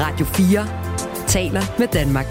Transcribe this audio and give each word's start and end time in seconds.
Radio 0.00 0.26
4 0.26 0.66
taler 1.26 1.60
med 1.78 1.86
Danmark. 1.92 2.26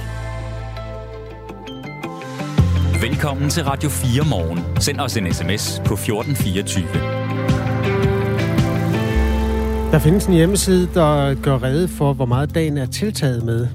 Velkommen 3.01 3.49
til 3.49 3.63
Radio 3.63 3.89
4 3.89 4.23
morgen. 4.29 4.59
Send 4.79 4.99
os 4.99 5.17
en 5.17 5.33
sms 5.33 5.81
på 5.85 5.93
1424. 5.93 6.87
Der 9.91 9.99
findes 9.99 10.25
en 10.25 10.33
hjemmeside, 10.33 10.89
der 10.93 11.35
gør 11.41 11.63
rede 11.63 11.87
for, 11.87 12.13
hvor 12.13 12.25
meget 12.25 12.55
dagen 12.55 12.77
er 12.77 12.85
tiltaget 12.85 13.43
med. 13.43 13.67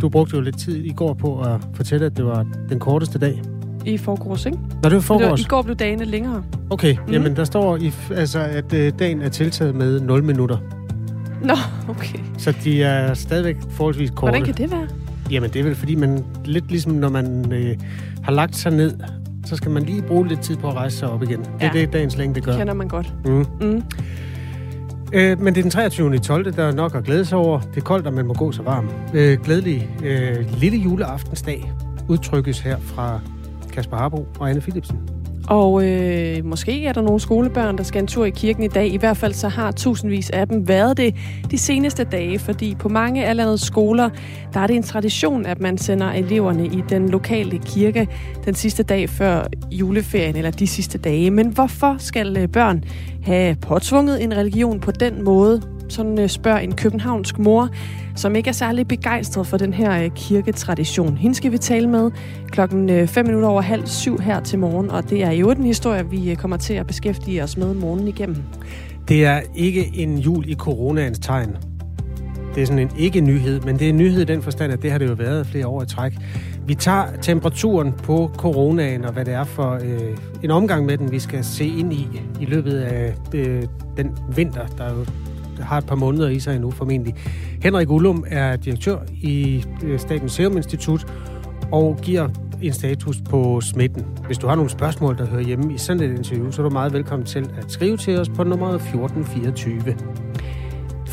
Du 0.00 0.08
brugte 0.08 0.36
jo 0.36 0.40
lidt 0.40 0.58
tid 0.58 0.84
i 0.84 0.92
går 0.92 1.14
på 1.14 1.40
at 1.40 1.60
fortælle, 1.74 2.06
at 2.06 2.16
det 2.16 2.24
var 2.24 2.46
den 2.68 2.80
korteste 2.80 3.18
dag. 3.18 3.42
I 3.84 3.98
forgårs, 3.98 4.46
ikke? 4.46 4.58
Når 4.82 4.88
det 4.88 4.96
var 4.96 5.02
forgårs? 5.02 5.40
I 5.40 5.44
går 5.44 5.62
blev 5.62 5.76
dagene 5.76 6.04
længere. 6.04 6.44
Okay, 6.70 6.96
mm. 7.06 7.12
jamen 7.12 7.36
der 7.36 7.44
står, 7.44 7.76
i, 7.76 7.92
altså, 8.10 8.38
at 8.38 8.72
øh, 8.72 8.92
dagen 8.98 9.22
er 9.22 9.28
tiltaget 9.28 9.74
med 9.74 10.00
0 10.00 10.24
minutter. 10.24 10.58
Nå, 11.46 11.54
okay. 11.88 12.18
Så 12.38 12.54
de 12.64 12.82
er 12.82 13.14
stadigvæk 13.14 13.56
forholdsvis 13.70 14.10
korte. 14.10 14.30
Hvordan 14.30 14.44
kan 14.44 14.54
det 14.54 14.70
være? 14.70 14.88
Jamen 15.30 15.50
det 15.50 15.60
er 15.60 15.64
vel 15.64 15.74
fordi, 15.74 15.94
man 15.94 16.24
lidt 16.44 16.68
ligesom 16.70 16.92
når 16.92 17.08
man 17.08 17.52
øh, 17.52 17.76
har 18.22 18.32
lagt 18.32 18.56
sig 18.56 18.72
ned, 18.72 18.94
så 19.46 19.56
skal 19.56 19.70
man 19.70 19.82
lige 19.82 20.02
bruge 20.02 20.28
lidt 20.28 20.40
tid 20.40 20.56
på 20.56 20.68
at 20.68 20.74
rejse 20.74 20.96
sig 20.96 21.10
op 21.10 21.22
igen. 21.22 21.38
Det 21.40 21.48
Ja. 21.60 21.68
er 21.68 21.72
det, 21.72 21.92
dagens 21.92 22.16
længde 22.16 22.40
gør. 22.40 22.52
Det 22.52 22.58
kender 22.58 22.74
man 22.74 22.88
godt. 22.88 23.14
Mm. 23.24 23.46
Mm. 23.60 23.82
Øh, 25.12 25.40
men 25.40 25.54
det 25.54 25.58
er 25.58 25.62
den 25.62 25.70
23. 25.70 26.14
i 26.14 26.18
12. 26.18 26.52
Der 26.52 26.64
er 26.64 26.72
nok 26.72 26.94
at 26.94 27.04
glæde 27.04 27.24
sig 27.24 27.38
over. 27.38 27.60
Det 27.60 27.76
er 27.76 27.80
koldt, 27.80 28.06
og 28.06 28.12
man 28.12 28.26
må 28.26 28.34
gå 28.34 28.52
så 28.52 28.62
varm. 28.62 28.88
Øh, 29.14 29.38
glædelig 29.44 29.90
øh, 30.04 30.36
lille 30.60 30.78
juleaftensdag 30.78 31.72
udtrykkes 32.08 32.60
her 32.60 32.76
fra 32.80 33.20
Kasper 33.72 33.96
Harbo 33.96 34.26
og 34.38 34.50
Anne 34.50 34.60
Philipsen. 34.60 34.98
Og 35.48 35.84
øh, 35.84 36.44
måske 36.44 36.86
er 36.86 36.92
der 36.92 37.00
nogle 37.00 37.20
skolebørn, 37.20 37.78
der 37.78 37.84
skal 37.84 38.02
en 38.02 38.06
tur 38.06 38.24
i 38.24 38.30
kirken 38.30 38.62
i 38.62 38.68
dag. 38.68 38.92
I 38.92 38.96
hvert 38.96 39.16
fald 39.16 39.32
så 39.32 39.48
har 39.48 39.70
tusindvis 39.72 40.30
af 40.30 40.48
dem 40.48 40.68
været 40.68 40.96
det 40.96 41.14
de 41.50 41.58
seneste 41.58 42.04
dage, 42.04 42.38
fordi 42.38 42.74
på 42.74 42.88
mange 42.88 43.24
af 43.26 43.36
landets 43.36 43.62
skoler, 43.62 44.10
der 44.54 44.60
er 44.60 44.66
det 44.66 44.76
en 44.76 44.82
tradition, 44.82 45.46
at 45.46 45.60
man 45.60 45.78
sender 45.78 46.12
eleverne 46.12 46.66
i 46.66 46.82
den 46.88 47.08
lokale 47.08 47.58
kirke 47.58 48.08
den 48.44 48.54
sidste 48.54 48.82
dag 48.82 49.08
før 49.08 49.44
juleferien, 49.70 50.36
eller 50.36 50.50
de 50.50 50.66
sidste 50.66 50.98
dage. 50.98 51.30
Men 51.30 51.48
hvorfor 51.48 51.96
skal 51.98 52.36
øh, 52.36 52.48
børn 52.48 52.84
have 53.22 53.56
påtvunget 53.56 54.22
en 54.22 54.36
religion 54.36 54.80
på 54.80 54.90
den 54.90 55.24
måde? 55.24 55.75
Sådan 55.88 56.18
øh, 56.18 56.28
spørger 56.28 56.58
en 56.58 56.74
københavnsk 56.74 57.38
mor, 57.38 57.68
som 58.16 58.36
ikke 58.36 58.48
er 58.48 58.52
særlig 58.52 58.88
begejstret 58.88 59.46
for 59.46 59.56
den 59.56 59.72
her 59.72 60.04
øh, 60.04 60.10
kirketradition. 60.14 61.16
Hende 61.16 61.34
skal 61.34 61.52
vi 61.52 61.58
tale 61.58 61.88
med 61.88 62.10
klokken 62.50 62.90
øh, 62.90 63.08
5 63.08 63.26
minutter 63.26 63.48
over 63.48 63.60
halv 63.60 63.86
syv 63.86 64.20
her 64.20 64.40
til 64.40 64.58
morgen, 64.58 64.90
og 64.90 65.10
det 65.10 65.22
er 65.22 65.30
jo 65.30 65.52
den 65.52 65.64
historie, 65.64 66.10
vi 66.10 66.34
kommer 66.34 66.56
til 66.56 66.74
at 66.74 66.86
beskæftige 66.86 67.42
os 67.42 67.56
med 67.56 67.74
morgen 67.74 68.08
igennem. 68.08 68.36
Det 69.08 69.24
er 69.24 69.40
ikke 69.54 69.90
en 69.94 70.18
jul 70.18 70.48
i 70.48 70.54
coronaens 70.54 71.18
tegn. 71.18 71.56
Det 72.54 72.62
er 72.62 72.66
sådan 72.66 72.78
en 72.78 72.90
ikke-nyhed, 72.98 73.60
men 73.60 73.78
det 73.78 73.84
er 73.84 73.88
en 73.88 73.96
nyhed 73.96 74.20
i 74.20 74.24
den 74.24 74.42
forstand, 74.42 74.72
at 74.72 74.82
det 74.82 74.90
har 74.90 74.98
det 74.98 75.08
jo 75.08 75.12
været 75.12 75.46
flere 75.46 75.66
år 75.66 75.82
i 75.82 75.86
træk. 75.86 76.12
Vi 76.66 76.74
tager 76.74 77.04
temperaturen 77.22 77.92
på 77.92 78.30
coronaen 78.36 79.04
og 79.04 79.12
hvad 79.12 79.24
det 79.24 79.34
er 79.34 79.44
for 79.44 79.72
øh, 79.72 80.16
en 80.42 80.50
omgang 80.50 80.86
med 80.86 80.98
den, 80.98 81.12
vi 81.12 81.18
skal 81.18 81.44
se 81.44 81.66
ind 81.66 81.92
i 81.92 82.08
i 82.40 82.44
løbet 82.44 82.78
af 82.78 83.14
øh, 83.34 83.62
den 83.96 84.18
vinter, 84.36 84.66
der 84.66 84.94
jo 84.98 85.06
har 85.58 85.78
et 85.78 85.86
par 85.86 85.94
måneder 85.94 86.28
i 86.28 86.40
sig 86.40 86.54
endnu 86.54 86.70
formentlig. 86.70 87.14
Henrik 87.62 87.90
Ullum 87.90 88.24
er 88.26 88.56
direktør 88.56 88.98
i 89.22 89.64
øh, 89.84 89.98
Statens 89.98 90.32
Serum 90.32 90.56
Institut 90.56 91.12
og 91.72 91.98
giver 92.02 92.28
en 92.62 92.72
status 92.72 93.16
på 93.30 93.60
smitten. 93.60 94.06
Hvis 94.26 94.38
du 94.38 94.46
har 94.46 94.54
nogle 94.54 94.70
spørgsmål, 94.70 95.18
der 95.18 95.26
hører 95.26 95.42
hjemme 95.42 95.74
i 95.74 95.78
sådan 95.78 96.02
et 96.02 96.18
interview, 96.18 96.50
så 96.50 96.62
er 96.62 96.68
du 96.68 96.72
meget 96.72 96.92
velkommen 96.92 97.26
til 97.26 97.50
at 97.58 97.72
skrive 97.72 97.96
til 97.96 98.20
os 98.20 98.28
på 98.28 98.44
nummeret 98.44 98.74
1424. 98.74 100.25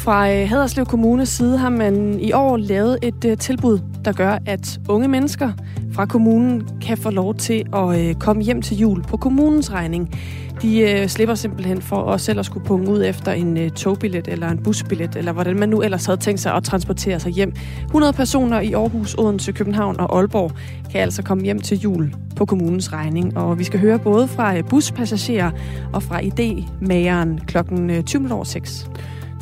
Fra 0.04 0.32
øh, 0.32 0.50
Haderslev 0.50 0.86
Kommunes 0.86 1.30
side 1.30 1.58
har 1.58 1.70
man 1.70 2.20
i 2.20 2.32
år 2.32 2.58
lavet 2.58 2.98
et 3.02 3.26
øh, 3.26 3.38
tilbud, 3.38 3.80
der 4.06 4.12
gør, 4.12 4.38
at 4.46 4.80
unge 4.90 5.08
mennesker 5.08 5.52
fra 5.94 6.06
kommunen 6.06 6.68
kan 6.82 6.98
få 6.98 7.10
lov 7.10 7.36
til 7.36 7.66
at 7.76 8.00
øh, 8.00 8.16
komme 8.16 8.44
hjem 8.44 8.62
til 8.62 8.78
jul 8.78 9.04
på 9.04 9.18
kommunens 9.18 9.72
regning. 9.72 10.20
De 10.62 11.06
slipper 11.08 11.36
simpelthen 11.36 11.82
for 11.82 12.12
at 12.12 12.22
selv 12.22 12.40
at 12.40 12.46
skulle 12.46 12.66
punge 12.66 12.92
ud 12.92 13.04
efter 13.06 13.32
en 13.32 13.72
togbillet 13.72 14.28
eller 14.28 14.50
en 14.50 14.64
busbillet, 14.64 15.16
eller 15.16 15.32
hvordan 15.32 15.60
man 15.60 15.70
nu 15.70 15.82
ellers 15.82 16.06
havde 16.06 16.20
tænkt 16.20 16.40
sig 16.40 16.54
at 16.54 16.64
transportere 16.64 17.20
sig 17.20 17.32
hjem. 17.32 17.54
100 17.86 18.14
personer 18.14 18.60
i 18.60 18.74
Aarhus, 18.74 19.16
Odense, 19.18 19.52
København 19.52 20.00
og 20.00 20.18
Aalborg 20.18 20.52
kan 20.92 21.02
altså 21.02 21.24
komme 21.24 21.44
hjem 21.44 21.60
til 21.60 21.80
jul 21.80 22.14
på 22.36 22.46
kommunens 22.46 22.94
regning. 22.94 23.38
Og 23.38 23.60
vi 23.60 23.64
skal 23.64 23.80
høre 23.80 24.00
både 24.00 24.28
fra 24.28 24.62
buspassagerer 24.62 25.52
og 25.94 26.04
fra 26.04 26.20
idémageren 26.20 27.46
klokken 27.46 27.90
20.06. 27.90 28.90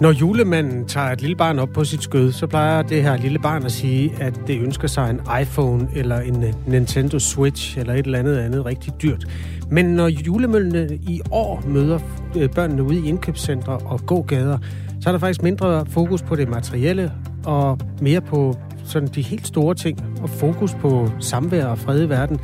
Når 0.02 0.12
julemanden 0.12 0.86
tager 0.86 1.08
et 1.08 1.22
lille 1.22 1.36
barn 1.36 1.60
op 1.60 1.70
på 1.70 1.84
sit 1.84 2.04
skød, 2.04 2.32
så 2.32 2.48
plejer 2.48 2.82
det 2.82 3.04
her 3.04 3.18
lille 3.18 3.40
barn 3.40 3.66
at 3.66 3.72
sige, 3.72 4.14
at 4.20 4.42
det 4.48 4.60
ønsker 4.62 4.88
sig 4.88 5.10
en 5.10 5.20
iPhone 5.42 5.88
eller 5.96 6.20
en 6.20 6.44
øh, 6.44 6.54
Nintendo 6.68 7.20
Switch 7.20 7.80
eller 7.80 7.94
et 7.94 8.06
eller 8.06 8.20
andet 8.20 8.38
andet 8.38 8.66
rigtig 8.66 8.94
dyrt. 9.02 9.26
Men 9.72 9.86
når 9.86 10.08
julemøllene 10.08 10.96
i 10.96 11.22
år 11.32 11.64
møder 11.68 12.00
øh, 12.38 12.50
børnene 12.50 12.84
ude 12.84 13.00
i 13.00 13.08
indkøbscentre 13.08 13.78
og 13.78 14.06
gågader, 14.06 14.58
så 15.02 15.10
er 15.10 15.12
der 15.12 15.20
faktisk 15.20 15.44
mindre 15.44 15.86
fokus 15.86 16.22
på 16.22 16.36
det 16.36 16.50
materielle 16.50 17.12
og 17.46 17.80
mere 18.02 18.22
på 18.22 18.58
sådan 18.86 19.08
de 19.08 19.22
helt 19.22 19.48
store 19.48 19.76
ting 19.76 20.04
og 20.22 20.30
fokus 20.30 20.74
på 20.74 21.10
samvær 21.20 21.66
og 21.66 21.78
fred 21.78 22.04
i 22.04 22.10
verden. 22.10 22.40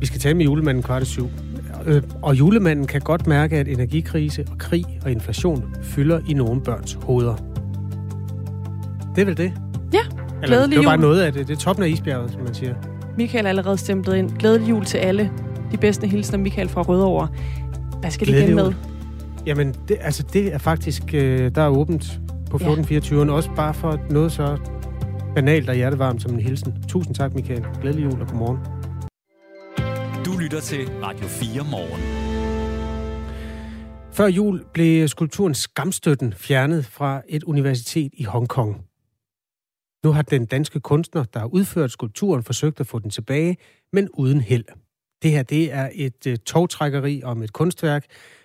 Vi 0.00 0.06
skal 0.06 0.20
tale 0.20 0.34
med 0.34 0.44
julemanden 0.44 0.82
kvart 0.82 1.02
i 1.02 1.06
syv. 1.06 1.28
Øh, 1.86 2.02
Og 2.22 2.38
julemanden 2.38 2.86
kan 2.86 3.00
godt 3.00 3.26
mærke, 3.26 3.56
at 3.56 3.68
energikrise 3.68 4.44
og 4.50 4.58
krig 4.58 4.84
og 5.04 5.10
inflation 5.10 5.64
fylder 5.82 6.20
i 6.28 6.32
nogle 6.32 6.60
børns 6.60 6.98
hoveder. 7.02 7.34
Det 9.16 9.22
er 9.22 9.26
vel 9.26 9.36
det? 9.36 9.52
Ja, 9.92 9.98
Eller, 10.42 10.46
glædelig 10.46 10.76
det 10.76 10.84
var 10.84 10.90
bare 10.90 11.00
noget 11.00 11.20
af 11.20 11.32
det. 11.32 11.48
Det 11.48 11.54
er 11.54 11.58
toppen 11.58 11.84
af 11.84 11.88
isbjerget, 11.88 12.30
som 12.30 12.42
man 12.42 12.54
siger. 12.54 12.74
Michael 13.16 13.44
er 13.44 13.48
allerede 13.48 13.76
stemplet 13.76 14.16
ind. 14.16 14.30
Glædelig 14.30 14.68
jul 14.68 14.84
til 14.84 14.98
alle. 14.98 15.30
De 15.72 15.76
bedste 15.76 16.06
hilsner, 16.06 16.38
Michael 16.38 16.68
fra 16.68 16.82
Rødovre. 16.82 17.28
Hvad 18.00 18.10
skal 18.10 18.26
det 18.26 18.34
Glædelig 18.34 18.54
igen 18.54 18.64
med? 18.66 18.72
Jamen, 19.46 19.74
det, 19.88 19.96
altså, 20.00 20.24
det 20.32 20.54
er 20.54 20.58
faktisk... 20.58 21.02
Øh, 21.14 21.50
der 21.54 21.62
er 21.62 21.68
åbent 21.68 22.20
på 22.50 22.56
1424, 22.56 23.32
også 23.32 23.50
bare 23.56 23.74
for 23.74 24.00
noget 24.10 24.32
så 24.32 24.56
banalt 25.34 25.68
og 25.68 25.74
hjertevarmt 25.74 26.22
som 26.22 26.34
en 26.34 26.40
hilsen. 26.40 26.74
Tusind 26.88 27.14
tak, 27.14 27.34
Michael. 27.34 27.64
Glædelig 27.82 28.04
jul 28.04 28.20
og 28.20 28.28
godmorgen. 28.28 28.58
Lytter 30.48 30.60
til 30.60 30.88
Radio 31.02 31.26
4 31.26 31.64
morgen. 31.70 32.00
Før 34.12 34.26
jul 34.26 34.64
blev 34.72 35.08
skulpturen 35.08 35.54
Skamstøtten 35.54 36.32
fjernet 36.32 36.84
fra 36.86 37.22
et 37.28 37.44
universitet 37.44 38.12
i 38.14 38.24
Hongkong. 38.24 38.84
Nu 40.04 40.12
har 40.12 40.22
den 40.22 40.46
danske 40.46 40.80
kunstner, 40.80 41.24
der 41.24 41.40
har 41.40 41.46
udført 41.46 41.90
skulpturen, 41.90 42.42
forsøgt 42.42 42.80
at 42.80 42.86
få 42.86 42.98
den 42.98 43.10
tilbage, 43.10 43.56
men 43.92 44.08
uden 44.14 44.40
held. 44.40 44.64
Det 45.22 45.30
her 45.30 45.42
det 45.42 45.72
er 45.72 45.88
et 45.92 46.26
øh, 46.26 46.36
togtrækkeri 46.36 47.22
om 47.22 47.42
et 47.42 47.52
kunstværk, 47.52 48.04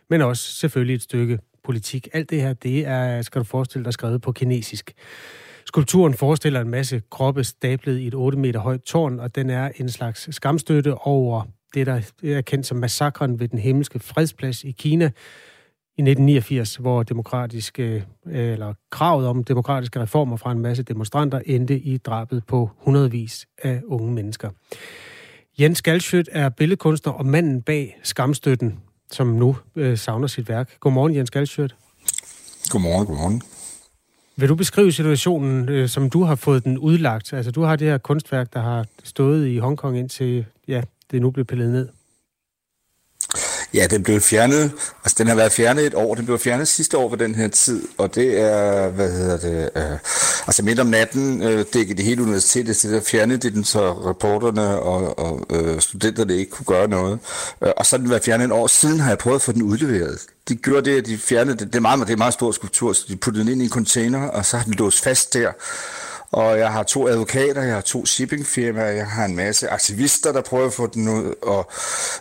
men 0.10 0.22
også 0.22 0.54
selvfølgelig 0.54 0.96
et 0.96 1.02
stykke 1.02 1.40
politik. 1.64 2.08
Alt 2.14 2.30
det 2.30 2.42
her, 2.42 2.54
det 2.54 2.86
er, 2.86 3.22
skal 3.22 3.40
du 3.40 3.46
forestille 3.46 3.86
dig, 3.86 3.94
skrevet 3.94 4.22
på 4.22 4.32
kinesisk. 4.32 4.94
Skulpturen 5.66 6.14
forestiller 6.14 6.62
en 6.62 6.70
masse 6.70 7.02
kroppe 7.12 7.44
stablet 7.44 8.00
i 8.00 8.08
et 8.08 8.14
8 8.14 8.38
meter 8.38 8.60
højt 8.60 8.82
tårn, 8.82 9.20
og 9.20 9.36
den 9.36 9.50
er 9.50 9.72
en 9.76 9.90
slags 9.90 10.36
skamstøtte 10.36 10.96
over 10.96 11.46
det, 11.74 11.88
der 11.88 12.02
er 12.24 12.42
kendt 12.42 12.66
som 12.66 12.78
massakren 12.78 13.40
ved 13.40 13.48
den 13.48 13.60
himmelske 13.60 14.00
fredsplads 14.00 14.64
i 14.64 14.72
Kina, 14.72 15.06
i 15.98 16.02
1989, 16.02 16.76
hvor 16.76 17.04
demokratiske, 17.04 18.06
eller 18.32 18.74
kravet 18.92 19.28
om 19.28 19.44
demokratiske 19.44 20.00
reformer 20.00 20.38
fra 20.38 20.52
en 20.52 20.60
masse 20.60 20.84
demonstranter 20.84 21.42
endte 21.46 21.80
i 21.80 21.98
drabet 21.98 22.44
på 22.48 22.70
hundredvis 22.78 23.48
af 23.64 23.82
unge 23.86 24.12
mennesker. 24.12 24.50
Jens 25.60 25.82
Galschiøt 25.82 26.30
er 26.32 26.50
billedkunstner 26.50 27.14
og 27.14 27.26
manden 27.26 27.62
bag 27.62 28.00
Skamstøtten, 28.04 28.80
som 29.12 29.28
nu 29.28 29.58
øh, 29.76 29.98
savner 29.98 30.28
sit 30.28 30.50
værk. 30.50 30.80
Godmorgen, 30.80 31.16
Jens 31.16 31.32
Galschiøt. 31.32 31.76
Godmorgen, 32.70 33.06
godmorgen. 33.06 33.42
Vil 34.36 34.50
du 34.50 34.56
beskrive 34.56 34.92
situationen, 34.92 35.70
øh, 35.70 35.90
som 35.90 36.10
du 36.10 36.24
har 36.24 36.36
fået 36.36 36.64
den 36.64 36.78
udlagt? 36.78 37.34
Altså, 37.34 37.52
du 37.52 37.62
har 37.62 37.76
det 37.76 37.88
her 37.88 37.98
kunstværk, 37.98 38.54
der 38.54 38.60
har 38.60 38.86
stået 39.04 39.48
i 39.48 39.58
Hongkong 39.58 39.98
indtil, 39.98 40.46
ja, 40.68 40.82
det 41.14 41.22
nu 41.22 41.32
blev 41.32 41.46
pillet 41.46 41.72
ned. 41.72 41.88
Ja, 43.74 43.88
den 43.90 44.04
blev 44.04 44.22
fjernet, 44.22 44.72
altså 45.04 45.16
den 45.18 45.28
har 45.28 45.36
været 45.36 45.52
fjernet 45.52 45.86
et 45.86 45.94
år, 45.94 46.16
den 46.16 46.26
blev 46.26 46.40
fjernet 46.40 46.68
sidste 46.68 46.98
år 46.98 47.10
på 47.10 47.16
den 47.16 47.36
her 47.36 47.48
tid, 47.48 47.88
og 47.98 48.16
det 48.16 48.40
er, 48.40 48.90
hvad 48.90 49.12
hedder 49.12 49.38
det, 49.38 49.70
øh, 49.76 49.98
altså 50.48 50.64
midt 50.64 50.80
om 50.80 50.88
natten 50.88 51.42
øh, 51.44 51.66
dækkede 51.74 51.98
det 51.98 52.06
hele 52.06 52.24
universitetet, 52.24 52.76
så 52.76 52.90
der 52.90 53.02
fjernede 53.02 53.38
de 53.38 53.50
den, 53.50 53.64
så 53.64 53.92
reporterne 53.92 54.80
og, 54.80 55.20
og 55.20 55.46
øh, 55.50 55.80
studenterne 55.80 56.36
ikke 56.36 56.52
kunne 56.52 56.66
gøre 56.66 56.88
noget. 56.88 57.20
Øh, 57.64 57.72
og 57.78 57.86
så 57.86 57.96
har 57.96 58.02
den 58.02 58.10
været 58.10 58.24
fjernet 58.24 58.46
et 58.46 58.52
år 58.52 58.68
siden, 58.68 59.00
har 59.00 59.10
jeg 59.10 59.18
prøvet 59.18 59.36
at 59.36 59.42
få 59.42 59.52
den 59.52 59.62
udleveret. 59.62 60.20
De 60.50 60.56
gjorde 60.56 60.92
det, 60.92 60.98
at 60.98 61.06
de 61.06 61.18
fjernede 61.18 61.58
det, 61.58 61.68
det 61.68 61.76
er 61.76 61.80
meget, 61.80 62.00
det 62.00 62.10
er 62.10 62.14
en 62.14 62.18
meget 62.18 62.34
stor 62.34 62.52
skulptur, 62.52 62.94
så 62.94 63.06
de 63.08 63.16
puttede 63.16 63.46
den 63.46 63.52
ind 63.52 63.62
i 63.62 63.66
en 63.66 63.72
container, 63.72 64.28
og 64.28 64.46
så 64.46 64.58
har 64.58 64.64
den 64.64 64.74
låst 64.74 65.04
fast 65.04 65.34
der. 65.34 65.52
Og 66.34 66.60
jeg 66.60 66.72
har 66.72 66.84
to 66.84 67.08
advokater, 67.08 67.62
jeg 67.62 67.74
har 67.74 67.82
to 67.82 68.06
shippingfirmaer, 68.06 68.92
jeg 68.92 69.08
har 69.08 69.26
en 69.26 69.36
masse 69.36 69.70
aktivister, 69.70 70.32
der 70.32 70.42
prøver 70.42 70.68
at 70.68 70.74
få 70.74 70.88
den 70.88 71.10
ud, 71.10 71.34
og 71.42 71.72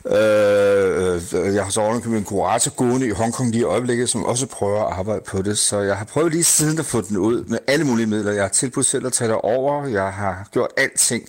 øh, 0.06 1.46
øh, 1.46 1.54
jeg 1.54 1.64
har 1.64 1.70
så 1.70 1.80
ovenikøbet 1.80 2.18
en 2.18 2.24
kurator 2.24 2.70
gående 2.70 3.06
i 3.06 3.10
Hongkong 3.10 3.50
lige 3.50 3.60
i 3.60 3.64
øjeblikket, 3.64 4.08
som 4.08 4.24
også 4.24 4.46
prøver 4.46 4.84
at 4.84 4.98
arbejde 4.98 5.22
på 5.26 5.42
det. 5.42 5.58
Så 5.58 5.80
jeg 5.80 5.96
har 5.96 6.04
prøvet 6.04 6.32
lige 6.32 6.44
siden 6.44 6.78
at 6.78 6.84
få 6.84 7.00
den 7.00 7.16
ud 7.16 7.44
med 7.44 7.58
alle 7.66 7.84
mulige 7.84 8.06
midler. 8.06 8.32
Jeg 8.32 8.42
har 8.42 8.48
tilbudt 8.48 8.86
selv 8.86 9.06
at 9.06 9.12
tage 9.12 9.28
det 9.28 9.36
over, 9.36 9.86
jeg 9.86 10.12
har 10.12 10.48
gjort 10.52 10.70
alting. 10.76 11.28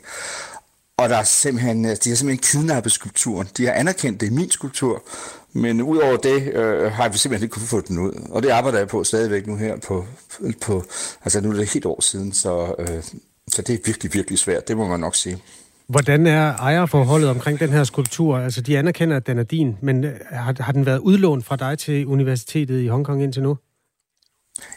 Og 0.97 1.09
der 1.09 1.17
er 1.17 1.23
simpelthen, 1.23 1.85
øh, 1.85 1.91
de 2.03 2.09
har 2.09 2.15
simpelthen 2.15 2.37
kidnappet 2.37 2.91
skulpturen. 2.91 3.47
De 3.57 3.65
har 3.65 3.73
anerkendt, 3.73 4.21
det 4.21 4.27
er 4.27 4.31
min 4.31 4.51
skulptur, 4.51 5.03
men 5.53 5.81
udover 5.81 6.17
det 6.17 6.53
øh, 6.53 6.91
har 6.91 7.09
vi 7.09 7.17
simpelthen 7.17 7.45
ikke 7.45 7.53
kunnet 7.53 7.69
få 7.69 7.81
den 7.81 7.99
ud. 7.99 8.27
Og 8.29 8.43
det 8.43 8.49
arbejder 8.49 8.77
jeg 8.77 8.87
på 8.87 9.03
stadigvæk 9.03 9.47
nu 9.47 9.55
her 9.55 9.77
på, 9.87 10.05
på 10.61 10.83
altså 11.23 11.41
nu 11.41 11.49
er 11.49 11.53
det 11.53 11.73
helt 11.73 11.85
år 11.85 12.01
siden, 12.01 12.33
så, 12.33 12.75
øh, 12.79 13.03
så 13.47 13.61
det 13.61 13.73
er 13.73 13.79
virkelig, 13.85 14.13
virkelig 14.13 14.39
svært, 14.39 14.67
det 14.67 14.77
må 14.77 14.87
man 14.87 14.99
nok 14.99 15.15
sige. 15.15 15.37
Hvordan 15.87 16.27
er 16.27 16.53
ejerforholdet 16.53 17.29
omkring 17.29 17.59
den 17.59 17.69
her 17.69 17.83
skulptur? 17.83 18.37
Altså, 18.37 18.61
de 18.61 18.77
anerkender, 18.77 19.15
at 19.15 19.27
den 19.27 19.39
er 19.39 19.43
din, 19.43 19.77
men 19.81 20.03
øh, 20.03 20.11
har, 20.31 20.55
har 20.59 20.71
den 20.71 20.85
været 20.85 20.99
udlånt 20.99 21.45
fra 21.45 21.55
dig 21.55 21.79
til 21.79 22.07
universitetet 22.07 22.81
i 22.81 22.87
Hongkong 22.87 23.23
indtil 23.23 23.43
nu? 23.43 23.57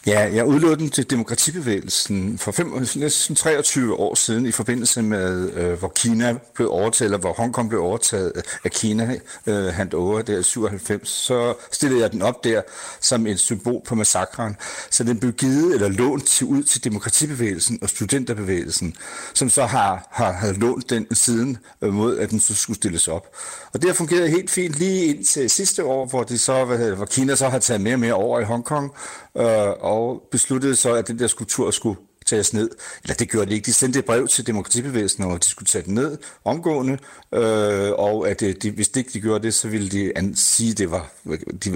Ja, 0.06 0.30
jeg 0.34 0.46
udlod 0.46 0.76
den 0.76 0.90
til 0.90 1.10
demokratibevægelsen 1.10 2.38
for 2.38 2.52
fem, 2.52 2.86
næsten 2.96 3.36
23 3.36 3.94
år 3.94 4.14
siden 4.14 4.46
i 4.46 4.52
forbindelse 4.52 5.02
med, 5.02 5.52
øh, 5.52 5.78
hvor 5.78 5.88
Kina 5.88 6.36
blev 6.54 6.70
overtaget, 6.70 7.06
eller 7.06 7.18
hvor 7.18 7.32
Hongkong 7.32 7.68
blev 7.68 7.82
overtaget 7.82 8.32
af 8.64 8.70
Kina 8.70 9.16
øh, 9.46 9.64
hand 9.64 9.94
over 9.94 10.22
der 10.22 10.38
i 10.38 10.42
97. 10.42 11.08
Så 11.08 11.54
stillede 11.72 12.00
jeg 12.00 12.12
den 12.12 12.22
op 12.22 12.44
der 12.44 12.62
som 13.00 13.26
et 13.26 13.40
symbol 13.40 13.82
på 13.86 13.94
massakren. 13.94 14.56
Så 14.90 15.04
den 15.04 15.18
blev 15.18 15.32
givet 15.32 15.74
eller 15.74 15.88
lånt 15.88 16.26
til, 16.26 16.46
ud 16.46 16.62
til 16.62 16.84
demokratibevægelsen 16.84 17.78
og 17.82 17.88
studenterbevægelsen, 17.88 18.94
som 19.34 19.50
så 19.50 19.66
har, 19.66 20.08
har, 20.10 20.32
har 20.32 20.52
lånt 20.52 20.90
den 20.90 21.14
siden 21.14 21.58
øh, 21.82 21.92
mod, 21.92 22.18
at 22.18 22.30
den 22.30 22.40
så 22.40 22.54
skulle 22.54 22.76
stilles 22.76 23.08
op. 23.08 23.36
Og 23.72 23.82
det 23.82 23.90
har 23.90 23.94
fungeret 23.94 24.30
helt 24.30 24.50
fint 24.50 24.74
lige 24.74 25.04
indtil 25.04 25.50
sidste 25.50 25.84
år, 25.84 26.06
hvor, 26.06 26.22
de 26.22 26.38
så, 26.38 26.64
hvad, 26.64 26.90
hvor 26.90 27.06
Kina 27.06 27.36
så 27.36 27.48
har 27.48 27.58
taget 27.58 27.80
mere 27.80 27.94
og 27.94 28.00
mere 28.00 28.14
over 28.14 28.40
i 28.40 28.44
Hongkong, 28.44 28.92
øh, 29.36 29.68
og 29.80 30.22
besluttede 30.30 30.76
så, 30.76 30.94
at 30.94 31.08
den 31.08 31.18
der 31.18 31.26
skulptur 31.26 31.70
skulle 31.70 31.98
tages 32.26 32.52
ned. 32.52 32.70
Eller 33.02 33.14
det 33.14 33.30
gjorde 33.30 33.50
de 33.50 33.54
ikke. 33.54 33.66
De 33.66 33.72
sendte 33.72 33.98
et 33.98 34.04
brev 34.04 34.28
til 34.28 34.46
demokratibevægelsen, 34.46 35.24
og 35.24 35.44
de 35.44 35.48
skulle 35.48 35.66
tage 35.66 35.84
den 35.84 35.94
ned 35.94 36.18
omgående, 36.44 36.98
øh, 37.34 37.90
og 37.92 38.28
at 38.28 38.42
øh, 38.42 38.54
de, 38.62 38.70
hvis 38.70 38.88
de 38.88 39.00
ikke 39.00 39.10
de 39.12 39.20
gjorde 39.20 39.42
det, 39.44 39.54
så 39.54 39.68
ville 39.68 39.88
de 39.88 40.32
sige, 40.34 40.70
at 40.70 40.78
det 40.78 40.90
var, 40.90 41.10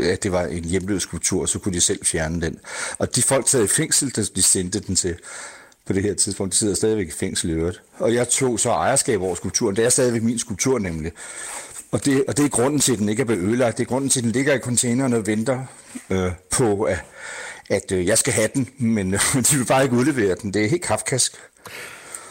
at 0.03 0.23
det 0.23 0.33
var 0.33 0.45
en 0.45 0.65
hjemløs 0.65 1.03
skulptur, 1.03 1.41
og 1.43 1.49
så 1.49 1.59
kunne 1.59 1.75
de 1.75 1.81
selv 1.81 2.05
fjerne 2.05 2.41
den. 2.41 2.59
Og 2.99 3.17
de 3.17 3.23
folk 3.23 3.49
sad 3.49 3.65
i 3.65 3.67
fængsel, 3.67 4.11
da 4.11 4.23
de 4.23 4.43
sendte 4.43 4.81
den 4.81 4.97
til 4.97 5.17
på 5.87 5.93
det 5.93 6.03
her 6.03 6.15
tidspunkt. 6.15 6.53
De 6.53 6.59
sidder 6.59 6.75
stadigvæk 6.75 7.09
i 7.09 7.11
fængsel 7.11 7.51
i 7.51 7.53
øvrigt. 7.53 7.83
Og 7.99 8.15
jeg 8.15 8.29
tog 8.29 8.61
så 8.61 8.71
ejerskab 8.71 9.23
over 9.23 9.35
skulpturen. 9.35 9.77
Det 9.77 9.85
er 9.85 9.89
stadigvæk 9.89 10.23
min 10.23 10.39
skulptur 10.39 10.79
nemlig. 10.79 11.13
Og 11.93 12.05
det, 12.05 12.25
og 12.29 12.37
det 12.37 12.45
er 12.45 12.49
grunden 12.49 12.81
til, 12.81 12.93
at 12.93 12.99
den 12.99 13.09
ikke 13.09 13.21
er 13.21 13.27
blevet 13.27 13.43
ødelagt. 13.43 13.79
Det 13.79 13.85
er 13.85 13.89
grunden 13.89 14.11
til, 14.11 14.21
at 14.21 14.25
den 14.25 14.33
ligger 14.33 14.55
i 14.55 14.59
containeren 14.59 15.13
og 15.13 15.27
venter 15.27 15.65
øh, 16.11 16.33
på, 16.51 16.83
at, 16.83 16.99
at 17.71 17.93
øh, 17.93 18.07
jeg 18.07 18.19
skal 18.19 18.33
have 18.33 18.49
den, 18.55 18.69
men 18.79 19.15
øh, 19.15 19.21
de 19.51 19.57
vil 19.57 19.67
bare 19.69 19.83
ikke 19.83 19.97
udlevere 19.97 20.37
den. 20.43 20.55
Det 20.55 20.65
er 20.65 20.69
helt 20.69 20.83
kafkask. 20.83 21.33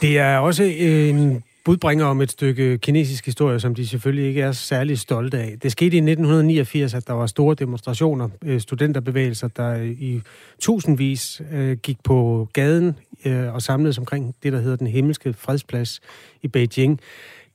Det 0.01 0.17
er 0.17 0.37
også 0.37 0.63
øh, 0.63 1.09
en 1.09 1.43
budbringer 1.65 2.05
om 2.05 2.21
et 2.21 2.31
stykke 2.31 2.77
kinesisk 2.77 3.25
historie, 3.25 3.59
som 3.59 3.75
de 3.75 3.87
selvfølgelig 3.87 4.27
ikke 4.27 4.41
er 4.41 4.51
særlig 4.51 4.99
stolte 4.99 5.37
af. 5.37 5.57
Det 5.63 5.71
skete 5.71 5.97
i 5.97 5.99
1989, 5.99 6.93
at 6.93 7.07
der 7.07 7.13
var 7.13 7.27
store 7.27 7.55
demonstrationer, 7.55 8.29
øh, 8.45 8.61
studenterbevægelser, 8.61 9.47
der 9.47 9.75
i 9.83 10.21
tusindvis 10.59 11.41
øh, 11.51 11.77
gik 11.77 11.97
på 12.03 12.47
gaden 12.53 12.95
og 13.25 13.61
samledes 13.61 13.97
omkring 13.97 14.35
det, 14.43 14.53
der 14.53 14.59
hedder 14.59 14.75
den 14.75 14.87
himmelske 14.87 15.33
fredsplads 15.33 16.01
i 16.41 16.47
Beijing. 16.47 16.99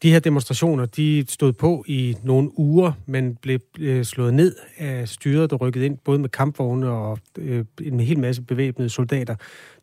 De 0.04 0.12
her 0.12 0.18
demonstrationer, 0.18 0.86
de 0.86 1.24
stod 1.28 1.52
på 1.52 1.84
i 1.88 2.16
nogle 2.22 2.58
uger, 2.58 2.92
men 3.06 3.36
blev 3.36 3.60
øh, 3.78 4.04
slået 4.04 4.34
ned 4.34 4.56
af 4.78 5.08
styret, 5.08 5.50
der 5.50 5.56
rykkede 5.56 5.86
ind 5.86 5.98
både 5.98 6.18
med 6.18 6.28
kampvogne 6.28 6.90
og 6.90 7.18
øh, 7.38 7.64
en 7.82 8.00
hel 8.00 8.18
masse 8.18 8.42
bevæbnede 8.42 8.88
soldater, 8.88 9.36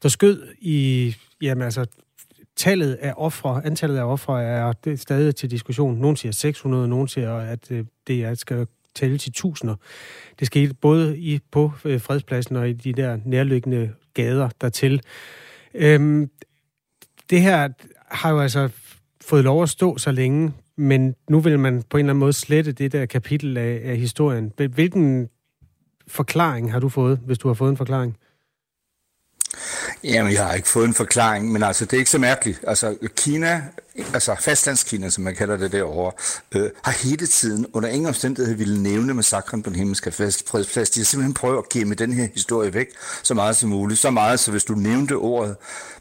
der 0.04 0.10
skød 0.10 0.48
i, 0.60 1.16
jamen 1.42 1.62
altså, 1.62 1.86
tallet 2.56 2.94
af 2.94 3.14
ofre, 3.18 3.66
antallet 3.66 3.98
af 3.98 4.04
ofre 4.04 4.44
er 4.44 4.72
det 4.72 5.00
stadig 5.00 5.36
til 5.36 5.52
diskussion. 5.52 5.98
Nogle 5.98 6.18
siger 6.18 6.32
600, 6.32 6.88
nogle 6.88 7.10
siger, 7.10 7.36
at 7.36 7.72
øh, 7.72 7.86
det 8.08 8.24
er, 8.24 8.34
skal 8.34 8.68
tælle 8.96 9.18
til 9.18 9.34
tusinder. 9.34 9.76
Det 10.40 10.48
skete 10.48 10.74
både 10.74 11.18
i, 11.18 11.40
på 11.52 11.72
øh, 11.86 12.02
fredspladsen 12.02 12.56
og 12.56 12.70
i 12.70 12.74
de 12.74 12.94
der 12.94 13.18
nærliggende 13.26 13.92
gader 14.14 14.50
dertil. 14.62 15.02
Øhm, 15.74 16.30
det 17.30 17.42
her 17.42 17.70
har 18.08 18.32
jo 18.32 18.40
altså 18.40 18.70
fået 19.22 19.44
lov 19.44 19.64
at 19.64 19.70
stå 19.70 19.98
så 19.98 20.12
længe, 20.12 20.54
men 20.78 21.16
nu 21.30 21.40
vil 21.40 21.60
man 21.60 21.84
på 21.90 21.98
en 21.98 22.00
eller 22.00 22.14
anden 22.14 22.20
måde 22.20 22.34
slette 22.34 22.72
det 22.72 22.92
der 22.92 23.06
kapitel 23.06 23.58
af, 23.58 23.82
af 23.84 23.98
historien. 23.98 24.54
Hvilken 24.58 25.30
forklaring 26.08 26.72
har 26.72 26.80
du 26.80 26.90
fået, 26.90 27.20
hvis 27.26 27.38
du 27.38 27.48
har 27.48 27.54
fået 27.54 27.70
en 27.70 27.78
forklaring? 27.78 28.18
Jamen, 30.04 30.34
jeg 30.34 30.46
har 30.46 30.54
ikke 30.54 30.68
fået 30.68 30.88
en 30.88 30.94
forklaring, 30.94 31.52
men 31.52 31.64
altså, 31.64 31.86
det 31.86 31.94
er 31.94 31.98
ikke 31.98 32.12
så 32.12 32.18
mærkeligt. 32.18 32.60
Altså, 32.68 32.98
Kina, 33.16 33.64
altså 34.14 34.36
fastlandskina, 34.40 35.10
som 35.10 35.24
man 35.24 35.36
kalder 35.36 35.58
det 35.58 35.72
derovre, 35.72 36.12
øh, 36.52 36.70
har 36.84 36.92
hele 36.92 37.28
tiden 37.28 37.66
under 37.74 37.90
ingen 37.90 38.08
omstændighed 38.08 38.56
ville 38.56 38.84
nævne 38.84 39.14
massakren 39.14 39.64
på 39.64 39.70
den 39.70 39.78
himmelske 39.78 40.12
fredsplads. 40.12 40.90
De 40.90 41.00
har 41.00 41.06
simpelthen 41.06 41.34
prøvet 41.34 41.58
at 41.58 41.70
gemme 41.70 41.96
den 41.96 42.14
her 42.14 42.28
historie 42.34 42.74
væk 42.74 42.88
så 43.24 43.34
meget 43.34 43.56
som 43.56 43.70
muligt. 43.70 44.00
Så 44.00 44.12
meget, 44.12 44.40
så 44.40 44.52
hvis 44.52 44.64
du 44.64 44.74
nævnte 44.74 45.14
ordet 45.14 45.56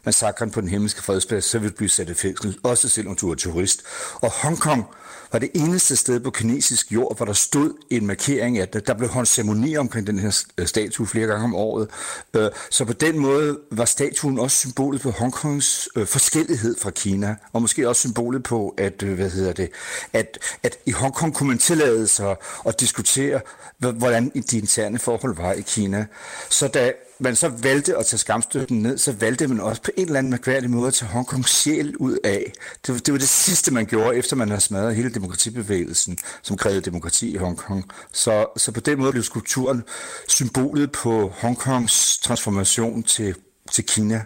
massakren 0.05 0.51
på 0.51 0.61
den 0.61 0.69
himmelske 0.69 1.03
fredsplads, 1.03 1.45
så 1.45 1.59
ville 1.59 1.71
du 1.71 1.77
blive 1.77 1.89
sat 1.89 2.09
i 2.09 2.13
fængsel, 2.13 2.57
også 2.63 2.89
selvom 2.89 3.15
du 3.15 3.31
er 3.31 3.35
turist. 3.35 3.81
Og 4.13 4.31
Hongkong 4.31 4.85
var 5.31 5.39
det 5.39 5.49
eneste 5.53 5.95
sted 5.95 6.19
på 6.19 6.31
kinesisk 6.31 6.91
jord, 6.91 7.17
hvor 7.17 7.25
der 7.25 7.33
stod 7.33 7.73
en 7.89 8.07
markering 8.07 8.57
af 8.57 8.67
det. 8.67 8.87
Der 8.87 8.93
blev 8.93 9.09
holdt 9.09 9.29
ceremoni 9.29 9.77
omkring 9.77 10.07
den 10.07 10.19
her 10.19 10.43
øh, 10.57 10.67
statue 10.67 11.07
flere 11.07 11.27
gange 11.27 11.43
om 11.43 11.55
året. 11.55 11.89
Øh, 12.33 12.49
så 12.69 12.85
på 12.85 12.93
den 12.93 13.19
måde 13.19 13.59
var 13.71 13.85
statuen 13.85 14.39
også 14.39 14.57
symbolet 14.57 15.01
på 15.01 15.11
Hongkongs 15.11 15.89
øh, 15.95 16.07
forskellighed 16.07 16.75
fra 16.81 16.89
Kina, 16.89 17.35
og 17.53 17.61
måske 17.61 17.89
også 17.89 17.99
symbolet 17.99 18.43
på, 18.43 18.75
at, 18.77 19.01
hvad 19.01 19.29
hedder 19.29 19.53
det, 19.53 19.69
at, 20.13 20.37
at 20.63 20.77
i 20.85 20.91
Hongkong 20.91 21.35
kunne 21.35 21.49
man 21.49 21.57
tillade 21.57 22.07
sig 22.07 22.35
at 22.65 22.79
diskutere, 22.79 23.41
hvordan 23.77 24.31
de 24.51 24.57
interne 24.57 24.99
forhold 24.99 25.35
var 25.35 25.53
i 25.53 25.61
Kina. 25.61 26.05
Så 26.49 26.67
da 26.67 26.93
man 27.21 27.35
så 27.35 27.47
valgte 27.47 27.97
at 27.97 28.05
tage 28.05 28.17
skamstøtten 28.17 28.81
ned, 28.81 28.97
så 28.97 29.11
valgte 29.11 29.47
man 29.47 29.59
også 29.59 29.81
på 29.81 29.91
en 29.97 30.05
eller 30.05 30.19
anden 30.19 30.31
mærkværdig 30.31 30.69
måde 30.69 30.87
at 30.87 30.93
tage 30.93 31.09
Hongkongs 31.11 31.61
sjæl 31.61 31.97
ud 31.97 32.17
af. 32.23 32.53
Det, 32.87 32.93
var, 32.93 32.99
det 32.99 33.11
var 33.11 33.17
det 33.17 33.29
sidste, 33.29 33.73
man 33.73 33.85
gjorde, 33.85 34.17
efter 34.17 34.35
man 34.35 34.49
havde 34.49 34.61
smadret 34.61 34.95
hele 34.95 35.09
demokratibevægelsen, 35.09 36.17
som 36.41 36.57
krævede 36.57 36.81
demokrati 36.81 37.33
i 37.33 37.37
Hongkong. 37.37 37.91
Så, 38.11 38.45
så 38.57 38.71
på 38.71 38.79
den 38.79 38.99
måde 38.99 39.11
blev 39.11 39.23
skulpturen 39.23 39.83
symbolet 40.27 40.91
på 40.91 41.33
Hongkongs 41.37 42.17
transformation 42.17 43.03
til, 43.03 43.35
til 43.71 43.85
Kina. 43.85 44.23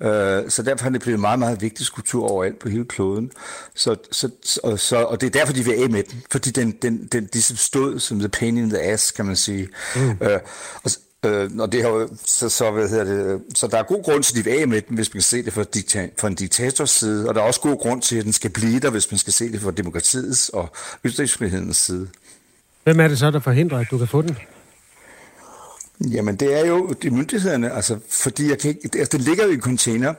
Uh, 0.00 0.08
så 0.48 0.62
derfor 0.66 0.82
har 0.82 0.90
det 0.90 1.00
blevet 1.00 1.14
en 1.14 1.20
meget, 1.20 1.38
meget 1.38 1.62
vigtig 1.62 1.86
skulptur 1.86 2.28
overalt 2.28 2.58
på 2.58 2.68
hele 2.68 2.84
kloden. 2.84 3.30
Så, 3.74 3.96
så, 4.12 4.30
og, 4.62 4.78
så, 4.78 4.96
og 4.96 5.20
det 5.20 5.26
er 5.26 5.30
derfor, 5.30 5.52
de 5.52 5.64
vil 5.64 5.72
af 5.72 5.90
med 5.90 6.02
den, 6.02 6.22
fordi 6.30 6.50
den, 6.50 6.70
den, 6.70 7.08
den 7.12 7.28
ligesom 7.32 7.56
stod 7.56 7.98
som 7.98 8.18
the 8.18 8.28
pain 8.28 8.56
in 8.56 8.70
the 8.70 8.80
ass, 8.80 9.10
kan 9.10 9.26
man 9.26 9.36
sige. 9.36 9.68
Mm. 9.96 10.10
Uh, 10.10 10.32
og, 10.82 10.90
Øh, 11.26 11.50
og 11.58 11.72
det 11.72 11.82
har 11.82 12.08
så, 12.24 12.48
så, 12.48 12.70
hvad 12.70 12.88
hedder 12.88 13.04
det, 13.04 13.42
så 13.54 13.66
der 13.66 13.78
er 13.78 13.82
god 13.82 14.04
grund 14.04 14.22
til, 14.22 14.32
at 14.32 14.44
de 14.44 14.50
vil 14.50 14.60
af 14.60 14.68
med 14.68 14.82
den, 14.82 14.96
hvis 14.96 15.08
man 15.08 15.12
kan 15.12 15.22
se 15.22 15.42
det 15.42 15.52
fra, 15.52 15.64
dikta, 15.64 16.08
fra 16.18 16.28
en 16.28 16.34
diktators 16.34 16.90
side, 16.90 17.28
og 17.28 17.34
der 17.34 17.40
er 17.40 17.44
også 17.44 17.60
god 17.60 17.78
grund 17.78 18.02
til, 18.02 18.16
at 18.16 18.24
den 18.24 18.32
skal 18.32 18.50
blive 18.50 18.80
der, 18.80 18.90
hvis 18.90 19.10
man 19.10 19.18
skal 19.18 19.32
se 19.32 19.52
det 19.52 19.60
fra 19.60 19.70
demokratiets 19.70 20.48
og 20.48 20.72
ytringsfrihedens 21.04 21.76
side. 21.76 22.08
Hvem 22.84 23.00
er 23.00 23.08
det 23.08 23.18
så, 23.18 23.30
der 23.30 23.40
forhindrer, 23.40 23.78
at 23.78 23.86
du 23.90 23.98
kan 23.98 24.08
få 24.08 24.22
den? 24.22 24.38
Jamen, 26.00 26.36
det 26.36 26.60
er 26.60 26.66
jo 26.66 26.94
de 27.02 27.10
myndighederne, 27.10 27.72
altså, 27.72 27.98
fordi 28.10 28.48
jeg 28.48 28.58
kan 28.58 28.68
ikke, 28.68 28.98
altså, 28.98 29.16
den 29.16 29.24
ligger 29.24 29.44
jo 29.44 29.50
i 29.50 29.54
en 29.54 29.60
container, 29.60 30.14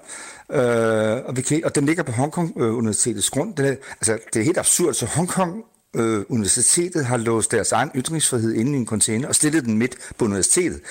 øh, 0.52 1.26
og, 1.26 1.36
vi 1.36 1.42
kan, 1.42 1.62
og 1.66 1.76
den 1.76 1.86
ligger 1.86 2.04
på 2.04 2.12
Hongkong 2.12 2.54
øh, 2.58 2.76
Universitetets 2.78 3.30
grund. 3.30 3.56
Det 3.56 3.68
er, 3.68 3.76
altså, 3.92 4.18
det 4.34 4.40
er 4.40 4.44
helt 4.44 4.58
absurd, 4.58 4.94
så 4.94 5.06
Hongkong 5.06 5.64
øh, 5.94 6.26
universitetet 6.30 7.06
har 7.06 7.18
låst 7.18 7.52
deres 7.52 7.72
egen 7.72 7.92
ytringsfrihed 7.96 8.54
inde 8.54 8.74
i 8.74 8.76
en 8.76 8.86
container 8.88 9.28
og 9.28 9.36
stillet 9.36 9.66
den 9.66 9.78
midt 9.78 9.96
på 10.18 10.26
universitetet. 10.26 10.82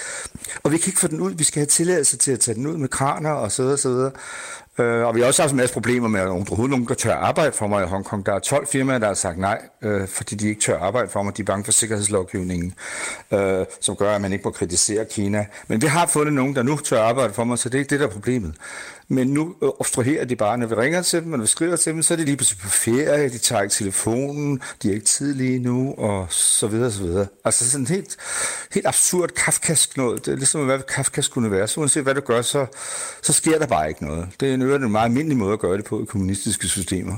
Og 0.63 0.73
vi 0.73 0.79
kan 0.79 0.89
ikke 0.89 1.01
få 1.01 1.09
den 1.09 1.21
ud. 1.21 1.35
Vi 1.35 1.45
skal 1.45 1.61
have 1.61 1.67
tilladelse 1.67 2.17
til 2.17 2.33
at 2.33 2.41
tage 2.41 2.55
den 2.55 2.67
ud 2.67 2.77
med 2.77 2.89
kraner 2.89 3.31
og 3.31 3.53
så 3.53 3.63
videre, 3.63 3.79
så 3.79 3.89
videre. 3.89 4.11
Øh, 4.79 5.07
og 5.07 5.15
vi 5.15 5.21
har 5.21 5.27
også 5.27 5.43
haft 5.43 5.53
en 5.53 5.57
masse 5.57 5.73
problemer 5.73 6.09
med, 6.09 6.21
at 6.21 6.27
overhovedet 6.27 6.71
nogen, 6.71 6.87
der 6.89 6.95
tør 6.95 7.15
arbejde 7.15 7.53
for 7.53 7.67
mig 7.67 7.85
i 7.85 7.87
Hongkong. 7.87 8.27
Der 8.27 8.33
er 8.33 8.39
12 8.39 8.67
firmaer, 8.67 8.99
der 8.99 9.07
har 9.07 9.15
sagt 9.15 9.39
nej, 9.39 9.59
øh, 9.83 10.09
fordi 10.09 10.35
de 10.35 10.49
ikke 10.49 10.61
tør 10.61 10.79
arbejde 10.79 11.09
for 11.09 11.23
mig. 11.23 11.37
De 11.37 11.43
er 11.43 11.47
bange 11.47 11.65
for 11.65 11.73
sikkerhedslovgivningen, 11.73 12.75
øh, 13.33 13.67
som 13.81 13.97
gør, 13.97 14.15
at 14.15 14.21
man 14.21 14.33
ikke 14.33 14.45
må 14.45 14.51
kritisere 14.51 15.05
Kina. 15.11 15.47
Men 15.69 15.83
vi 15.83 15.87
har 15.87 16.07
fundet 16.07 16.33
nogen, 16.35 16.57
der 16.57 16.63
nu 16.63 16.77
tør 16.77 17.03
arbejde 17.03 17.35
for 17.35 17.45
mig, 17.45 17.59
så 17.59 17.69
det 17.69 17.75
er 17.75 17.79
ikke 17.79 17.91
det, 17.91 18.01
der 18.01 18.07
er 18.07 18.11
problemet. 18.11 18.55
Men 19.09 19.27
nu 19.27 19.55
øh, 19.63 19.69
obstruerer 19.69 20.25
de 20.25 20.37
bare, 20.37 20.59
når 20.59 20.67
vi 20.67 20.75
ringer 20.75 21.03
til 21.03 21.23
dem, 21.23 21.33
og 21.33 21.39
når 21.39 21.43
vi 21.43 21.49
skriver 21.49 21.77
til 21.77 21.93
dem, 21.93 22.03
så 22.03 22.15
er 22.15 22.19
de 22.19 22.25
lige 22.25 22.37
pludselig 22.37 22.63
på 22.63 22.69
ferie, 22.69 23.29
de 23.29 23.39
tager 23.39 23.63
ikke 23.63 23.75
telefonen, 23.75 24.63
de 24.83 24.89
er 24.89 24.95
ikke 24.95 25.07
tid 25.07 25.35
lige 25.35 25.59
nu, 25.59 25.95
og 25.99 26.27
så 26.31 26.67
videre, 26.67 26.87
og 26.87 26.93
så 26.93 27.03
videre. 27.03 27.27
Altså 27.45 27.71
sådan 27.71 27.87
helt, 27.87 28.17
helt 28.73 28.87
absurd 28.87 29.29
kafkask 29.29 29.97
noget. 29.97 30.27
Det 30.27 30.33
er 30.33 30.37
ligesom, 30.37 30.65
hvad 30.65 30.79
Kafka 30.79 31.21
skulle 31.21 31.51
være. 31.51 31.69
Så 31.69 31.81
uanset 31.81 32.03
hvad 32.03 32.15
du 32.15 32.21
gør, 32.21 32.43
så, 32.43 32.67
så 33.23 33.33
sker 33.33 33.59
der 33.59 33.67
bare 33.67 33.89
ikke 33.89 34.05
noget. 34.05 34.29
Det 34.41 34.51
er 34.51 34.55
en, 34.55 34.63
en 34.77 34.93
meget 34.93 35.05
almindelig 35.05 35.39
måde 35.39 35.53
at 35.53 35.59
gøre 35.59 35.77
det 35.77 35.85
på 35.85 36.03
i 36.03 36.05
kommunistiske 36.05 36.67
systemer. 36.67 37.17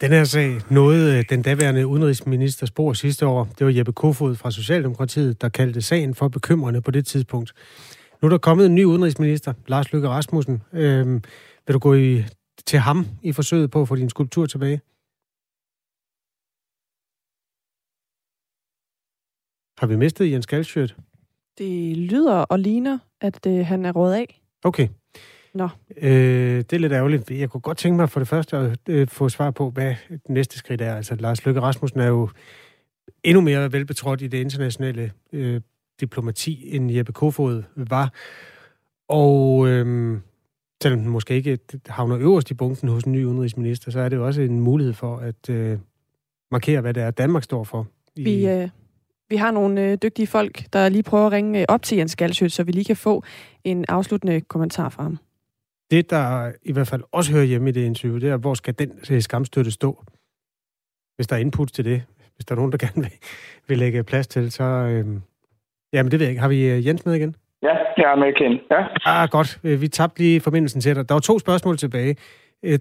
Den 0.00 0.10
her 0.10 0.24
sag 0.24 0.60
nåede 0.70 1.18
øh, 1.18 1.24
den 1.28 1.42
daværende 1.42 1.86
udenrigsminister 1.86 2.66
spor 2.66 2.92
sidste 2.92 3.26
år. 3.26 3.48
Det 3.58 3.66
var 3.66 3.72
Jeppe 3.72 3.92
Kofod 3.92 4.36
fra 4.36 4.50
Socialdemokratiet, 4.50 5.40
der 5.40 5.48
kaldte 5.48 5.82
sagen 5.82 6.14
for 6.14 6.28
bekymrende 6.28 6.80
på 6.80 6.90
det 6.90 7.06
tidspunkt. 7.06 7.52
Nu 8.22 8.26
er 8.26 8.30
der 8.30 8.38
kommet 8.38 8.66
en 8.66 8.74
ny 8.74 8.84
udenrigsminister, 8.84 9.52
Lars 9.66 9.92
Løkke 9.92 10.08
Rasmussen. 10.08 10.62
Øhm, 10.72 11.22
vil 11.66 11.74
du 11.74 11.78
gå 11.78 11.94
i, 11.94 12.24
til 12.66 12.78
ham 12.78 13.06
i 13.22 13.32
forsøget 13.32 13.70
på 13.70 13.82
at 13.82 13.88
få 13.88 13.96
din 13.96 14.10
skulptur 14.10 14.46
tilbage? 14.46 14.80
Har 19.78 19.86
vi 19.86 19.96
mistet 19.96 20.30
Jens 20.30 20.46
Galschiøt? 20.46 20.96
Det 21.58 21.96
lyder 21.96 22.34
og 22.34 22.58
ligner, 22.58 22.98
at 23.20 23.46
øh, 23.46 23.66
han 23.66 23.84
er 23.84 23.92
råd 23.92 24.12
af. 24.12 24.42
Okay. 24.64 24.88
Nå. 25.54 25.68
Øh, 25.96 26.56
det 26.56 26.72
er 26.72 26.78
lidt 26.78 26.92
ærgerligt. 26.92 27.30
Jeg 27.30 27.50
kunne 27.50 27.60
godt 27.60 27.78
tænke 27.78 27.96
mig 27.96 28.10
for 28.10 28.20
det 28.20 28.28
første 28.28 28.56
at 28.56 28.78
øh, 28.88 29.08
få 29.08 29.28
svar 29.28 29.50
på, 29.50 29.70
hvad 29.70 29.94
det 30.08 30.28
næste 30.28 30.58
skridt 30.58 30.80
er. 30.80 30.94
Altså, 30.94 31.14
Lars 31.14 31.44
Løkke 31.44 31.60
Rasmussen 31.60 32.00
er 32.00 32.06
jo 32.06 32.28
endnu 33.24 33.40
mere 33.40 33.72
velbetrådt 33.72 34.22
i 34.22 34.26
det 34.26 34.38
internationale 34.38 35.12
øh, 35.32 35.60
diplomati, 36.00 36.76
end 36.76 36.92
Jeppe 36.92 37.12
Kofod 37.12 37.62
var. 37.76 38.12
Og 39.08 39.68
øh, 39.68 40.18
selvom 40.82 41.00
den 41.00 41.08
måske 41.08 41.34
ikke 41.34 41.58
havner 41.86 42.18
øverst 42.18 42.50
i 42.50 42.54
bunken 42.54 42.88
hos 42.88 43.02
en 43.02 43.12
ny 43.12 43.24
udenrigsminister, 43.24 43.90
så 43.90 44.00
er 44.00 44.08
det 44.08 44.16
jo 44.16 44.26
også 44.26 44.42
en 44.42 44.60
mulighed 44.60 44.94
for 44.94 45.16
at 45.16 45.50
øh, 45.50 45.78
markere, 46.50 46.80
hvad 46.80 46.94
det 46.94 47.02
er, 47.02 47.10
Danmark 47.10 47.42
står 47.42 47.64
for. 47.64 47.86
I... 48.16 48.24
Vi, 48.24 48.48
øh, 48.48 48.68
vi 49.28 49.36
har 49.36 49.50
nogle 49.50 49.90
øh, 49.90 49.98
dygtige 50.02 50.26
folk, 50.26 50.64
der 50.72 50.88
lige 50.88 51.02
prøver 51.02 51.26
at 51.26 51.32
ringe 51.32 51.60
øh, 51.60 51.64
op 51.68 51.82
til 51.82 51.98
Jens 51.98 52.16
Galsøt, 52.16 52.52
så 52.52 52.62
vi 52.62 52.72
lige 52.72 52.84
kan 52.84 52.96
få 52.96 53.24
en 53.64 53.84
afsluttende 53.88 54.40
kommentar 54.40 54.88
fra 54.88 55.02
ham. 55.02 55.18
Det, 55.92 56.10
der 56.10 56.52
i 56.62 56.72
hvert 56.72 56.88
fald 56.92 57.02
også 57.12 57.32
hører 57.32 57.44
hjemme 57.44 57.68
i 57.68 57.72
det 57.72 57.84
interview, 57.84 58.18
det 58.18 58.28
er, 58.28 58.36
hvor 58.36 58.54
skal 58.54 58.74
den 58.78 58.90
øh, 59.12 59.20
skamstøtte 59.20 59.70
stå? 59.70 59.90
Hvis 61.16 61.26
der 61.26 61.36
er 61.36 61.40
input 61.40 61.68
til 61.68 61.84
det, 61.84 62.02
hvis 62.34 62.44
der 62.46 62.54
er 62.54 62.56
nogen, 62.56 62.72
der 62.72 62.78
gerne 62.86 63.02
vil, 63.02 63.12
vil 63.68 63.78
lægge 63.78 64.04
plads 64.04 64.26
til, 64.26 64.52
så, 64.52 64.64
øh, 64.64 65.06
Jamen, 65.92 66.10
det 66.10 66.20
ved 66.20 66.26
jeg 66.26 66.30
ikke. 66.30 66.40
Har 66.40 66.48
vi 66.48 66.70
øh, 66.72 66.86
Jens 66.86 67.06
med 67.06 67.14
igen? 67.14 67.36
Ja, 67.62 67.74
jeg 67.96 68.08
er 68.12 68.16
med 68.16 68.28
igen. 68.36 68.60
Ja. 68.70 68.80
Ah, 69.06 69.28
godt. 69.28 69.60
Øh, 69.64 69.80
vi 69.80 69.88
tabte 69.88 70.18
lige 70.18 70.40
forbindelsen 70.40 70.80
til 70.80 70.96
dig. 70.96 71.08
Der 71.08 71.14
var 71.14 71.20
to 71.20 71.38
spørgsmål 71.38 71.76
tilbage. 71.76 72.16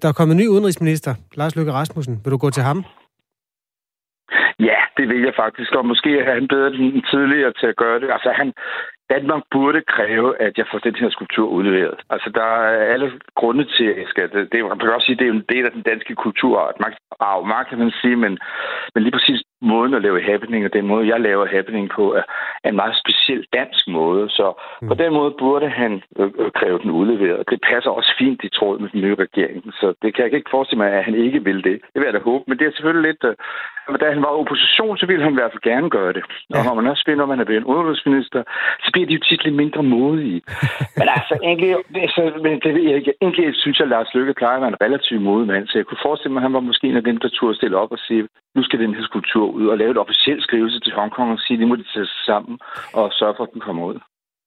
Der 0.01 0.07
er 0.09 0.13
kommet 0.13 0.33
en 0.35 0.41
ny 0.41 0.47
udenrigsminister, 0.47 1.13
Lars 1.35 1.55
Løkke 1.55 1.71
Rasmussen. 1.71 2.21
Vil 2.23 2.31
du 2.31 2.37
gå 2.37 2.49
til 2.49 2.63
ham? 2.63 2.83
Ja, 4.59 4.79
det 4.97 5.05
vil 5.09 5.21
jeg 5.27 5.33
faktisk, 5.43 5.71
og 5.75 5.85
måske 5.85 6.19
er 6.19 6.33
han 6.33 6.47
bedre 6.47 6.67
end 6.67 7.03
tidligere 7.11 7.53
til 7.59 7.67
at 7.67 7.75
gøre 7.75 7.99
det. 7.99 8.09
Altså, 8.15 8.29
han, 8.39 8.53
Danmark 9.13 9.43
burde 9.51 9.81
kræve, 9.95 10.29
at 10.41 10.53
jeg 10.57 10.65
får 10.71 10.79
den 10.79 10.95
her 10.95 11.09
skulptur 11.09 11.47
udleveret. 11.47 11.99
Altså, 12.09 12.29
der 12.39 12.43
er 12.43 12.93
alle 12.93 13.07
grunde 13.35 13.65
til, 13.75 13.85
at 13.91 13.97
jeg 14.01 14.07
skal 14.13 14.29
det. 14.33 14.51
det 14.51 14.65
man 14.65 14.79
kan 14.79 14.93
også 14.93 15.05
sige, 15.05 15.19
det 15.21 15.27
er 15.27 15.31
en 15.31 15.49
del 15.53 15.65
af 15.65 15.71
den 15.71 15.81
danske 15.91 16.15
kulturart. 16.15 16.75
Arv, 17.19 17.45
magt 17.45 17.69
kan 17.69 17.79
man 17.83 17.91
sige, 18.01 18.15
men, 18.15 18.33
men 18.93 19.03
lige 19.03 19.15
præcis 19.17 19.41
måden 19.61 19.93
at 19.93 20.01
lave 20.01 20.21
happening, 20.21 20.65
og 20.65 20.73
den 20.73 20.87
måde, 20.87 21.07
jeg 21.07 21.19
laver 21.19 21.45
happening 21.45 21.89
på, 21.89 22.03
er 22.13 22.23
en 22.69 22.75
meget 22.75 22.95
speciel 23.03 23.45
dansk 23.53 23.87
måde. 23.87 24.29
Så 24.29 24.53
mm. 24.81 24.87
på 24.87 24.93
den 24.93 25.13
måde 25.13 25.31
burde 25.39 25.69
han 25.69 26.03
øh, 26.19 26.31
øh, 26.39 26.51
kræve 26.51 26.79
den 26.79 26.91
udleveret. 26.91 27.49
Det 27.49 27.59
passer 27.71 27.91
også 27.91 28.11
fint 28.19 28.43
i 28.43 28.49
tråd 28.49 28.79
med 28.79 28.89
den 28.89 29.01
nye 29.01 29.15
regering. 29.15 29.73
Så 29.73 29.93
det 30.01 30.15
kan 30.15 30.23
jeg 30.25 30.33
ikke 30.33 30.55
forestille 30.55 30.83
mig, 30.83 30.91
at 30.91 31.03
han 31.03 31.15
ikke 31.15 31.43
vil 31.43 31.63
det. 31.63 31.77
Det 31.93 31.97
vil 31.99 32.09
jeg 32.09 32.13
da 32.13 32.19
håbe. 32.19 32.43
Men 32.47 32.57
det 32.59 32.67
er 32.67 32.71
selvfølgelig 32.71 33.07
lidt... 33.11 33.23
Øh, 33.23 33.35
da 34.01 34.05
han 34.13 34.21
var 34.21 34.39
opposition, 34.41 34.97
så 34.97 35.05
ville 35.05 35.23
han 35.23 35.33
i 35.33 35.39
hvert 35.39 35.51
fald 35.53 35.69
gerne 35.71 35.89
gøre 35.89 36.13
det. 36.13 36.23
Ja. 36.49 36.57
Og 36.57 36.65
når 36.65 36.73
man 36.73 36.87
også 36.91 37.03
finder, 37.05 37.23
at 37.23 37.29
man 37.29 37.39
er 37.39 37.43
blevet 37.45 37.61
en 37.61 37.71
udenrigsminister, 37.73 38.43
så 38.83 38.89
bliver 38.93 39.07
de 39.07 39.13
jo 39.13 39.19
tit 39.19 39.43
lidt 39.43 39.55
mindre 39.55 39.83
modige. 39.83 40.41
men 40.99 41.07
altså, 41.17 41.33
egentlig, 41.43 41.69
det, 41.93 42.09
så, 42.15 42.21
men 42.43 42.53
det 42.63 42.71
jeg. 42.91 43.13
Egentlig 43.21 43.55
synes 43.55 43.79
jeg, 43.79 43.85
at 43.85 43.89
Lars 43.89 44.13
Lykke 44.15 44.33
plejer 44.33 44.55
at 44.55 44.61
være 44.61 44.73
en 44.75 44.81
relativt 44.85 45.21
modig 45.21 45.47
mand, 45.47 45.67
så 45.67 45.77
jeg 45.77 45.85
kunne 45.85 46.05
forestille 46.07 46.33
mig, 46.33 46.39
at 46.39 46.47
han 46.47 46.53
var 46.53 46.59
måske 46.59 46.87
en 46.87 46.97
af 47.01 47.03
dem, 47.03 47.17
der 47.17 47.29
turde 47.29 47.55
stille 47.55 47.77
op 47.77 47.91
og 47.91 47.99
sige, 48.07 48.27
nu 48.55 48.63
skal 48.63 48.79
den 48.79 48.95
her 48.95 49.03
skulptur 49.03 49.45
ud 49.59 49.65
og 49.67 49.77
lave 49.77 49.91
et 49.91 49.97
officielt 49.97 50.43
skrivelse 50.43 50.79
til 50.79 50.93
Hongkong 50.93 51.31
og 51.31 51.39
sige, 51.39 51.57
at 51.57 51.61
de 51.61 51.65
må 51.65 51.75
de 51.75 51.83
tage 51.93 52.05
sig 52.05 52.23
sammen 52.25 52.59
og 52.93 53.11
sørge 53.11 53.33
for, 53.37 53.43
at 53.43 53.53
den 53.53 53.61
kommer 53.61 53.83
ud. 53.85 53.99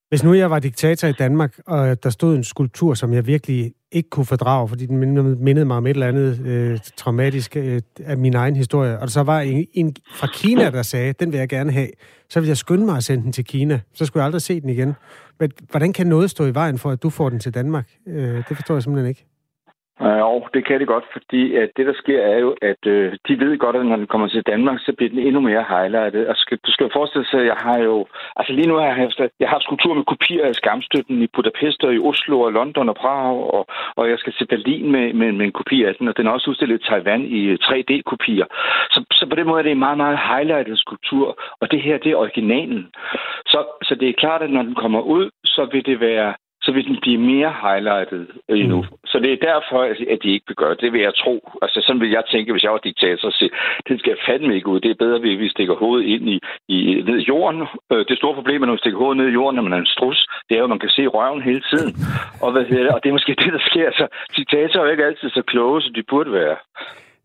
Hvis 0.08 0.24
nu 0.24 0.34
jeg 0.34 0.50
var 0.50 0.58
diktator 0.58 1.08
i 1.08 1.12
Danmark, 1.12 1.58
og 1.66 2.02
der 2.02 2.10
stod 2.10 2.36
en 2.36 2.44
skulptur, 2.44 2.94
som 2.94 3.12
jeg 3.12 3.26
virkelig 3.26 3.72
ikke 3.92 4.10
kunne 4.10 4.26
fordrage, 4.26 4.68
fordi 4.68 4.86
den 4.86 4.98
mindede 5.44 5.64
mig 5.64 5.76
om 5.76 5.86
et 5.86 5.90
eller 5.90 6.08
andet 6.08 6.46
øh, 6.46 6.78
traumatisk 6.96 7.56
øh, 7.56 7.80
af 8.04 8.18
min 8.18 8.34
egen 8.34 8.56
historie, 8.56 8.94
og 8.94 9.00
der 9.00 9.06
så 9.06 9.22
var 9.22 9.40
en, 9.40 9.66
en 9.72 9.96
fra 10.14 10.26
Kina, 10.26 10.70
der 10.70 10.82
sagde, 10.82 11.12
den 11.12 11.32
vil 11.32 11.38
jeg 11.38 11.48
gerne 11.48 11.72
have, 11.72 11.88
så 12.30 12.40
ville 12.40 12.48
jeg 12.48 12.56
skynde 12.56 12.84
mig 12.86 12.96
at 12.96 13.04
sende 13.04 13.24
den 13.24 13.32
til 13.32 13.44
Kina. 13.44 13.80
Så 13.94 14.06
skulle 14.06 14.20
jeg 14.20 14.26
aldrig 14.26 14.42
se 14.42 14.60
den 14.60 14.68
igen. 14.68 14.94
Men 15.40 15.50
hvordan 15.70 15.92
kan 15.92 16.06
noget 16.06 16.30
stå 16.30 16.46
i 16.46 16.54
vejen 16.54 16.78
for, 16.78 16.90
at 16.90 17.02
du 17.02 17.10
får 17.10 17.28
den 17.28 17.38
til 17.38 17.54
Danmark? 17.54 17.90
Øh, 18.08 18.36
det 18.36 18.56
forstår 18.56 18.74
jeg 18.74 18.82
simpelthen 18.82 19.08
ikke. 19.08 19.26
Ja, 20.00 20.22
og 20.32 20.48
det 20.54 20.66
kan 20.66 20.80
det 20.80 20.88
godt, 20.88 21.04
fordi 21.12 21.54
at 21.54 21.70
det, 21.76 21.86
der 21.86 21.94
sker, 21.94 22.20
er 22.22 22.38
jo, 22.38 22.56
at 22.62 22.86
øh, 22.86 23.12
de 23.28 23.40
ved 23.40 23.58
godt, 23.58 23.76
at 23.76 23.86
når 23.86 23.96
den 23.96 24.06
kommer 24.06 24.28
til 24.28 24.42
Danmark, 24.42 24.78
så 24.80 24.92
bliver 24.96 25.10
den 25.10 25.18
endnu 25.18 25.40
mere 25.40 25.64
highlightet. 25.68 26.28
Og 26.28 26.36
skal, 26.36 26.58
du 26.66 26.70
skal 26.72 26.90
forestille 26.92 27.26
sig, 27.26 27.40
at 27.40 27.46
jeg 27.46 27.56
har 27.56 27.78
jo... 27.78 28.06
Altså 28.36 28.52
lige 28.52 28.66
nu 28.66 28.74
har 28.74 28.86
jeg 28.86 28.94
haft, 28.94 29.18
jeg 29.18 29.48
har 29.48 29.54
haft 29.56 29.64
skulptur 29.64 29.94
med 29.94 30.04
kopier 30.04 30.44
af 30.46 30.54
skamstøtten 30.54 31.22
i 31.22 31.26
Budapest 31.26 31.84
og 31.84 31.94
i 31.94 31.98
Oslo 31.98 32.40
og 32.40 32.52
London 32.52 32.88
og 32.88 32.94
Prag, 32.94 33.36
og, 33.56 33.66
og 33.96 34.10
jeg 34.10 34.18
skal 34.18 34.32
til 34.32 34.46
Berlin 34.46 34.90
med, 34.92 35.12
med, 35.12 35.32
med 35.32 35.46
en 35.46 35.52
kopi 35.52 35.84
af 35.84 35.94
den, 35.94 36.08
og 36.08 36.16
den 36.16 36.26
er 36.26 36.30
også 36.30 36.50
udstillet 36.50 36.80
i 36.80 36.86
Taiwan 36.88 37.22
i 37.22 37.40
øh, 37.52 37.58
3D-kopier. 37.62 38.46
Så, 38.90 39.04
så 39.12 39.26
på 39.30 39.36
den 39.36 39.46
måde 39.46 39.58
er 39.58 39.62
det 39.62 39.72
en 39.72 39.86
meget, 39.86 39.96
meget 39.96 40.18
highlightet 40.30 40.78
skulptur, 40.78 41.38
og 41.60 41.70
det 41.70 41.82
her, 41.82 41.98
det 41.98 42.12
er 42.12 42.16
originalen. 42.16 42.90
Så, 43.46 43.58
så 43.82 43.94
det 43.94 44.08
er 44.08 44.20
klart, 44.22 44.42
at 44.42 44.50
når 44.50 44.62
den 44.62 44.74
kommer 44.74 45.00
ud, 45.00 45.30
så 45.44 45.68
vil 45.72 45.86
det 45.86 46.00
være 46.00 46.34
så 46.64 46.72
vil 46.72 46.86
den 46.90 46.98
blive 47.04 47.20
mere 47.32 47.52
highlightet 47.64 48.26
endnu. 48.48 48.78
Mm. 48.82 48.88
Så 49.10 49.16
det 49.18 49.30
er 49.32 49.46
derfor, 49.52 49.78
at 50.14 50.18
de 50.22 50.34
ikke 50.34 50.48
vil 50.48 50.56
gøre 50.56 50.70
det. 50.70 50.80
Det 50.80 50.92
vil 50.92 51.00
jeg 51.00 51.14
tro. 51.14 51.34
Altså, 51.62 51.78
sådan 51.86 52.00
vil 52.00 52.10
jeg 52.10 52.24
tænke, 52.32 52.52
hvis 52.52 52.62
jeg 52.62 52.72
var 52.72 52.86
diktator, 52.88 53.30
så 53.30 53.48
det 53.88 53.98
skal 54.00 54.16
fandme 54.26 54.54
ikke 54.54 54.68
ud. 54.68 54.80
Det 54.80 54.90
er 54.90 55.02
bedre, 55.04 55.16
at 55.16 55.22
vi 55.22 55.48
stikker 55.48 55.74
hovedet 55.74 56.06
ind 56.14 56.24
i, 56.34 56.36
i 56.68 56.78
ned 57.08 57.18
i 57.18 57.28
jorden. 57.32 57.60
Øh, 57.92 58.04
det 58.08 58.16
store 58.18 58.34
problem 58.34 58.62
er, 58.62 58.66
når 58.66 58.76
man 58.76 58.84
stikker 58.84 58.98
hovedet 58.98 59.16
ned 59.16 59.28
i 59.28 59.38
jorden, 59.38 59.56
når 59.56 59.62
man 59.62 59.72
er 59.72 59.82
en 59.82 59.94
strus, 59.96 60.26
det 60.48 60.54
er 60.54 60.58
jo, 60.58 60.64
at 60.64 60.74
man 60.74 60.84
kan 60.84 60.96
se 60.96 61.06
røven 61.06 61.42
hele 61.42 61.62
tiden. 61.70 61.90
Og, 62.42 62.52
hvad 62.52 62.64
det, 62.64 62.88
og 62.94 63.00
det 63.02 63.08
er 63.08 63.18
måske 63.18 63.34
det, 63.44 63.52
der 63.52 63.62
sker. 63.70 63.88
Så 63.98 64.04
diktatorer 64.36 64.82
er 64.82 64.86
jo 64.86 64.90
ikke 64.90 65.04
altid 65.04 65.30
så 65.30 65.42
kloge, 65.42 65.82
som 65.82 65.94
de 65.94 66.02
burde 66.10 66.32
være. 66.32 66.56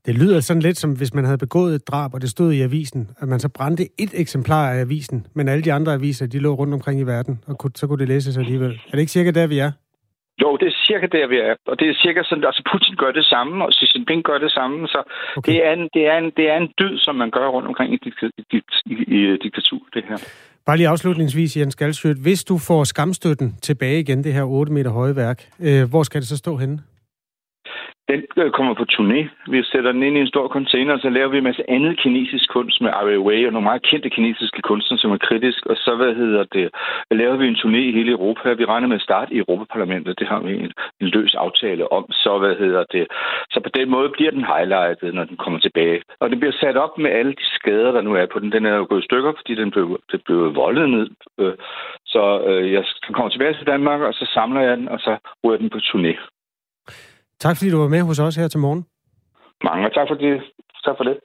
Det 0.10 0.18
lyder 0.18 0.40
sådan 0.40 0.62
lidt 0.62 0.78
som, 0.78 0.92
hvis 1.00 1.14
man 1.14 1.26
havde 1.26 1.38
begået 1.38 1.76
et 1.76 1.88
drab, 1.88 2.14
og 2.14 2.22
det 2.22 2.30
stod 2.30 2.50
i 2.54 2.62
avisen, 2.62 3.02
at 3.22 3.28
man 3.28 3.40
så 3.40 3.50
brændte 3.58 3.84
et 4.04 4.14
eksemplar 4.24 4.66
af 4.74 4.80
avisen, 4.80 5.28
men 5.36 5.48
alle 5.48 5.64
de 5.64 5.74
andre 5.74 5.94
aviser, 5.94 6.28
de 6.28 6.40
lå 6.40 6.52
rundt 6.54 6.74
omkring 6.74 7.00
i 7.00 7.04
verden, 7.04 7.44
og 7.48 7.56
så 7.76 7.88
kunne 7.88 8.00
det 8.00 8.08
læses 8.08 8.38
alligevel. 8.38 8.72
Er 8.88 8.92
det 8.92 9.00
ikke 9.00 9.12
cirka 9.12 9.32
der, 9.32 9.48
vi 9.48 9.60
er? 9.60 9.72
Jo, 10.42 10.58
det 10.60 10.68
er 10.68 10.76
cirka 10.88 11.08
der, 11.18 11.28
vi 11.28 11.38
er. 11.38 11.56
Og 11.68 11.80
det 11.80 11.90
er 11.90 11.94
cirka 12.04 12.20
sådan, 12.24 12.44
altså 12.44 12.64
Putin 12.72 12.96
gør 12.96 13.12
det 13.12 13.26
samme, 13.26 13.66
og 13.66 13.70
Xi 13.78 13.86
Jinping 13.96 14.24
gør 14.24 14.38
det 14.38 14.52
samme. 14.52 14.88
Så 14.88 15.00
okay. 15.38 15.52
det, 15.52 15.66
er 15.68 15.74
en, 15.74 15.90
det, 15.94 16.04
er 16.12 16.18
en, 16.18 16.32
det 16.38 16.46
er 16.52 16.58
en 16.58 16.70
dyd, 16.80 16.98
som 16.98 17.16
man 17.16 17.30
gør 17.32 17.48
rundt 17.48 17.68
omkring 17.68 17.94
i, 17.94 18.00
i, 18.56 18.62
i, 18.86 18.96
i 19.18 19.38
diktatur, 19.44 19.82
det 19.94 20.04
her. 20.10 20.18
Bare 20.66 20.78
lige 20.78 20.88
afslutningsvis, 20.88 21.58
Jens 21.58 21.76
Galsjøt. 21.76 22.18
Hvis 22.28 22.44
du 22.44 22.58
får 22.68 22.84
skamstøtten 22.84 23.56
tilbage 23.62 24.00
igen, 24.00 24.24
det 24.24 24.34
her 24.34 24.44
8 24.44 24.74
meter 24.74 24.92
høje 24.92 25.16
værk, 25.16 25.40
øh, 25.60 25.90
hvor 25.90 26.04
skal 26.04 26.22
det 26.22 26.28
så 26.28 26.38
stå 26.38 26.58
henne? 26.58 26.80
Den 28.10 28.24
øh, 28.38 28.52
kommer 28.52 28.74
på 28.74 28.86
turné. 28.96 29.20
Vi 29.52 29.64
sætter 29.64 29.92
den 29.92 30.04
ind 30.04 30.18
i 30.18 30.20
en 30.22 30.34
stor 30.34 30.48
container, 30.48 30.94
og 30.94 31.00
så 31.00 31.10
laver 31.10 31.30
vi 31.30 31.38
en 31.38 31.44
masse 31.44 31.70
andet 31.70 32.00
kinesisk 32.00 32.50
kunst 32.50 32.82
med 32.82 32.92
Ai 32.98 33.06
Weiwei 33.06 33.46
og 33.46 33.54
nogle 33.54 33.70
meget 33.70 33.82
kendte 33.90 34.10
kinesiske 34.10 34.62
kunstnere, 34.62 35.00
som 35.00 35.12
er 35.12 35.18
kritisk. 35.18 35.66
Og 35.66 35.76
så, 35.76 35.96
hvad 35.96 36.16
hedder 36.16 36.44
det, 36.44 36.70
laver 37.12 37.36
vi 37.38 37.48
en 37.48 37.56
turné 37.56 37.82
i 37.90 37.92
hele 37.92 38.12
Europa. 38.12 38.54
Vi 38.54 38.66
regner 38.66 38.88
med 38.88 38.96
at 38.96 39.02
starte 39.02 39.34
i 39.34 39.38
Europaparlamentet. 39.38 40.20
Det 40.20 40.28
har 40.28 40.40
vi 40.40 40.54
en, 40.54 40.72
en 41.02 41.08
løs 41.08 41.36
aftale 41.36 41.92
om. 41.92 42.12
Så, 42.12 42.38
hvad 42.38 42.56
hedder 42.56 42.84
det, 42.92 43.08
så 43.52 43.60
på 43.64 43.70
den 43.70 43.90
måde 43.90 44.10
bliver 44.10 44.32
den 44.32 44.46
highlightet, 44.54 45.14
når 45.14 45.24
den 45.24 45.38
kommer 45.38 45.60
tilbage. 45.60 46.02
Og 46.20 46.30
den 46.30 46.40
bliver 46.40 46.54
sat 46.60 46.78
op 46.78 46.98
med 46.98 47.12
alle 47.12 47.32
de 47.32 47.46
skader, 47.58 47.92
der 47.92 48.02
nu 48.02 48.14
er 48.16 48.26
på 48.26 48.40
den. 48.40 48.52
Den 48.52 48.66
er 48.66 48.76
jo 48.76 48.86
gået 48.90 49.02
i 49.02 49.06
stykker, 49.10 49.32
fordi 49.38 49.56
den 49.56 49.72
blev, 49.72 50.00
det 50.12 50.22
blev 50.26 50.56
voldet 50.56 50.90
ned. 50.90 51.10
Øh, 51.40 51.54
så 52.06 52.24
øh, 52.48 52.72
jeg 52.74 52.84
kommer 53.14 53.30
tilbage 53.30 53.54
til 53.54 53.68
Danmark, 53.68 54.02
og 54.02 54.14
så 54.14 54.26
samler 54.34 54.62
jeg 54.62 54.78
den, 54.78 54.88
og 54.90 55.00
så 55.00 55.18
ryger 55.44 55.58
den 55.58 55.70
på 55.70 55.78
turné. 55.78 56.39
Tak 57.40 57.58
fordi 57.58 57.70
du 57.72 57.78
var 57.78 57.88
med 57.88 58.02
hos 58.02 58.20
os 58.20 58.36
her 58.36 58.48
til 58.48 58.60
morgen. 58.60 58.86
Mange 59.64 59.90
tak 59.90 60.08
for 60.10 60.16
det. 60.16 60.42
Tak 60.86 60.96
for 60.98 61.04
det. 61.04 61.18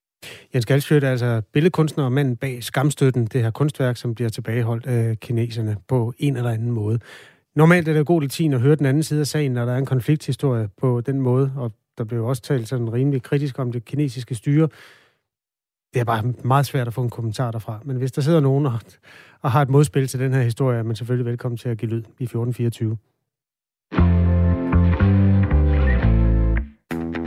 Jens 0.54 0.66
Galsfjøt 0.66 1.04
er 1.04 1.11
altså 1.11 1.42
billedkunstner 1.52 2.04
og 2.04 2.12
manden 2.12 2.37
bag 2.37 2.62
Skamstøtten, 2.62 3.26
det 3.26 3.42
her 3.42 3.50
kunstværk, 3.50 3.97
som 3.97 4.14
bliver 4.14 4.28
tilbageholdt 4.28 4.87
af 4.87 5.21
kineserne 5.21 5.76
på 5.88 6.12
en 6.18 6.37
eller 6.37 6.50
anden 6.50 6.71
måde. 6.71 6.99
Normalt 7.56 7.88
er 7.88 7.92
det 7.92 8.06
god 8.06 8.23
latin 8.23 8.52
at 8.52 8.61
høre 8.61 8.76
den 8.76 8.87
anden 8.87 9.02
side 9.02 9.21
af 9.21 9.26
sagen, 9.26 9.52
når 9.52 9.64
der 9.64 9.73
er 9.73 9.78
en 9.78 9.87
konflikthistorie 9.87 10.68
på 10.80 11.00
den 11.00 11.21
måde, 11.21 11.52
og 11.56 11.73
der 11.99 12.04
blev 12.04 12.25
også 12.25 12.42
talt 12.42 12.68
sådan 12.68 12.92
rimelig 12.92 13.23
kritisk 13.23 13.59
om 13.59 13.73
det 13.73 13.85
kinesiske 13.85 14.35
styre. 14.35 14.68
Det 15.94 16.00
er 16.00 16.04
bare 16.04 16.23
meget 16.44 16.66
svært 16.66 16.87
at 16.87 16.94
få 16.94 17.02
en 17.02 17.11
kommentar 17.11 17.50
derfra. 17.50 17.80
Men 17.85 17.97
hvis 17.97 18.12
der 18.12 18.23
sidder 18.23 18.40
nogen 18.40 18.66
og, 18.66 18.73
og 19.42 19.50
har 19.50 19.62
et 19.62 19.68
modspil 19.68 20.06
til 20.06 20.21
den 20.21 20.35
her 20.35 20.42
historie, 20.42 20.78
er 20.78 20.83
man 20.83 20.97
selvfølgelig 20.97 21.26
velkommen 21.26 21.59
til 21.59 21.68
at 21.68 21.78
give 21.78 21.90
lyd 21.90 22.02
i 22.18 22.25
1424. 22.25 22.97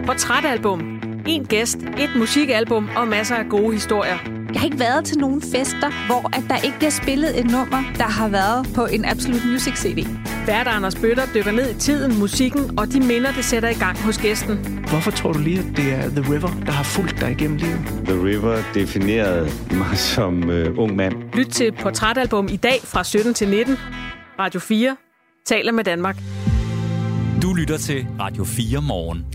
Portrætalbum. 0.08 1.00
En 1.28 1.46
gæst, 1.46 1.78
et 1.78 2.10
musikalbum 2.16 2.90
og 2.96 3.08
masser 3.08 3.36
af 3.36 3.46
gode 3.50 3.74
historier. 3.74 4.18
Jeg 4.54 4.60
har 4.62 4.66
ikke 4.66 4.80
været 4.80 5.06
til 5.06 5.18
nogen 5.18 5.42
fester, 5.42 6.06
hvor 6.06 6.38
at 6.38 6.44
der 6.50 6.58
ikke 6.58 6.78
bliver 6.78 6.90
spillet 6.90 7.40
et 7.40 7.46
nummer, 7.46 7.84
der 7.98 8.04
har 8.04 8.28
været 8.28 8.68
på 8.76 8.86
en 8.86 9.06
Absolute 9.06 9.48
Music 9.48 9.74
CD. 9.74 10.08
Vært 10.46 10.68
Anders 10.68 10.96
Bøtter 10.96 11.24
dykker 11.34 11.52
ned 11.52 11.76
i 11.76 11.80
tiden, 11.80 12.20
musikken 12.20 12.80
og 12.80 12.94
de 12.94 13.00
minder, 13.00 13.32
det 13.32 13.46
sætter 13.46 13.70
i 13.70 13.74
gang 13.74 13.98
hos 13.98 14.18
gæsten. 14.18 14.58
Hvorfor 14.90 15.12
tror 15.12 15.32
du 15.34 15.40
lige, 15.40 15.60
at 15.60 15.78
det 15.78 15.94
er 15.94 16.10
The 16.10 16.34
River, 16.34 16.64
der 16.66 16.72
har 16.72 16.84
fulgt 16.84 17.22
dig 17.22 17.32
igennem 17.32 17.58
livet? 17.58 17.80
The 18.06 18.24
River 18.24 18.58
definerede 18.74 19.50
mig 19.72 19.98
som 19.98 20.50
uh, 20.50 20.80
ung 20.80 20.96
mand. 20.96 21.14
Lyt 21.34 21.48
til 21.48 21.72
Portrætalbum 21.72 22.48
i 22.52 22.58
dag 22.58 22.80
fra 22.84 23.04
17 23.04 23.34
til 23.34 23.48
19. 23.50 23.78
Radio 24.40 24.60
4 24.60 24.98
taler 25.46 25.72
med 25.72 25.84
Danmark. 25.84 26.18
Du 27.42 27.54
lytter 27.54 27.78
til 27.78 28.08
Radio 28.20 28.44
4 28.44 28.82
morgen. 28.82 29.26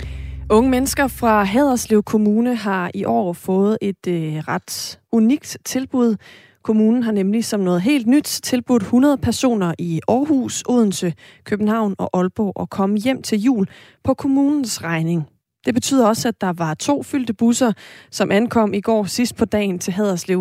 Unge 0.53 0.71
mennesker 0.71 1.07
fra 1.07 1.43
Haderslev 1.43 2.03
Kommune 2.03 2.55
har 2.55 2.91
i 2.95 3.05
år 3.05 3.33
fået 3.33 3.79
et 3.81 4.07
øh, 4.09 4.37
ret 4.49 5.01
unikt 5.13 5.57
tilbud. 5.65 6.17
Kommunen 6.63 7.03
har 7.03 7.13
nemlig 7.13 7.45
som 7.45 7.61
noget 7.61 7.83
helt 7.83 8.07
nyt 8.07 8.25
tilbudt 8.25 8.83
100 8.83 9.17
personer 9.17 9.75
i 9.79 10.01
Aarhus, 10.09 10.65
Odense, 10.69 11.15
København 11.45 11.95
og 11.99 12.11
Aalborg 12.13 12.63
at 12.63 12.71
komme 12.71 12.99
hjem 12.99 13.23
til 13.23 13.41
jul 13.41 13.69
på 14.05 14.15
kommunens 14.15 14.85
regning. 14.85 15.32
Det 15.67 15.75
betyder 15.75 16.09
også, 16.09 16.29
at 16.29 16.41
der 16.41 16.53
var 16.65 16.75
to 16.89 17.03
fyldte 17.03 17.35
busser, 17.35 17.73
som 18.11 18.31
ankom 18.31 18.75
i 18.75 18.81
går 18.81 19.05
sidst 19.05 19.35
på 19.39 19.45
dagen 19.45 19.79
til 19.79 19.93
Haderslev, 19.93 20.41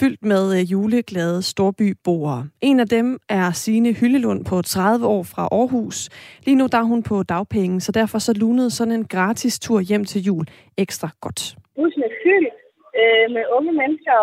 fyldt 0.00 0.22
med 0.32 0.44
øh, 0.56 0.72
juleglade 0.72 1.42
storbyboere. 1.42 2.40
En 2.60 2.80
af 2.80 2.88
dem 2.88 3.18
er 3.28 3.50
Sine 3.64 3.92
Hyllelund 3.92 4.44
på 4.50 4.62
30 4.62 5.06
år 5.06 5.22
fra 5.32 5.42
Aarhus. 5.58 5.98
Lige 6.46 6.58
nu 6.60 6.66
der 6.72 6.78
er 6.78 6.88
hun 6.92 7.02
på 7.02 7.22
dagpenge, 7.22 7.80
så 7.80 7.92
derfor 7.92 8.18
så 8.18 8.32
lunede 8.42 8.70
sådan 8.70 8.94
en 8.98 9.06
gratis 9.14 9.58
tur 9.58 9.80
hjem 9.80 10.04
til 10.04 10.20
jul 10.28 10.44
ekstra 10.84 11.08
godt. 11.24 11.40
Bussen 11.76 12.02
er 12.08 12.14
fyldt 12.24 12.54
øh, 13.00 13.26
med 13.34 13.44
unge 13.56 13.72
mennesker. 13.80 14.16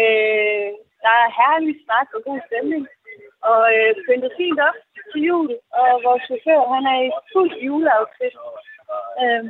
Øh, 0.00 0.68
der 1.04 1.14
er 1.24 1.28
herlig 1.38 1.74
snak 1.84 2.08
og 2.16 2.20
god 2.28 2.40
stemning. 2.48 2.82
Og 3.52 3.62
øh, 3.76 3.90
pyntet 4.04 4.32
fint 4.40 4.60
op 4.68 4.78
til 5.10 5.20
jul. 5.28 5.48
Og 5.80 5.90
vores 6.06 6.22
chauffør, 6.28 6.60
han 6.74 6.84
er 6.94 6.98
i 7.08 7.10
fuld 7.32 7.52
juleoutfit. 7.66 8.34
Øh, 9.22 9.44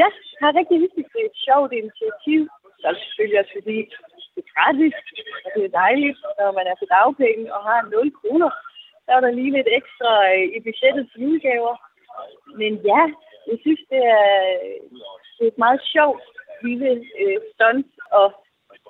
Ja, 0.00 0.08
har 0.40 0.48
er 0.48 0.58
rigtig 0.60 0.78
hyggeligt. 0.82 1.12
Det 1.12 1.20
er 1.22 1.30
et 1.32 1.42
sjovt 1.46 1.72
initiativ. 1.82 2.40
Så 2.78 2.84
er 2.88 2.92
det 2.92 3.02
selvfølgelig 3.04 3.40
også 3.40 3.54
fordi, 3.58 3.78
det 4.34 4.40
er 4.44 4.52
gratis, 4.54 4.94
og 5.44 5.48
det 5.54 5.62
er 5.64 5.78
dejligt, 5.82 6.18
når 6.38 6.50
man 6.58 6.66
er 6.72 6.76
på 6.78 6.86
dagpenge 6.94 7.54
og 7.56 7.60
har 7.68 7.80
0 7.82 8.12
kroner. 8.20 8.50
Så 9.04 9.10
er 9.16 9.20
der 9.20 9.30
lige 9.38 9.56
lidt 9.56 9.70
ekstra 9.78 10.10
øh, 10.34 10.46
i 10.56 10.58
budgettet 10.66 11.04
til 11.10 11.22
julegaver. 11.22 11.74
Men 12.60 12.72
ja, 12.90 13.02
jeg 13.48 13.58
synes, 13.64 13.82
det 13.90 14.02
er, 14.18 14.30
det 15.36 15.44
er 15.44 15.52
et 15.54 15.62
meget 15.64 15.80
sjovt 15.94 16.24
lille 16.64 16.90
øh, 17.20 17.38
stunt 17.52 17.90
at 18.20 18.28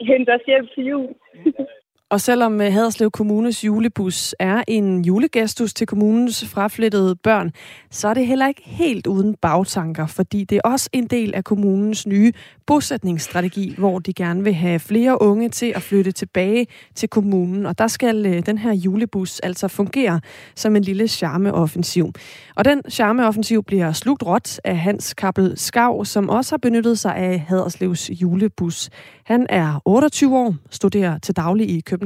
hente 0.08 0.30
os 0.36 0.46
hjem 0.50 0.66
til 0.74 0.84
jul. 0.90 1.08
Mm. 1.34 1.81
Og 2.12 2.20
selvom 2.20 2.60
øh, 2.60 2.72
Haderslev 2.72 3.10
Kommunes 3.10 3.64
julebus 3.64 4.34
er 4.38 4.62
en 4.68 5.04
julegestus 5.04 5.74
til 5.74 5.86
kommunens 5.86 6.44
fraflyttede 6.44 7.16
børn, 7.16 7.50
så 7.90 8.08
er 8.08 8.14
det 8.14 8.26
heller 8.26 8.48
ikke 8.48 8.62
helt 8.64 9.06
uden 9.06 9.34
bagtanker, 9.34 10.06
fordi 10.06 10.44
det 10.44 10.56
er 10.56 10.68
også 10.68 10.90
en 10.92 11.06
del 11.06 11.34
af 11.34 11.44
kommunens 11.44 12.06
nye 12.06 12.32
bosætningsstrategi, 12.66 13.74
hvor 13.78 13.98
de 13.98 14.12
gerne 14.12 14.44
vil 14.44 14.54
have 14.54 14.78
flere 14.78 15.22
unge 15.22 15.48
til 15.48 15.72
at 15.74 15.82
flytte 15.82 16.12
tilbage 16.12 16.66
til 16.94 17.08
kommunen. 17.08 17.66
Og 17.66 17.78
der 17.78 17.86
skal 17.86 18.26
øh, 18.26 18.46
den 18.46 18.58
her 18.58 18.74
julebus 18.74 19.40
altså 19.40 19.68
fungere 19.68 20.20
som 20.54 20.76
en 20.76 20.82
lille 20.82 21.08
charmeoffensiv. 21.08 22.12
Og 22.54 22.64
den 22.64 22.82
charmeoffensiv 22.90 23.62
bliver 23.64 23.92
slugt 23.92 24.22
råt 24.26 24.60
af 24.64 24.78
Hans 24.78 25.14
Kappel 25.14 25.52
Skav, 25.56 26.04
som 26.04 26.28
også 26.28 26.52
har 26.52 26.58
benyttet 26.58 26.98
sig 26.98 27.16
af 27.16 27.40
Haderslevs 27.40 28.10
julebus. 28.10 28.90
Han 29.24 29.46
er 29.48 29.82
28 29.84 30.38
år, 30.38 30.54
studerer 30.70 31.18
til 31.18 31.36
daglig 31.36 31.70
i 31.70 31.80
København, 31.80 32.01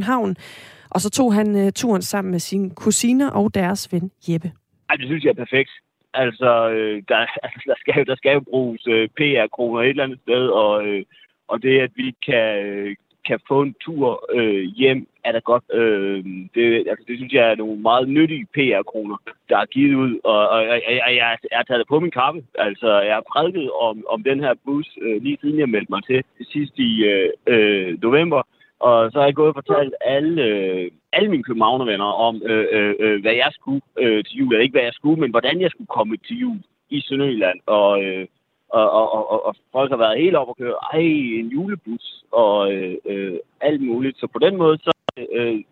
og 0.91 1.01
så 1.01 1.11
tog 1.11 1.35
han 1.35 1.67
øh, 1.67 1.73
turen 1.73 2.03
sammen 2.03 2.31
med 2.31 2.39
sine 2.39 2.71
kusiner 2.71 3.31
og 3.31 3.55
deres 3.55 3.93
ven 3.93 4.11
Jeppe. 4.29 4.53
Ej, 4.89 4.97
det 4.97 5.07
synes 5.07 5.25
jeg 5.25 5.31
er 5.31 5.45
perfekt. 5.45 5.71
Altså, 6.15 6.71
øh, 6.71 7.03
der, 7.09 7.17
altså 7.47 7.63
der, 7.67 7.75
skal, 7.79 8.07
der 8.07 8.17
skal 8.17 8.33
jo 8.33 8.41
bruges 8.41 8.87
øh, 8.87 9.09
PR-kroner 9.09 9.81
et 9.81 9.89
eller 9.89 10.05
andet 10.05 10.19
sted, 10.23 10.49
og, 10.49 10.87
øh, 10.87 11.05
og 11.49 11.63
det, 11.63 11.81
at 11.81 11.91
vi 11.97 12.15
kan, 12.27 12.67
øh, 12.67 12.97
kan 13.27 13.41
få 13.49 13.63
en 13.63 13.75
tur 13.81 14.31
øh, 14.35 14.63
hjem, 14.63 15.09
er 15.25 15.33
da 15.33 15.39
godt. 15.39 15.65
Øh, 15.73 16.25
det, 16.55 16.65
altså, 16.91 17.05
det 17.09 17.17
synes 17.17 17.33
jeg 17.33 17.51
er 17.51 17.55
nogle 17.55 17.81
meget 17.81 18.09
nyttige 18.09 18.47
PR-kroner, 18.55 19.17
der 19.49 19.59
er 19.59 19.67
givet 19.67 19.95
ud, 19.95 20.21
og, 20.25 20.49
og 20.49 20.61
jeg, 20.67 20.83
jeg, 20.89 21.15
jeg, 21.21 21.39
jeg 21.51 21.59
har 21.59 21.65
taget 21.65 21.79
det 21.79 21.89
på 21.89 22.01
min 22.01 22.11
kappe. 22.11 22.45
Altså, 22.59 23.01
jeg 23.01 23.15
har 23.15 23.25
prædiket 23.33 23.71
om, 23.71 24.05
om 24.09 24.23
den 24.23 24.41
her 24.41 24.55
bus 24.65 24.99
øh, 25.03 25.23
lige 25.23 25.39
siden 25.41 25.59
jeg 25.59 25.69
meldte 25.69 25.93
mig 25.93 26.05
til 26.05 26.25
sidst 26.53 26.79
i 26.79 27.05
øh, 27.05 27.31
øh, 27.47 28.03
november, 28.03 28.43
og 28.81 29.13
så 29.13 29.19
har 29.19 29.27
jeg 29.27 29.35
gået 29.35 29.49
og 29.49 29.55
fortalt 29.55 29.95
alle, 30.01 30.43
øh, 30.43 30.91
alle 31.13 31.29
mine 31.31 31.43
københavnervenner 31.43 32.05
om, 32.05 32.43
øh, 32.45 32.67
øh, 32.73 32.95
øh, 32.99 33.21
hvad 33.23 33.33
jeg 33.33 33.51
skulle 33.53 33.81
øh, 33.99 34.25
til 34.25 34.37
jul. 34.37 34.53
Eller 34.53 34.63
ikke 34.63 34.73
hvad 34.73 34.83
jeg 34.83 34.93
skulle, 34.93 35.21
men 35.21 35.31
hvordan 35.31 35.61
jeg 35.61 35.71
skulle 35.71 35.89
komme 35.89 36.17
til 36.17 36.39
jul 36.39 36.59
i 36.91 37.01
Sønderjylland. 37.01 37.61
Og, 37.67 38.05
øh, 38.05 38.27
og, 38.69 38.91
og, 38.91 39.31
og, 39.31 39.47
og 39.47 39.57
folk 39.73 39.91
har 39.91 39.97
været 39.97 40.19
helt 40.19 40.37
op 40.37 40.49
og 40.49 40.57
køre, 40.57 40.75
ej, 40.93 41.01
en 41.41 41.49
julebus 41.49 42.25
og 42.33 42.73
øh, 42.73 42.95
øh, 43.07 43.39
alt 43.61 43.81
muligt. 43.81 44.19
Så 44.19 44.27
på 44.27 44.39
den 44.39 44.57
måde, 44.57 44.79
så, 44.79 44.93
øh, 45.33 45.63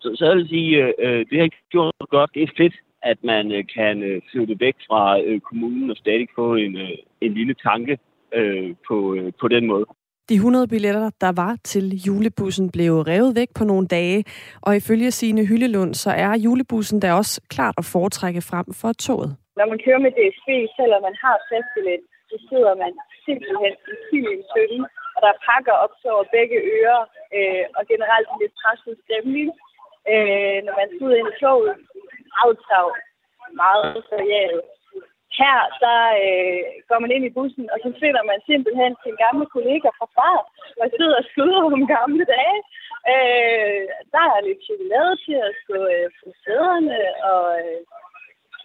så, 0.00 0.14
så 0.14 0.24
jeg 0.26 0.36
vil 0.36 0.48
sige, 0.48 0.84
øh, 0.84 0.92
øh, 0.98 1.26
det 1.30 1.40
har 1.40 1.48
gjort 1.70 1.94
godt. 2.10 2.30
Det 2.34 2.42
er 2.42 2.56
fedt, 2.56 2.74
at 3.02 3.18
man 3.24 3.52
øh, 3.52 3.64
kan 3.74 4.02
øh, 4.02 4.22
flytte 4.30 4.60
væk 4.60 4.76
fra 4.88 5.20
øh, 5.20 5.40
kommunen 5.40 5.90
og 5.90 5.96
stadig 5.96 6.28
få 6.34 6.54
en, 6.54 6.76
øh, 6.76 6.98
en 7.20 7.34
lille 7.34 7.54
tanke 7.54 7.98
øh, 8.34 8.74
på, 8.88 9.14
øh, 9.14 9.32
på 9.40 9.48
den 9.48 9.66
måde. 9.66 9.86
De 10.30 10.34
100 10.34 10.68
billetter, 10.74 11.06
der 11.24 11.32
var 11.42 11.52
til 11.72 11.86
julebussen, 12.06 12.66
blev 12.76 12.92
revet 13.10 13.32
væk 13.40 13.50
på 13.58 13.64
nogle 13.70 13.86
dage, 13.96 14.20
og 14.66 14.72
ifølge 14.80 15.10
sine 15.20 15.42
Hyllelund, 15.48 15.92
så 16.04 16.10
er 16.26 16.32
julebussen 16.44 16.98
der 17.02 17.12
også 17.20 17.34
klart 17.54 17.74
at 17.80 17.86
foretrække 17.94 18.42
frem 18.50 18.66
for 18.80 18.90
toget. 19.06 19.30
Når 19.58 19.66
man 19.72 19.78
kører 19.84 20.00
med 20.06 20.12
DSB, 20.18 20.48
selvom 20.78 21.00
man 21.08 21.16
har 21.24 21.36
fastbillet, 21.50 22.00
så 22.30 22.36
sidder 22.48 22.74
man 22.82 22.92
simpelthen 23.26 23.72
i 23.92 23.94
kilden 24.08 24.42
støtten, 24.50 24.82
og 25.14 25.20
der 25.26 25.32
pakker 25.48 25.74
op 25.84 25.94
så 26.02 26.08
over 26.16 26.26
begge 26.36 26.58
ører, 26.76 27.02
øh, 27.36 27.64
og 27.78 27.82
generelt 27.92 28.28
en 28.32 28.38
lidt 28.42 28.54
presset 28.60 28.94
stemning. 29.04 29.48
Øh, 30.12 30.58
når 30.66 30.74
man 30.80 30.88
sidder 30.96 31.16
ind 31.20 31.30
i 31.32 31.38
toget, 31.42 31.74
aftav 32.44 32.86
meget 33.62 33.96
seriøst 34.10 34.77
her, 35.42 35.58
der 35.84 36.00
øh, 36.24 36.62
går 36.88 36.98
man 37.02 37.10
ind 37.14 37.24
i 37.26 37.34
bussen, 37.36 37.64
og 37.72 37.78
så 37.84 37.90
finder 38.02 38.22
man 38.30 38.38
simpelthen 38.50 38.92
sin 39.04 39.16
gamle 39.24 39.46
kollega 39.54 39.88
fra 39.98 40.08
far, 40.16 40.40
og 40.80 40.86
sidder 40.96 41.16
og 41.20 41.28
skyder 41.30 41.60
om 41.76 41.86
gamle 41.96 42.24
dage. 42.36 42.60
Øh, 43.12 43.82
der 44.14 44.24
er 44.34 44.46
lidt 44.46 44.62
chokolade 44.68 45.14
til 45.24 45.36
at 45.48 45.54
gå 45.70 45.78
øh, 45.94 46.08
på 46.18 46.26
sæderne, 46.42 46.98
og 47.32 47.44
øh, 47.62 47.80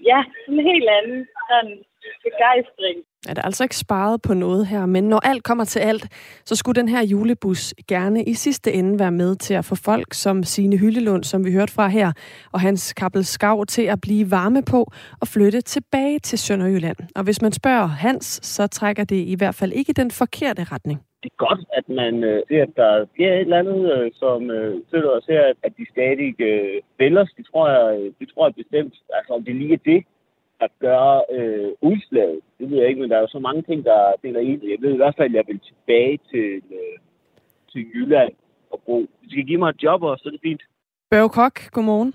ja, 0.09 0.19
en 0.47 0.59
helt 0.71 0.89
anden 0.97 1.21
sådan 1.49 1.77
begejstring. 2.25 2.99
Er 3.29 3.33
der 3.33 3.41
altså 3.41 3.63
ikke 3.63 3.77
sparet 3.77 4.21
på 4.21 4.33
noget 4.33 4.67
her, 4.67 4.85
men 4.85 5.03
når 5.03 5.19
alt 5.19 5.43
kommer 5.43 5.65
til 5.65 5.79
alt, 5.79 6.07
så 6.45 6.55
skulle 6.55 6.81
den 6.81 6.89
her 6.89 7.05
julebus 7.05 7.73
gerne 7.87 8.23
i 8.23 8.33
sidste 8.33 8.73
ende 8.73 8.99
være 8.99 9.11
med 9.11 9.35
til 9.35 9.53
at 9.53 9.65
få 9.65 9.75
folk 9.75 10.13
som 10.13 10.43
Sine 10.43 10.77
Hyllelund, 10.77 11.23
som 11.23 11.45
vi 11.45 11.51
hørte 11.51 11.73
fra 11.73 11.87
her, 11.87 12.11
og 12.51 12.59
hans 12.61 12.93
kappel 12.93 13.25
Skav 13.25 13.65
til 13.65 13.81
at 13.81 14.01
blive 14.01 14.31
varme 14.31 14.63
på 14.63 14.91
og 15.21 15.27
flytte 15.27 15.61
tilbage 15.61 16.19
til 16.19 16.39
Sønderjylland. 16.39 16.97
Og 17.15 17.23
hvis 17.23 17.41
man 17.41 17.51
spørger 17.51 17.87
Hans, 17.87 18.39
så 18.43 18.67
trækker 18.67 19.03
det 19.03 19.15
i 19.15 19.35
hvert 19.37 19.55
fald 19.55 19.71
ikke 19.71 19.93
den 19.93 20.11
forkerte 20.11 20.63
retning. 20.63 20.99
Det 21.23 21.29
er 21.31 21.45
godt, 21.47 21.61
at 21.79 21.89
man 21.89 22.23
øh, 22.23 22.41
ser, 22.47 22.61
at 22.63 22.75
der 22.75 23.05
sker 23.13 23.33
et 23.33 23.39
eller 23.39 23.59
andet, 23.59 23.81
øh, 23.95 24.11
som 24.15 24.51
øh, 24.51 24.81
støtter 24.87 25.09
os 25.09 25.25
her, 25.29 25.43
at, 25.63 25.73
de 25.77 25.85
stadig 25.91 26.41
øh, 26.41 26.81
spiller. 26.95 27.25
Det 27.37 27.45
tror, 27.51 27.65
jeg, 27.69 27.99
øh, 27.99 28.13
det 28.19 28.27
tror 28.29 28.47
jeg 28.47 28.55
bestemt. 28.55 28.95
Altså, 29.17 29.33
om 29.33 29.43
det 29.45 29.55
lige 29.55 29.73
er 29.73 29.83
det, 29.91 30.01
der 30.63 30.69
gør 30.87 31.05
øh, 31.37 31.71
udslaget. 31.81 32.39
Det 32.57 32.69
ved 32.69 32.77
jeg 32.77 32.87
ikke, 32.87 33.01
men 33.01 33.09
der 33.09 33.17
er 33.17 33.21
jo 33.21 33.35
så 33.35 33.39
mange 33.39 33.61
ting, 33.61 33.85
der 33.85 33.99
deler 34.23 34.39
i 34.39 34.55
det. 34.55 34.69
Jeg 34.71 34.81
ved 34.81 34.93
i 34.93 35.01
hvert 35.01 35.15
fald, 35.17 35.29
at 35.29 35.35
jeg 35.35 35.45
vil 35.47 35.59
tilbage 35.59 36.19
til, 36.31 36.49
øh, 36.79 36.95
til 37.71 37.81
Jylland 37.93 38.33
og 38.71 38.81
bo. 38.85 38.97
Hvis 39.19 39.31
I 39.31 39.35
kan 39.35 39.45
give 39.45 39.59
mig 39.59 39.69
et 39.69 39.83
job 39.83 40.03
også, 40.03 40.23
så 40.23 40.29
er 40.29 40.31
det 40.31 40.41
fint. 40.49 40.63
Børge 41.11 41.29
Kok, 41.29 41.71
godmorgen. 41.71 42.13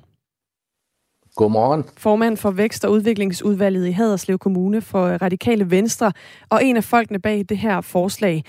Godmorgen. 1.36 1.84
Formand 1.96 2.36
for 2.36 2.50
Vækst- 2.50 2.84
og 2.84 2.92
Udviklingsudvalget 2.92 3.86
i 3.86 3.90
Haderslev 3.90 4.38
Kommune 4.38 4.80
for 4.80 5.06
Radikale 5.08 5.70
Venstre, 5.70 6.12
og 6.50 6.64
en 6.64 6.76
af 6.76 6.84
folkene 6.84 7.18
bag 7.18 7.44
det 7.48 7.58
her 7.58 7.80
forslag. 7.80 8.44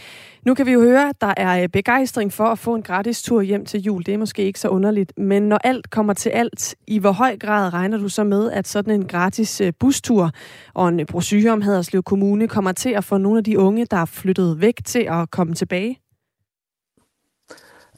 Nu 0.45 0.53
kan 0.53 0.65
vi 0.65 0.71
jo 0.71 0.81
høre, 0.81 1.09
at 1.09 1.21
der 1.21 1.33
er 1.37 1.63
øh, 1.63 1.69
begejstring 1.69 2.33
for 2.33 2.43
at 2.43 2.59
få 2.59 2.75
en 2.75 2.81
gratis 2.81 3.21
tur 3.21 3.41
hjem 3.41 3.65
til 3.65 3.81
jul. 3.81 4.05
Det 4.05 4.13
er 4.13 4.17
måske 4.17 4.43
ikke 4.43 4.59
så 4.59 4.67
underligt, 4.67 5.13
men 5.17 5.43
når 5.43 5.59
alt 5.63 5.89
kommer 5.89 6.13
til 6.13 6.29
alt, 6.29 6.75
i 6.87 6.99
hvor 6.99 7.11
høj 7.11 7.37
grad 7.37 7.73
regner 7.73 7.97
du 7.97 8.09
så 8.09 8.23
med, 8.23 8.51
at 8.51 8.67
sådan 8.67 8.93
en 8.93 9.07
gratis 9.07 9.61
øh, 9.61 9.73
bustur 9.79 10.31
og 10.73 10.89
en 10.89 11.05
brochure 11.05 11.51
om 11.51 11.61
Haderslev 11.61 12.03
Kommune 12.03 12.47
kommer 12.47 12.71
til 12.71 12.89
at 12.89 13.03
få 13.03 13.17
nogle 13.17 13.37
af 13.37 13.43
de 13.43 13.59
unge, 13.59 13.85
der 13.85 13.97
er 13.97 14.05
flyttet 14.05 14.61
væk 14.61 14.75
til 14.85 15.07
at 15.09 15.31
komme 15.31 15.53
tilbage? 15.53 15.99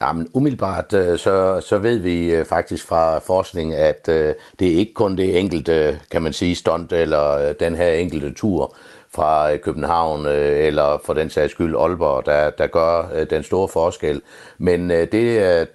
Jamen, 0.01 0.27
umiddelbart 0.33 0.93
øh, 0.93 1.19
så, 1.19 1.61
så 1.61 1.77
ved 1.77 1.97
vi 1.97 2.33
øh, 2.33 2.45
faktisk 2.45 2.87
fra 2.87 3.19
forskning, 3.19 3.73
at 3.73 4.09
øh, 4.09 4.33
det 4.59 4.67
er 4.71 4.75
ikke 4.75 4.93
kun 4.93 5.17
det 5.17 5.39
enkelte, 5.39 5.99
kan 6.11 6.21
man 6.21 6.33
sige, 6.33 6.55
stunt 6.55 6.93
eller 6.93 7.53
den 7.53 7.75
her 7.75 7.91
enkelte 7.91 8.33
tur 8.33 8.75
fra 9.15 9.57
København 9.57 10.25
eller 10.25 11.01
for 11.05 11.13
den 11.13 11.29
sags 11.29 11.51
skyld 11.51 11.75
Aalborg, 11.75 12.25
der, 12.25 12.49
der 12.49 12.67
gør 12.67 13.23
den 13.29 13.43
store 13.43 13.67
forskel. 13.67 14.21
Men 14.57 14.89
det, 14.89 15.67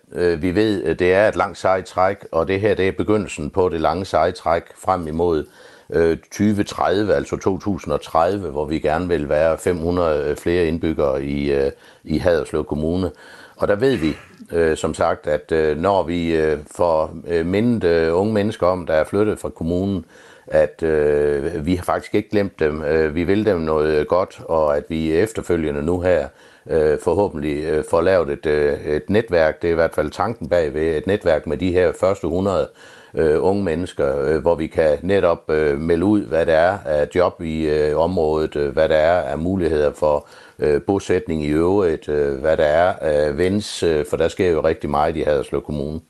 vi 0.42 0.54
ved, 0.54 0.94
det 0.94 1.14
er 1.14 1.28
et 1.28 1.36
langt 1.36 1.58
sejt 1.58 1.84
træk, 1.84 2.16
og 2.32 2.48
det 2.48 2.60
her 2.60 2.74
det 2.74 2.88
er 2.88 2.92
begyndelsen 2.92 3.50
på 3.50 3.68
det 3.68 3.80
lange 3.80 4.04
seje 4.04 4.32
træk 4.32 4.62
frem 4.78 5.06
imod 5.08 5.44
2030, 5.92 7.14
altså 7.14 7.36
2030, 7.36 8.50
hvor 8.50 8.64
vi 8.64 8.78
gerne 8.78 9.08
vil 9.08 9.28
være 9.28 9.58
500 9.58 10.36
flere 10.36 10.66
indbyggere 10.66 11.24
i, 11.24 11.70
i 12.04 12.18
Haderslev 12.18 12.64
Kommune. 12.64 13.10
Og 13.56 13.68
der 13.68 13.76
ved 13.76 13.96
vi, 13.96 14.16
øh, 14.52 14.76
som 14.76 14.94
sagt, 14.94 15.26
at 15.26 15.52
øh, 15.52 15.78
når 15.78 16.02
vi 16.02 16.36
øh, 16.36 16.58
får 16.76 17.16
øh, 17.28 17.46
mindet 17.46 17.84
øh, 17.84 18.20
unge 18.20 18.32
mennesker 18.32 18.66
om, 18.66 18.86
der 18.86 18.94
er 18.94 19.04
flyttet 19.04 19.38
fra 19.38 19.48
kommunen, 19.48 20.04
at 20.46 20.82
øh, 20.82 21.66
vi 21.66 21.74
har 21.74 21.84
faktisk 21.84 22.14
ikke 22.14 22.30
glemt 22.30 22.58
dem. 22.58 22.82
Øh, 22.82 23.14
vi 23.14 23.24
vil 23.24 23.46
dem 23.46 23.60
noget 23.60 24.08
godt, 24.08 24.40
og 24.44 24.76
at 24.76 24.84
vi 24.88 25.12
efterfølgende 25.12 25.82
nu 25.82 26.00
her 26.00 26.28
øh, 26.70 26.98
forhåbentlig 27.04 27.64
øh, 27.64 27.84
får 27.90 28.00
lavet 28.00 28.30
et, 28.30 28.46
øh, 28.46 28.80
et 28.86 29.10
netværk, 29.10 29.62
det 29.62 29.68
er 29.68 29.72
i 29.72 29.74
hvert 29.74 29.94
fald 29.94 30.10
tanken 30.10 30.48
bagved, 30.48 30.96
et 30.96 31.06
netværk 31.06 31.46
med 31.46 31.56
de 31.56 31.72
her 31.72 31.92
første 32.00 32.24
100 32.24 32.68
øh, 33.14 33.44
unge 33.44 33.64
mennesker, 33.64 34.20
øh, 34.20 34.42
hvor 34.42 34.54
vi 34.54 34.66
kan 34.66 34.98
netop 35.02 35.50
øh, 35.50 35.80
melde 35.80 36.04
ud, 36.04 36.20
hvad 36.20 36.46
der 36.46 36.54
er 36.54 36.78
af 36.84 37.08
job 37.14 37.42
i 37.42 37.66
øh, 37.68 37.98
området, 37.98 38.56
øh, 38.56 38.72
hvad 38.72 38.88
der 38.88 38.96
er 38.96 39.22
af 39.22 39.38
muligheder 39.38 39.92
for 39.92 40.16
øh, 40.16 40.45
Øh, 40.58 40.80
bosætning 40.86 41.44
i 41.44 41.48
øvrigt, 41.48 42.08
øh, 42.08 42.38
hvad 42.40 42.56
der 42.56 42.64
er 42.64 43.28
øh, 43.28 43.38
vens, 43.38 43.82
øh, 43.82 44.06
for 44.10 44.16
der 44.16 44.28
sker 44.28 44.50
jo 44.50 44.60
rigtig 44.64 44.90
meget 44.90 45.16
i 45.16 45.20
Haderslev 45.20 45.62
Kommune. 45.62 46.00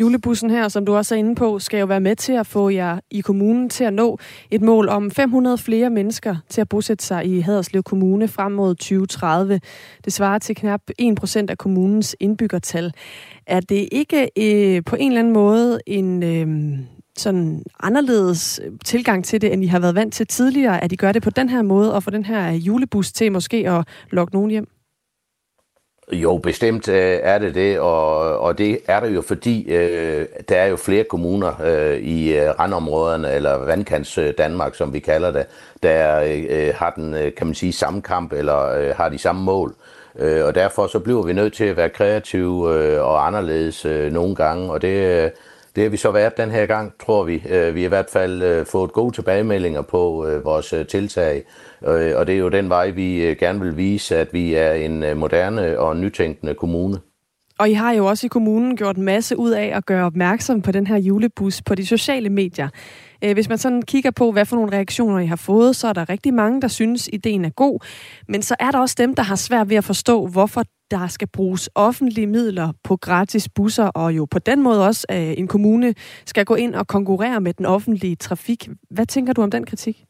Julebussen 0.00 0.50
her, 0.50 0.68
som 0.68 0.86
du 0.86 0.96
også 0.96 1.14
er 1.14 1.18
inde 1.18 1.34
på, 1.34 1.58
skal 1.58 1.80
jo 1.80 1.86
være 1.86 2.00
med 2.00 2.16
til 2.16 2.32
at 2.32 2.46
få 2.46 2.68
jer 2.68 3.00
i 3.10 3.20
kommunen 3.20 3.70
til 3.70 3.84
at 3.84 3.92
nå 3.92 4.18
et 4.50 4.62
mål 4.62 4.88
om 4.88 5.10
500 5.10 5.58
flere 5.58 5.90
mennesker 5.90 6.36
til 6.48 6.60
at 6.60 6.68
bosætte 6.68 7.04
sig 7.04 7.26
i 7.26 7.40
Haderslev 7.40 7.82
Kommune 7.82 8.28
frem 8.28 8.52
mod 8.52 8.74
2030. 8.74 9.60
Det 10.04 10.12
svarer 10.12 10.38
til 10.38 10.56
knap 10.56 10.80
1% 11.02 11.46
af 11.48 11.58
kommunens 11.58 12.16
indbyggertal. 12.20 12.92
Er 13.46 13.60
det 13.60 13.88
ikke 13.92 14.22
øh, 14.38 14.84
på 14.84 14.96
en 14.96 15.08
eller 15.08 15.20
anden 15.20 15.32
måde 15.32 15.80
en, 15.86 16.22
øh, 16.22 16.78
sådan 17.18 17.62
anderledes 17.80 18.60
øh, 18.64 18.72
tilgang 18.84 19.24
til 19.24 19.40
det, 19.40 19.52
end 19.52 19.64
I 19.64 19.66
har 19.66 19.78
været 19.78 19.94
vant 19.94 20.14
til 20.14 20.26
tidligere, 20.26 20.84
at 20.84 20.92
I 20.92 20.96
gør 20.96 21.12
det 21.12 21.22
på 21.22 21.30
den 21.30 21.48
her 21.48 21.62
måde, 21.62 21.94
og 21.94 22.02
få 22.02 22.10
den 22.10 22.24
her 22.24 22.48
øh, 22.48 22.66
julebus 22.66 23.12
til 23.12 23.32
måske 23.32 23.70
at 23.70 23.88
lokke 24.10 24.34
nogen 24.34 24.50
hjem? 24.50 24.68
Jo, 26.12 26.36
bestemt 26.36 26.88
øh, 26.88 27.18
er 27.22 27.38
det 27.38 27.54
det, 27.54 27.78
og, 27.80 28.38
og 28.38 28.58
det 28.58 28.78
er 28.86 29.00
det 29.00 29.14
jo 29.14 29.22
fordi, 29.22 29.72
øh, 29.72 30.26
der 30.48 30.56
er 30.56 30.66
jo 30.66 30.76
flere 30.76 31.04
kommuner 31.04 31.62
øh, 31.64 31.98
i 31.98 32.36
øh, 32.36 32.50
randområderne, 32.60 33.32
eller 33.32 33.56
vandkants 33.56 34.18
øh, 34.18 34.34
Danmark, 34.38 34.74
som 34.74 34.92
vi 34.92 34.98
kalder 34.98 35.30
det, 35.32 35.46
der 35.82 36.20
øh, 36.48 36.74
har 36.74 36.90
den, 36.90 37.14
øh, 37.14 37.34
kan 37.34 37.46
man 37.46 37.54
sige, 37.54 37.72
samme 37.72 38.02
kamp, 38.02 38.32
eller 38.32 38.66
øh, 38.66 38.94
har 38.96 39.08
de 39.08 39.18
samme 39.18 39.42
mål. 39.42 39.74
Øh, 40.18 40.44
og 40.44 40.54
derfor 40.54 40.86
så 40.86 40.98
bliver 40.98 41.22
vi 41.22 41.32
nødt 41.32 41.52
til 41.52 41.64
at 41.64 41.76
være 41.76 41.88
kreative 41.88 42.74
øh, 42.74 43.02
og 43.02 43.26
anderledes 43.26 43.84
øh, 43.84 44.12
nogle 44.12 44.34
gange, 44.34 44.72
og 44.72 44.82
det... 44.82 45.24
Øh, 45.24 45.30
det 45.76 45.82
har 45.82 45.90
vi 45.90 45.96
så 45.96 46.10
været 46.10 46.36
den 46.36 46.50
her 46.50 46.66
gang, 46.66 46.92
tror 47.06 47.24
vi. 47.24 47.42
Øh, 47.48 47.74
vi 47.74 47.80
har 47.80 47.86
i 47.86 47.88
hvert 47.88 48.10
fald 48.12 48.42
øh, 48.42 48.66
fået 48.66 48.92
gode 48.92 49.14
tilbagemeldinger 49.14 49.82
på 49.82 50.26
øh, 50.26 50.44
vores 50.44 50.74
tiltag, 50.88 51.44
og 52.16 52.26
det 52.26 52.34
er 52.34 52.38
jo 52.38 52.48
den 52.48 52.68
vej, 52.68 52.90
vi 52.90 53.36
gerne 53.38 53.60
vil 53.60 53.76
vise, 53.76 54.16
at 54.16 54.28
vi 54.32 54.54
er 54.54 54.72
en 54.72 55.18
moderne 55.18 55.78
og 55.78 55.96
nytænkende 55.96 56.54
kommune. 56.54 56.98
Og 57.58 57.70
I 57.70 57.72
har 57.72 57.92
jo 57.92 58.06
også 58.06 58.26
i 58.26 58.28
kommunen 58.28 58.76
gjort 58.76 58.96
en 58.96 59.02
masse 59.02 59.38
ud 59.38 59.50
af 59.50 59.72
at 59.76 59.86
gøre 59.86 60.06
opmærksom 60.06 60.62
på 60.62 60.72
den 60.72 60.86
her 60.86 60.96
julebus 60.96 61.62
på 61.62 61.74
de 61.74 61.86
sociale 61.86 62.28
medier. 62.30 62.68
Hvis 63.32 63.48
man 63.48 63.58
sådan 63.58 63.82
kigger 63.82 64.10
på, 64.10 64.32
hvad 64.32 64.44
for 64.44 64.56
nogle 64.56 64.72
reaktioner 64.72 65.18
I 65.18 65.26
har 65.26 65.36
fået, 65.36 65.76
så 65.76 65.88
er 65.88 65.92
der 65.92 66.08
rigtig 66.08 66.34
mange, 66.34 66.60
der 66.60 66.68
synes, 66.68 67.08
ideen 67.12 67.44
er 67.44 67.50
god. 67.50 67.86
Men 68.28 68.42
så 68.42 68.56
er 68.60 68.70
der 68.70 68.78
også 68.78 68.94
dem, 68.98 69.14
der 69.14 69.22
har 69.22 69.36
svært 69.36 69.68
ved 69.68 69.76
at 69.76 69.84
forstå, 69.84 70.26
hvorfor 70.26 70.64
der 70.90 71.06
skal 71.06 71.28
bruges 71.28 71.70
offentlige 71.74 72.26
midler 72.26 72.72
på 72.84 72.96
gratis 72.96 73.48
busser, 73.48 73.86
og 73.86 74.16
jo 74.16 74.24
på 74.24 74.38
den 74.38 74.62
måde 74.62 74.86
også 74.86 75.06
at 75.08 75.38
en 75.38 75.48
kommune 75.48 75.94
skal 76.26 76.44
gå 76.44 76.54
ind 76.54 76.74
og 76.74 76.86
konkurrere 76.86 77.40
med 77.40 77.54
den 77.54 77.66
offentlige 77.66 78.16
trafik. 78.16 78.68
Hvad 78.90 79.06
tænker 79.06 79.32
du 79.32 79.42
om 79.42 79.50
den 79.50 79.66
kritik? 79.66 80.04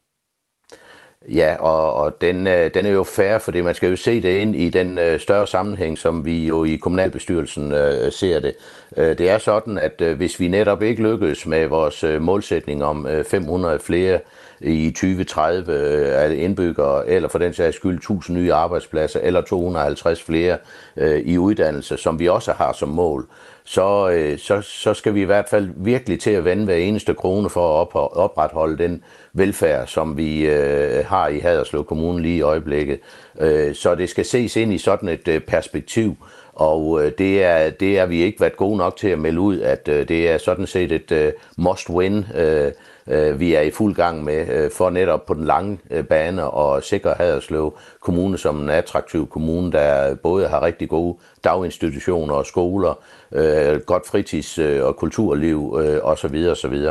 Ja, 1.29 1.57
og, 1.61 1.95
og 1.95 2.21
den, 2.21 2.47
øh, 2.47 2.71
den 2.75 2.87
er 2.87 2.91
jo 2.91 3.03
fair, 3.03 3.39
fordi 3.39 3.61
man 3.61 3.75
skal 3.75 3.91
jo 3.91 3.97
se 3.97 4.23
det 4.23 4.39
ind 4.39 4.57
i 4.57 4.69
den 4.69 4.99
øh, 4.99 5.21
større 5.21 5.47
sammenhæng, 5.47 5.99
som 5.99 6.25
vi 6.25 6.47
jo 6.47 6.65
i 6.65 6.77
kommunalbestyrelsen 6.77 7.73
øh, 7.73 8.13
ser 8.13 8.41
det. 8.41 8.55
Øh, 8.97 9.19
det 9.19 9.31
er 9.31 9.39
sådan, 9.39 9.79
at 9.79 10.01
øh, 10.01 10.17
hvis 10.17 10.41
vi 10.41 10.49
netop 10.49 10.83
ikke 10.83 11.03
lykkes 11.03 11.47
med 11.47 11.67
vores 11.67 12.05
øh, 12.05 12.23
målsætning 12.23 12.85
om 12.85 13.07
øh, 13.07 13.25
500 13.25 13.79
flere 13.79 14.21
i 14.65 14.91
2030 14.91 15.73
af 16.15 16.31
øh, 16.31 16.43
indbyggere, 16.43 17.09
eller 17.09 17.29
for 17.29 17.39
den 17.39 17.53
sags 17.53 17.77
skyld 17.77 17.97
1000 17.97 18.39
nye 18.39 18.53
arbejdspladser, 18.53 19.21
eller 19.23 19.41
250 19.41 20.23
flere 20.23 20.59
øh, 20.97 21.21
i 21.21 21.39
uddannelse, 21.39 21.97
som 21.97 22.19
vi 22.19 22.29
også 22.29 22.53
har 22.53 22.73
som 22.73 22.89
mål, 22.89 23.27
så, 23.65 24.11
øh, 24.11 24.39
så, 24.39 24.61
så 24.61 24.95
skal 24.95 25.15
vi 25.15 25.23
i 25.23 25.25
hvert 25.25 25.49
fald 25.49 25.71
virkelig 25.77 26.21
til 26.21 26.31
at 26.31 26.45
vende 26.45 26.65
hver 26.65 26.77
eneste 26.77 27.15
krone 27.15 27.51
for 27.51 27.81
at 27.81 27.95
op, 27.95 28.17
opretholde 28.17 28.79
den 28.79 29.03
velfærd, 29.33 29.87
som 29.87 30.17
vi 30.17 30.47
øh, 30.47 31.05
har 31.07 31.29
i 31.29 31.39
Haderslev 31.39 31.85
Kommune 31.85 32.23
lige 32.23 32.37
i 32.37 32.43
øjeblikket. 32.43 33.01
Øh, 33.41 33.75
så 33.75 33.95
det 33.95 34.11
skal 34.11 34.25
ses 34.25 34.57
ind 34.57 34.73
i 34.73 34.79
sådan 34.79 35.09
et 35.09 35.29
øh, 35.29 35.41
perspektiv, 35.41 36.17
og 36.53 37.05
øh, 37.05 37.13
det, 37.19 37.45
er, 37.45 37.71
det 37.71 37.99
er 37.99 38.07
vi 38.07 38.23
ikke 38.23 38.41
været 38.41 38.57
gode 38.57 38.77
nok 38.77 38.97
til 38.97 39.09
at 39.09 39.19
melde 39.19 39.41
ud, 39.41 39.61
at 39.61 39.89
øh, 39.89 40.09
det 40.09 40.31
er 40.31 40.39
sådan 40.39 40.67
set 40.67 40.93
et 40.93 41.13
øh, 41.13 41.33
must-win, 41.57 42.39
øh, 42.39 42.73
øh, 43.07 43.41
vi 43.41 43.55
er 43.55 43.61
i 43.61 43.71
fuld 43.71 43.95
gang 43.95 44.25
med, 44.25 44.49
øh, 44.49 44.71
for 44.71 44.91
netop 44.91 45.27
på 45.27 45.35
den 45.35 45.45
lange 45.45 45.79
øh, 45.91 46.05
bane 46.05 46.51
og 46.51 46.83
sikre 46.83 47.15
Haderslev 47.19 47.79
Kommune 48.01 48.39
som 48.39 48.63
en 48.63 48.71
attraktiv 48.71 49.29
kommune, 49.29 49.73
der 49.73 50.15
både 50.15 50.49
har 50.49 50.63
rigtig 50.63 50.89
gode 50.89 51.19
daginstitutioner 51.45 52.35
og 52.35 52.47
skoler, 52.47 52.99
øh, 53.33 53.81
godt 53.81 54.07
fritids- 54.07 54.59
øh, 54.63 54.85
og 54.85 54.97
kulturliv 54.97 55.79
øh, 55.81 55.99
osv. 56.03 56.47
osv. 56.51 56.87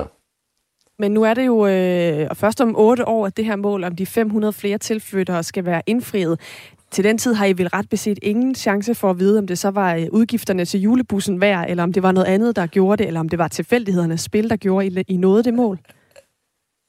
Men 0.99 1.11
nu 1.11 1.23
er 1.23 1.33
det 1.33 1.45
jo 1.45 1.67
øh, 1.67 2.35
først 2.35 2.61
om 2.61 2.75
otte 2.77 3.07
år, 3.07 3.25
at 3.27 3.37
det 3.37 3.45
her 3.45 3.55
mål 3.55 3.83
om 3.83 3.95
de 3.95 4.05
500 4.05 4.53
flere 4.53 4.77
tilflyttere 4.77 5.43
skal 5.43 5.65
være 5.65 5.81
indfriet. 5.85 6.39
Til 6.91 7.03
den 7.03 7.17
tid 7.17 7.33
har 7.33 7.45
I 7.45 7.53
vel 7.53 7.67
ret 7.67 7.89
beset 7.89 8.19
ingen 8.21 8.55
chance 8.55 8.95
for 8.95 9.09
at 9.09 9.19
vide, 9.19 9.39
om 9.39 9.47
det 9.47 9.57
så 9.59 9.69
var 9.69 9.95
øh, 9.95 10.07
udgifterne 10.11 10.65
til 10.65 10.79
julebussen 10.79 11.41
værd, 11.41 11.65
eller 11.69 11.83
om 11.83 11.93
det 11.93 12.03
var 12.03 12.11
noget 12.11 12.27
andet, 12.27 12.55
der 12.55 12.67
gjorde 12.67 13.03
det, 13.03 13.07
eller 13.07 13.19
om 13.19 13.29
det 13.29 13.39
var 13.39 13.47
tilfældighedernes 13.47 14.21
spil, 14.21 14.49
der 14.49 14.55
gjorde, 14.55 14.87
I, 14.87 15.03
I 15.07 15.17
nåede 15.17 15.43
det 15.43 15.53
mål? 15.53 15.79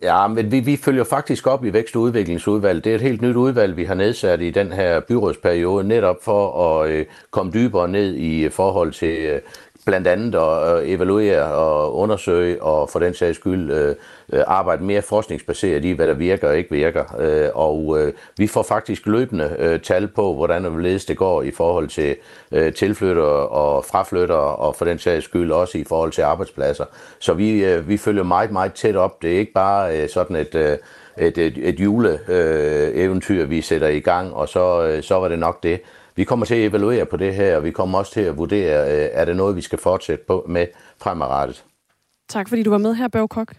Ja, 0.05 0.27
men 0.29 0.53
vi, 0.53 0.61
vi 0.61 0.77
følger 0.77 1.05
faktisk 1.05 1.47
op 1.47 1.65
i 1.65 1.73
Vækst- 1.73 1.97
og 1.97 2.03
Udviklingsudvalget. 2.03 2.85
Det 2.85 2.91
er 2.91 2.95
et 2.95 3.03
helt 3.03 3.23
nyt 3.23 3.37
udvalg, 3.37 3.77
vi 3.77 3.85
har 3.85 3.95
nedsat 3.95 4.41
i 4.41 4.51
den 4.51 4.73
her 4.73 5.01
byrådsperiode, 5.01 5.89
netop 5.89 6.17
for 6.23 6.73
at 6.81 6.91
øh, 6.91 7.07
komme 7.31 7.53
dybere 7.53 7.89
ned 7.89 8.15
i 8.15 8.45
øh, 8.45 8.51
forhold 8.51 8.93
til 8.93 9.19
øh, 9.19 9.41
blandt 9.87 10.07
andet 10.07 10.35
at 10.35 10.83
øh, 10.83 10.89
evaluere 10.89 11.45
og 11.45 11.97
undersøge 11.97 12.63
og 12.63 12.91
for 12.91 12.99
den 12.99 13.15
sags 13.15 13.39
skyld 13.39 13.71
øh, 13.71 13.97
øh, 14.33 14.43
arbejde 14.47 14.85
mere 14.85 15.03
forskningsbaseret 15.03 15.85
i, 15.85 15.91
hvad 15.91 16.07
der 16.07 16.15
virker 16.15 16.49
og 16.49 16.59
ikke 16.59 16.71
virker. 16.71 17.05
Øh, 17.19 17.49
og 17.55 17.97
øh, 18.01 18.13
vi 18.39 18.47
får 18.47 18.63
faktisk 18.63 19.07
løbende 19.07 19.81
tal 19.83 20.09
på, 20.09 20.35
hvordan 20.35 20.67
og 20.67 20.73
det 21.09 21.17
går 21.17 21.43
i 21.43 21.51
forhold 21.51 21.89
til 21.89 22.17
tilflytter 22.75 23.23
og 23.23 23.85
fraflytter 23.85 24.35
og 24.35 24.77
for 24.77 24.85
den 24.85 24.99
sags 24.99 25.25
skyld 25.25 25.53
også 25.53 25.79
i 25.79 25.85
forhold 25.85 26.13
til 26.13 26.23
arbejdspladser. 26.23 26.85
Så 27.19 27.33
vi, 27.33 27.79
vi 27.81 27.97
følger 27.97 28.23
meget, 28.23 28.51
meget 28.51 28.73
tæt 28.73 28.97
op. 28.97 29.23
Det 29.23 29.35
er 29.35 29.39
ikke 29.39 29.53
bare 29.53 30.09
sådan 30.09 30.37
et 30.37 30.79
et, 31.19 31.39
et, 31.39 31.69
et 31.69 31.81
juleeventyr, 31.81 33.45
vi 33.45 33.61
sætter 33.61 33.89
i 33.89 34.01
gang, 34.01 34.35
og 34.35 34.49
så, 34.49 34.99
så 35.03 35.15
var 35.15 35.29
det 35.29 35.39
nok 35.39 35.63
det. 35.63 35.81
Vi 36.17 36.25
kommer 36.25 36.47
til 36.47 36.55
at 36.55 36.65
evaluere 36.65 37.07
på 37.07 37.17
det 37.17 37.35
her, 37.35 37.57
og 37.57 37.65
vi 37.65 37.71
kommer 37.71 37.99
også 37.99 38.13
til 38.13 38.21
at 38.21 38.37
vurdere, 38.37 38.93
øh, 38.93 39.09
er 39.13 39.25
det 39.25 39.37
noget, 39.37 39.57
vi 39.57 39.61
skal 39.61 39.79
fortsætte 39.79 40.25
på 40.27 40.45
med 40.49 40.67
fremadrettet. 41.03 41.65
Tak 42.29 42.49
fordi 42.49 42.63
du 42.63 42.71
var 42.71 42.79
med 42.79 42.95
her, 42.95 43.09
Børge 43.09 43.29
Kok. 43.29 43.55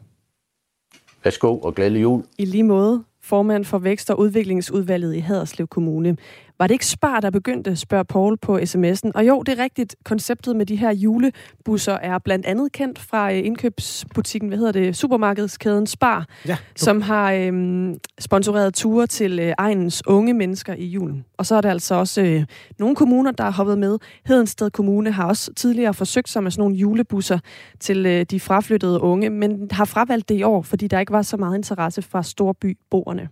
Værsgo 1.23 1.59
og 1.59 1.75
glædelig 1.75 2.01
jul. 2.01 2.23
I 2.37 2.45
lige 2.45 2.63
måde 2.63 3.03
formand 3.21 3.65
for 3.65 3.77
Vækst- 3.77 4.09
og 4.09 4.19
Udviklingsudvalget 4.19 5.15
i 5.15 5.19
Haderslev 5.19 5.67
Kommune. 5.67 6.17
Var 6.59 6.67
det 6.67 6.73
ikke 6.73 6.85
Spar, 6.85 7.19
der 7.19 7.29
begyndte, 7.29 7.75
spørger 7.75 8.03
Paul 8.03 8.37
på 8.37 8.57
sms'en. 8.57 9.11
Og 9.15 9.27
jo, 9.27 9.41
det 9.41 9.59
er 9.59 9.63
rigtigt. 9.63 9.95
Konceptet 10.05 10.55
med 10.55 10.65
de 10.65 10.75
her 10.75 10.91
julebusser 10.93 11.93
er 11.93 12.19
blandt 12.19 12.45
andet 12.45 12.71
kendt 12.71 12.99
fra 12.99 13.33
øh, 13.33 13.45
indkøbsbutikken, 13.45 14.47
hvad 14.47 14.57
hedder 14.57 14.71
det, 14.71 14.95
supermarkedskæden 14.95 15.87
Spar, 15.87 16.25
ja, 16.47 16.57
som 16.75 17.01
har 17.01 17.31
øhm, 17.31 17.97
sponsoreret 18.19 18.73
ture 18.73 19.07
til 19.07 19.39
øh, 19.39 19.53
egens 19.57 20.03
unge 20.07 20.33
mennesker 20.33 20.73
i 20.73 20.85
julen. 20.85 21.25
Og 21.37 21.45
så 21.45 21.55
er 21.55 21.61
der 21.61 21.69
altså 21.69 21.95
også 21.95 22.21
øh, 22.21 22.45
nogle 22.79 22.95
kommuner, 22.95 23.31
der 23.31 23.43
har 23.43 23.51
hoppet 23.51 23.77
med. 23.77 23.97
Hedensted 24.25 24.71
Kommune 24.71 25.11
har 25.11 25.27
også 25.27 25.53
tidligere 25.53 25.93
forsøgt 25.93 26.29
sig 26.29 26.43
med 26.43 26.51
sådan 26.51 26.61
nogle 26.61 26.75
julebusser 26.75 27.39
til 27.79 28.05
øh, 28.05 28.25
de 28.31 28.39
fraflyttede 28.39 29.01
unge, 29.01 29.29
men 29.29 29.67
har 29.71 29.85
fravalgt 29.85 30.29
det 30.29 30.35
i 30.35 30.43
år, 30.43 30.61
fordi 30.61 30.87
der 30.87 30.99
ikke 30.99 31.13
var 31.13 31.21
så 31.21 31.37
meget 31.37 31.57
interesse 31.57 32.01
fra 32.01 32.23
storbyboerne. 32.23 33.29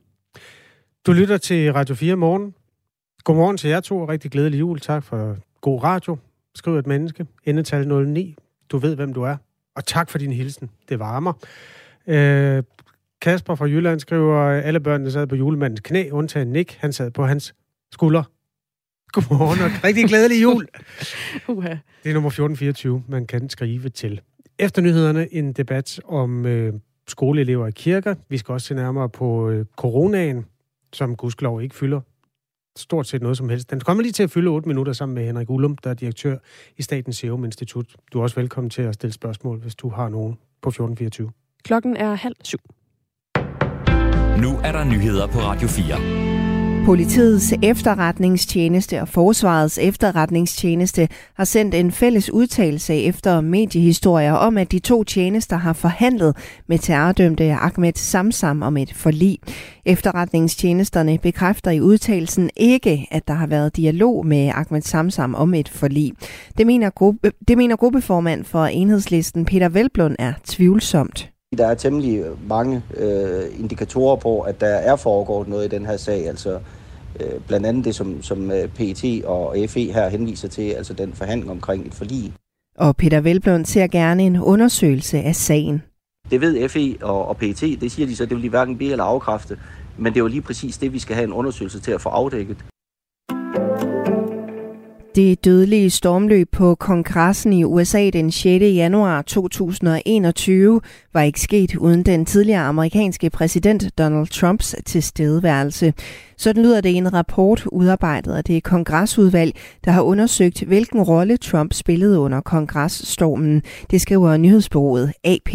Du 1.05 1.11
lytter 1.11 1.37
til 1.37 1.73
Radio 1.73 1.95
4 1.95 2.15
morgen. 2.15 2.53
Godmorgen 3.23 3.57
til 3.57 3.69
jer 3.69 3.79
to, 3.79 3.99
og 3.99 4.09
rigtig 4.09 4.31
glædelig 4.31 4.59
jul. 4.59 4.79
Tak 4.79 5.03
for 5.03 5.37
god 5.61 5.83
radio. 5.83 6.17
Skriv 6.55 6.77
et 6.77 6.87
menneske. 6.87 7.25
Endetal 7.45 8.07
09. 8.07 8.35
Du 8.69 8.77
ved, 8.77 8.95
hvem 8.95 9.13
du 9.13 9.21
er. 9.21 9.37
Og 9.75 9.85
tak 9.85 10.09
for 10.09 10.17
din 10.17 10.31
hilsen. 10.31 10.69
Det 10.89 10.99
varmer. 10.99 11.33
Øh, 12.07 12.63
Kasper 13.21 13.55
fra 13.55 13.65
Jylland 13.65 13.99
skriver, 13.99 14.39
alle 14.41 14.79
børnene 14.79 15.11
sad 15.11 15.27
på 15.27 15.35
julemandens 15.35 15.79
knæ, 15.79 16.09
undtagen 16.09 16.47
Nick. 16.47 16.77
Han 16.79 16.93
sad 16.93 17.11
på 17.11 17.25
hans 17.25 17.55
skulder. 17.91 18.23
Godmorgen 19.07 19.61
og 19.61 19.83
rigtig 19.83 20.05
glædelig 20.05 20.43
jul. 20.43 20.67
Det 22.03 22.09
er 22.09 22.13
nummer 22.13 22.29
1424, 22.29 23.03
man 23.07 23.25
kan 23.27 23.49
skrive 23.49 23.89
til. 23.89 24.21
Efter 24.59 24.81
nyhederne 24.81 25.33
en 25.33 25.53
debat 25.53 25.99
om 26.05 26.45
øh, 26.45 26.73
skoleelever 27.07 27.67
i 27.67 27.71
kirker. 27.71 28.15
Vi 28.29 28.37
skal 28.37 28.53
også 28.53 28.67
se 28.67 28.73
nærmere 28.73 29.09
på 29.09 29.49
øh, 29.49 29.65
coronaen, 29.77 30.45
som 30.93 31.15
gudskelov 31.15 31.61
ikke 31.61 31.75
fylder 31.75 32.01
stort 32.77 33.07
set 33.07 33.21
noget 33.21 33.37
som 33.37 33.49
helst. 33.49 33.71
Den 33.71 33.79
kommer 33.79 34.03
lige 34.03 34.13
til 34.13 34.23
at 34.23 34.31
fylde 34.31 34.49
8 34.49 34.67
minutter 34.67 34.93
sammen 34.93 35.15
med 35.15 35.25
Henrik 35.25 35.49
Ullum, 35.49 35.77
der 35.77 35.89
er 35.89 35.93
direktør 35.93 36.37
i 36.77 36.81
Statens 36.81 37.17
Serum 37.17 37.45
Institut. 37.45 37.85
Du 38.13 38.19
er 38.19 38.23
også 38.23 38.35
velkommen 38.35 38.69
til 38.69 38.81
at 38.81 38.93
stille 38.93 39.13
spørgsmål, 39.13 39.59
hvis 39.59 39.75
du 39.75 39.89
har 39.89 40.09
nogen 40.09 40.33
på 40.61 40.69
1424. 40.69 41.31
Klokken 41.63 41.97
er 41.97 42.13
halv 42.13 42.35
syv. 42.43 42.59
Nu 44.41 44.59
er 44.63 44.71
der 44.71 44.83
nyheder 44.83 45.27
på 45.27 45.39
Radio 45.39 45.67
4. 45.67 46.32
Politiets 46.85 47.53
efterretningstjeneste 47.61 49.01
og 49.01 49.07
Forsvarets 49.07 49.77
efterretningstjeneste 49.77 51.07
har 51.33 51.43
sendt 51.43 51.75
en 51.75 51.91
fælles 51.91 52.29
udtalelse 52.29 52.95
efter 52.95 53.41
mediehistorier 53.41 54.33
om, 54.33 54.57
at 54.57 54.71
de 54.71 54.79
to 54.79 55.03
tjenester 55.03 55.57
har 55.57 55.73
forhandlet 55.73 56.37
med 56.67 56.79
terrordømte 56.79 57.53
Ahmed 57.53 57.93
Samsam 57.95 58.61
om 58.61 58.77
et 58.77 58.93
forlig. 58.93 59.39
Efterretningstjenesterne 59.85 61.17
bekræfter 61.17 61.71
i 61.71 61.81
udtalelsen 61.81 62.49
ikke, 62.55 63.07
at 63.11 63.27
der 63.27 63.33
har 63.33 63.47
været 63.47 63.75
dialog 63.77 64.25
med 64.25 64.51
Ahmed 64.55 64.81
Samsam 64.81 65.35
om 65.35 65.53
et 65.53 65.69
forlig. 65.69 66.13
Det 66.57 66.67
mener, 66.67 66.89
gruppe, 66.89 67.31
det 67.47 67.57
mener 67.57 67.75
gruppeformand 67.75 68.43
for 68.43 68.65
enhedslisten 68.65 69.45
Peter 69.45 69.69
Velblund 69.69 70.15
er 70.19 70.33
tvivlsomt. 70.43 71.32
Der 71.57 71.67
er 71.67 71.73
temmelig 71.73 72.23
mange 72.47 72.83
øh, 72.97 73.59
indikatorer 73.59 74.15
på, 74.15 74.39
at 74.39 74.61
der 74.61 74.67
er 74.67 74.95
foregået 74.95 75.47
noget 75.47 75.65
i 75.65 75.75
den 75.75 75.85
her 75.85 75.97
sag. 75.97 76.27
Altså 76.27 76.59
øh, 77.19 77.39
blandt 77.47 77.65
andet 77.65 77.85
det, 77.85 77.95
som, 77.95 78.21
som 78.21 78.51
øh, 78.51 78.67
PET 78.67 79.25
og 79.25 79.55
FE 79.69 79.91
her 79.91 80.09
henviser 80.09 80.47
til, 80.47 80.71
altså 80.71 80.93
den 80.93 81.13
forhandling 81.13 81.51
omkring 81.51 81.87
et 81.87 81.93
forlig. 81.93 82.33
Og 82.77 82.95
Peter 82.95 83.21
Velblom 83.21 83.65
ser 83.65 83.87
gerne 83.87 84.23
en 84.23 84.37
undersøgelse 84.37 85.17
af 85.17 85.35
sagen. 85.35 85.81
Det 86.31 86.41
ved 86.41 86.69
FE 86.69 86.95
og, 87.01 87.27
og 87.27 87.37
PET, 87.37 87.61
det 87.81 87.91
siger 87.91 88.07
de 88.07 88.15
så, 88.15 88.25
det 88.25 88.35
vil 88.35 88.43
de 88.43 88.49
hverken 88.49 88.77
bede 88.77 88.91
eller 88.91 89.03
afkræfte. 89.03 89.57
Men 89.97 90.13
det 90.13 90.19
er 90.19 90.23
jo 90.23 90.27
lige 90.27 90.41
præcis 90.41 90.77
det, 90.77 90.93
vi 90.93 90.99
skal 90.99 91.15
have 91.15 91.23
en 91.23 91.33
undersøgelse 91.33 91.79
til 91.79 91.91
at 91.91 92.01
få 92.01 92.09
afdækket. 92.09 92.57
Det 95.15 95.45
dødelige 95.45 95.89
stormløb 95.89 96.51
på 96.51 96.75
kongressen 96.75 97.53
i 97.53 97.63
USA 97.63 98.09
den 98.09 98.31
6. 98.31 98.63
januar 98.63 99.21
2021 99.21 100.81
var 101.13 101.21
ikke 101.21 101.41
sket 101.41 101.75
uden 101.75 102.03
den 102.03 102.25
tidligere 102.25 102.61
amerikanske 102.61 103.29
præsident 103.29 103.97
Donald 103.97 104.27
Trumps 104.27 104.75
tilstedeværelse. 104.85 105.93
Sådan 106.37 106.63
lyder 106.63 106.81
det 106.81 106.89
i 106.89 106.93
en 106.93 107.13
rapport 107.13 107.65
udarbejdet 107.71 108.33
af 108.33 108.43
det 108.43 108.63
kongressudvalg, 108.63 109.55
der 109.85 109.91
har 109.91 110.01
undersøgt, 110.01 110.63
hvilken 110.63 111.01
rolle 111.01 111.37
Trump 111.37 111.73
spillede 111.73 112.19
under 112.19 112.41
kongresstormen. 112.41 113.61
Det 113.91 114.01
skriver 114.01 114.37
nyhedsbureauet 114.37 115.13
AP. 115.23 115.49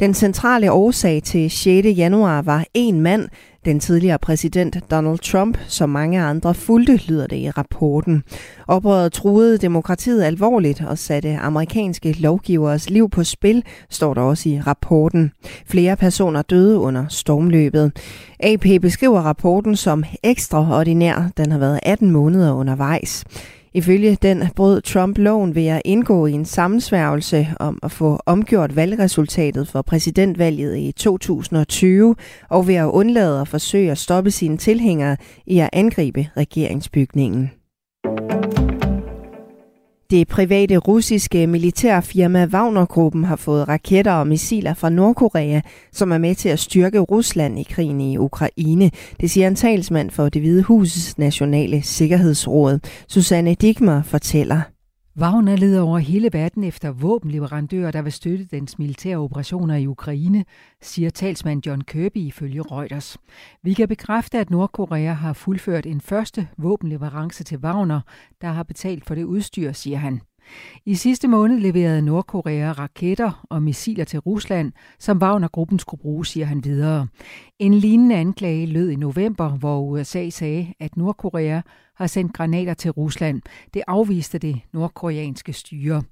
Den 0.00 0.14
centrale 0.14 0.72
årsag 0.72 1.22
til 1.22 1.50
6. 1.50 1.66
januar 1.98 2.42
var 2.42 2.64
en 2.74 3.00
mand, 3.00 3.28
den 3.68 3.80
tidligere 3.80 4.18
præsident 4.18 4.76
Donald 4.90 5.18
Trump, 5.18 5.58
som 5.66 5.90
mange 5.90 6.20
andre 6.20 6.54
fulgte, 6.54 6.96
lyder 6.96 7.26
det 7.26 7.36
i 7.36 7.50
rapporten. 7.50 8.22
Oprøret 8.68 9.12
truede 9.12 9.58
demokratiet 9.58 10.22
alvorligt 10.22 10.80
og 10.80 10.98
satte 10.98 11.36
amerikanske 11.36 12.12
lovgivers 12.12 12.90
liv 12.90 13.10
på 13.10 13.24
spil, 13.24 13.64
står 13.90 14.14
der 14.14 14.20
også 14.20 14.48
i 14.48 14.60
rapporten. 14.60 15.32
Flere 15.66 15.96
personer 15.96 16.42
døde 16.42 16.78
under 16.78 17.04
stormløbet. 17.08 17.92
AP 18.40 18.66
beskriver 18.82 19.20
rapporten 19.20 19.76
som 19.76 20.04
ekstraordinær. 20.22 21.30
Den 21.36 21.52
har 21.52 21.58
været 21.58 21.80
18 21.82 22.10
måneder 22.10 22.52
undervejs. 22.52 23.24
Ifølge 23.78 24.18
den 24.22 24.42
brød 24.56 24.80
Trump 24.80 25.18
loven 25.18 25.54
ved 25.54 25.66
at 25.66 25.82
indgå 25.84 26.26
i 26.26 26.32
en 26.32 26.44
sammensværgelse 26.44 27.48
om 27.60 27.78
at 27.82 27.92
få 27.92 28.20
omgjort 28.26 28.76
valgresultatet 28.76 29.68
for 29.68 29.82
præsidentvalget 29.82 30.76
i 30.76 30.92
2020 30.92 32.14
og 32.48 32.68
ved 32.68 32.74
at 32.74 32.84
undlade 32.84 33.40
at 33.40 33.48
forsøge 33.48 33.90
at 33.90 33.98
stoppe 33.98 34.30
sine 34.30 34.56
tilhængere 34.56 35.16
i 35.46 35.58
at 35.58 35.70
angribe 35.72 36.28
regeringsbygningen. 36.36 37.57
Det 40.10 40.28
private 40.28 40.76
russiske 40.76 41.46
militærfirma 41.46 42.46
Wagner-gruppen 42.46 43.24
har 43.24 43.36
fået 43.36 43.68
raketter 43.68 44.12
og 44.12 44.26
missiler 44.26 44.74
fra 44.74 44.90
Nordkorea, 44.90 45.60
som 45.92 46.12
er 46.12 46.18
med 46.18 46.34
til 46.34 46.48
at 46.48 46.58
styrke 46.58 46.98
Rusland 46.98 47.58
i 47.58 47.62
krigen 47.62 48.00
i 48.00 48.16
Ukraine. 48.18 48.90
Det 49.20 49.30
siger 49.30 49.48
en 49.48 49.54
talsmand 49.54 50.10
for 50.10 50.28
det 50.28 50.42
Hvide 50.42 50.62
Husets 50.62 51.18
nationale 51.18 51.82
sikkerhedsråd. 51.82 52.78
Susanne 53.08 53.54
Digmer 53.54 54.02
fortæller. 54.02 54.77
Wagner 55.20 55.56
leder 55.56 55.80
over 55.82 55.98
hele 55.98 56.28
verden 56.32 56.64
efter 56.64 56.90
våbenleverandører, 56.90 57.90
der 57.90 58.02
vil 58.02 58.12
støtte 58.12 58.44
dens 58.44 58.78
militære 58.78 59.16
operationer 59.16 59.76
i 59.76 59.86
Ukraine, 59.86 60.44
siger 60.82 61.10
talsmand 61.10 61.66
John 61.66 61.80
Kirby 61.80 62.16
ifølge 62.16 62.62
Reuters. 62.62 63.18
Vi 63.62 63.74
kan 63.74 63.88
bekræfte, 63.88 64.38
at 64.38 64.50
Nordkorea 64.50 65.12
har 65.12 65.32
fuldført 65.32 65.86
en 65.86 66.00
første 66.00 66.48
våbenleverance 66.58 67.44
til 67.44 67.58
Wagner, 67.58 68.00
der 68.40 68.48
har 68.48 68.62
betalt 68.62 69.04
for 69.06 69.14
det 69.14 69.24
udstyr, 69.24 69.72
siger 69.72 69.98
han. 69.98 70.20
I 70.86 70.94
sidste 70.94 71.28
måned 71.28 71.58
leverede 71.58 72.02
Nordkorea 72.02 72.72
raketter 72.72 73.46
og 73.50 73.62
missiler 73.62 74.04
til 74.04 74.18
Rusland, 74.18 74.72
som 74.98 75.18
Wagner-gruppen 75.18 75.78
skulle 75.78 76.00
bruge, 76.00 76.26
siger 76.26 76.46
han 76.46 76.64
videre. 76.64 77.08
En 77.58 77.74
lignende 77.74 78.16
anklage 78.16 78.66
lød 78.66 78.90
i 78.90 78.96
november, 78.96 79.48
hvor 79.48 79.80
USA 79.80 80.30
sagde, 80.30 80.74
at 80.80 80.96
Nordkorea 80.96 81.60
har 81.98 82.06
sendt 82.06 82.32
granater 82.32 82.74
til 82.74 82.90
Rusland. 82.90 83.42
Det 83.74 83.82
afviste 83.86 84.38
det 84.38 84.60
nordkoreanske 84.72 85.52
styre. 85.52 86.02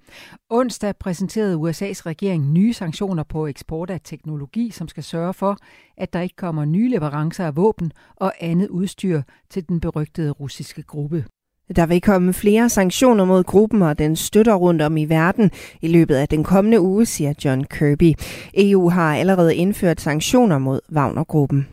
Onsdag 0.51 0.97
præsenterede 0.97 1.57
USA's 1.57 2.07
regering 2.07 2.53
nye 2.53 2.73
sanktioner 2.73 3.23
på 3.23 3.47
eksport 3.47 3.91
af 3.91 4.01
teknologi, 4.05 4.71
som 4.71 4.89
skal 4.89 5.03
sørge 5.03 5.35
for, 5.35 5.57
at 5.97 6.13
der 6.13 6.21
ikke 6.21 6.37
kommer 6.37 6.65
nye 6.65 6.89
leverancer 6.89 7.47
af 7.47 7.57
våben 7.57 7.93
og 8.17 8.33
andet 8.41 8.69
udstyr 8.69 9.23
til 9.51 9.69
den 9.69 9.81
berygtede 9.81 10.31
russiske 10.31 10.83
gruppe. 10.83 11.25
Der 11.75 11.87
vil 11.87 12.01
komme 12.01 12.33
flere 12.33 12.69
sanktioner 12.69 13.25
mod 13.25 13.45
gruppen 13.45 13.83
og 13.83 13.99
den 13.99 14.17
støtter 14.17 14.55
rundt 14.55 14.83
om 14.83 14.97
i 14.97 15.05
verden 15.05 15.51
i 15.83 15.89
løbet 15.89 16.15
af 16.15 16.29
den 16.29 16.45
kommende 16.45 16.81
uge, 16.81 17.07
siger 17.07 17.33
John 17.45 17.65
Kirby. 17.65 18.15
EU 18.55 18.89
har 18.89 19.17
allerede 19.17 19.57
indført 19.57 20.01
sanktioner 20.01 20.59
mod 20.59 20.81
Wagner-gruppen. 20.93 21.67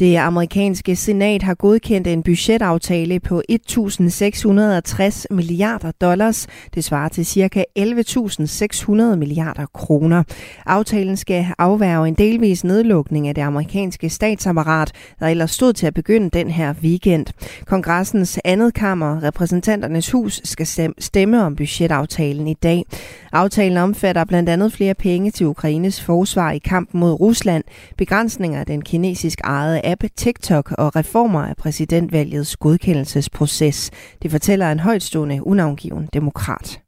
Det 0.00 0.16
amerikanske 0.16 0.96
senat 0.96 1.42
har 1.42 1.54
godkendt 1.54 2.06
en 2.06 2.22
budgetaftale 2.22 3.20
på 3.20 3.42
1.660 3.52 5.24
milliarder 5.30 5.92
dollars. 6.00 6.46
Det 6.74 6.84
svarer 6.84 7.08
til 7.08 7.26
ca. 7.26 7.64
11.600 7.78 8.92
milliarder 9.16 9.66
kroner. 9.74 10.22
Aftalen 10.66 11.16
skal 11.16 11.46
afværge 11.58 12.08
en 12.08 12.14
delvis 12.14 12.64
nedlukning 12.64 13.28
af 13.28 13.34
det 13.34 13.42
amerikanske 13.42 14.08
statsapparat, 14.08 14.92
der 15.20 15.26
ellers 15.26 15.50
stod 15.50 15.72
til 15.72 15.86
at 15.86 15.94
begynde 15.94 16.30
den 16.30 16.50
her 16.50 16.74
weekend. 16.82 17.26
Kongressens 17.66 18.40
andet 18.44 18.74
kammer, 18.74 19.22
repræsentanternes 19.22 20.10
hus, 20.10 20.40
skal 20.44 20.92
stemme 20.98 21.44
om 21.44 21.56
budgetaftalen 21.56 22.48
i 22.48 22.54
dag. 22.54 22.84
Aftalen 23.32 23.76
omfatter 23.76 24.24
blandt 24.24 24.48
andet 24.48 24.72
flere 24.72 24.94
penge 24.94 25.30
til 25.30 25.46
Ukraines 25.46 26.02
forsvar 26.02 26.50
i 26.50 26.58
kampen 26.58 27.00
mod 27.00 27.20
Rusland, 27.20 27.64
begrænsninger 27.96 28.60
af 28.60 28.66
den 28.66 28.82
kinesisk 28.82 29.40
ejede 29.44 29.89
app 29.90 30.04
TikTok 30.16 30.72
og 30.78 30.96
reformer 30.96 31.40
af 31.40 31.56
præsidentvalgets 31.56 32.56
godkendelsesproces. 32.56 33.90
Det 34.22 34.30
fortæller 34.30 34.72
en 34.72 34.80
højtstående 34.80 35.46
unavngiven 35.46 36.08
demokrat. 36.12 36.80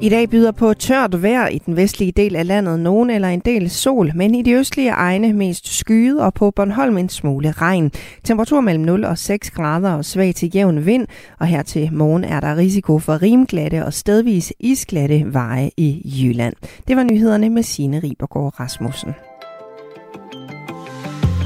I 0.00 0.08
dag 0.08 0.30
byder 0.30 0.52
på 0.52 0.74
tørt 0.74 1.22
vejr 1.22 1.48
i 1.48 1.58
den 1.58 1.76
vestlige 1.76 2.12
del 2.12 2.36
af 2.36 2.46
landet 2.46 2.80
nogen 2.80 3.10
eller 3.10 3.28
en 3.28 3.40
del 3.40 3.70
sol, 3.70 4.12
men 4.14 4.34
i 4.34 4.42
de 4.42 4.52
østlige 4.52 4.90
egne 4.90 5.32
mest 5.32 5.78
skyet 5.78 6.20
og 6.20 6.34
på 6.34 6.50
Bornholm 6.50 6.98
en 6.98 7.08
smule 7.08 7.50
regn. 7.50 7.90
Temperatur 8.24 8.60
mellem 8.60 8.84
0 8.84 9.04
og 9.04 9.18
6 9.18 9.50
grader 9.50 9.92
og 9.92 10.04
svag 10.04 10.34
til 10.34 10.50
jævn 10.54 10.86
vind, 10.86 11.06
og 11.38 11.46
her 11.46 11.62
til 11.62 11.92
morgen 11.92 12.24
er 12.24 12.40
der 12.40 12.56
risiko 12.56 12.98
for 12.98 13.22
rimglatte 13.22 13.84
og 13.84 13.92
stedvis 13.92 14.52
isglatte 14.60 15.24
veje 15.26 15.70
i 15.76 16.02
Jylland. 16.22 16.54
Det 16.88 16.96
var 16.96 17.02
nyhederne 17.02 17.50
med 17.50 17.62
Signe 17.62 18.00
Ribergaard 18.00 18.60
Rasmussen. 18.60 19.14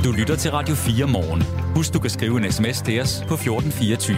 Du 0.04 0.12
lytter 0.12 0.36
til 0.36 0.50
Radio 0.50 0.74
4 0.74 1.06
morgen. 1.06 1.42
Husk, 1.76 1.94
du 1.94 1.98
kan 1.98 2.10
skrive 2.10 2.36
en 2.38 2.52
sms 2.52 2.82
til 2.82 3.00
os 3.00 3.24
på 3.28 3.34
1424. 3.34 4.16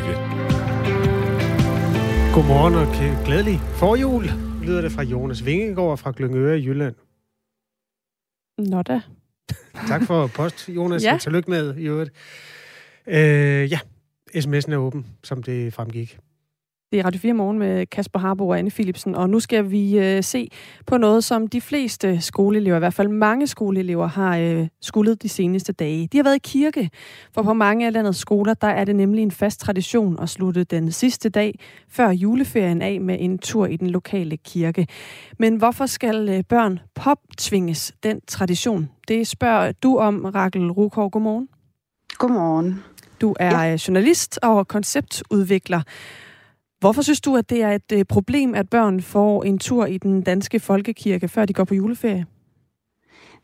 Godmorgen 2.34 2.74
og 2.74 2.86
glædelig 3.24 3.58
forjul, 3.60 4.24
lyder 4.62 4.80
det 4.80 4.92
fra 4.92 5.02
Jonas 5.02 5.46
Vingegaard 5.46 5.98
fra 5.98 6.12
Glyngøre 6.16 6.58
i 6.58 6.64
Jylland. 6.66 6.94
Nå 8.58 8.82
da. 8.82 9.00
tak 9.88 10.02
for 10.06 10.26
post, 10.26 10.68
Jonas. 10.68 11.04
Ja. 11.04 11.18
Tillykke 11.20 11.50
med, 11.50 11.76
i 11.76 11.86
øvrigt. 11.86 12.10
Øh, 13.06 13.72
ja, 13.72 13.78
sms'en 14.36 14.72
er 14.72 14.76
åben, 14.76 15.06
som 15.24 15.42
det 15.42 15.74
fremgik. 15.74 16.18
Det 16.94 17.00
er 17.00 17.06
Radio 17.06 17.20
4 17.20 17.32
Morgen 17.32 17.58
med 17.58 17.86
Kasper 17.86 18.18
Harbo 18.18 18.48
og 18.48 18.58
Anne 18.58 18.70
Philipsen, 18.70 19.14
og 19.14 19.30
nu 19.30 19.40
skal 19.40 19.70
vi 19.70 19.98
øh, 19.98 20.22
se 20.22 20.48
på 20.86 20.96
noget, 20.96 21.24
som 21.24 21.46
de 21.46 21.60
fleste 21.60 22.20
skoleelever, 22.20 22.76
i 22.76 22.78
hvert 22.78 22.94
fald 22.94 23.08
mange 23.08 23.46
skoleelever, 23.46 24.06
har 24.06 24.36
øh, 24.38 24.68
skuldet 24.82 25.22
de 25.22 25.28
seneste 25.28 25.72
dage. 25.72 26.08
De 26.12 26.18
har 26.18 26.24
været 26.24 26.36
i 26.36 26.40
kirke, 26.44 26.90
for 27.32 27.42
på 27.42 27.52
mange 27.52 27.86
af 27.86 27.92
landets 27.92 28.18
skoler, 28.18 28.54
der 28.54 28.66
er 28.66 28.84
det 28.84 28.96
nemlig 28.96 29.22
en 29.22 29.30
fast 29.30 29.60
tradition 29.60 30.18
at 30.22 30.28
slutte 30.28 30.64
den 30.64 30.92
sidste 30.92 31.28
dag 31.28 31.58
før 31.88 32.10
juleferien 32.10 32.82
af 32.82 33.00
med 33.00 33.16
en 33.20 33.38
tur 33.38 33.66
i 33.66 33.76
den 33.76 33.90
lokale 33.90 34.36
kirke. 34.36 34.86
Men 35.38 35.56
hvorfor 35.56 35.86
skal 35.86 36.28
øh, 36.28 36.44
børn 36.48 36.78
poptvinges 36.94 37.92
den 38.02 38.20
tradition? 38.26 38.88
Det 39.08 39.26
spørger 39.26 39.72
du 39.72 39.98
om, 39.98 40.24
Rakel 40.24 40.70
Rukov. 40.70 41.10
Godmorgen. 41.10 41.48
Godmorgen. 42.18 42.82
Du 43.20 43.34
er 43.40 43.64
ja. 43.64 43.76
journalist 43.88 44.38
og 44.42 44.68
konceptudvikler. 44.68 45.80
Hvorfor 46.80 47.02
synes 47.02 47.20
du, 47.20 47.36
at 47.36 47.50
det 47.50 47.62
er 47.62 47.70
et 47.70 47.92
øh, 47.92 48.04
problem, 48.04 48.54
at 48.54 48.70
børn 48.70 49.02
får 49.02 49.44
en 49.44 49.58
tur 49.58 49.86
i 49.86 49.98
den 49.98 50.22
danske 50.22 50.60
folkekirke, 50.60 51.28
før 51.28 51.44
de 51.44 51.52
går 51.52 51.64
på 51.64 51.74
juleferie? 51.74 52.26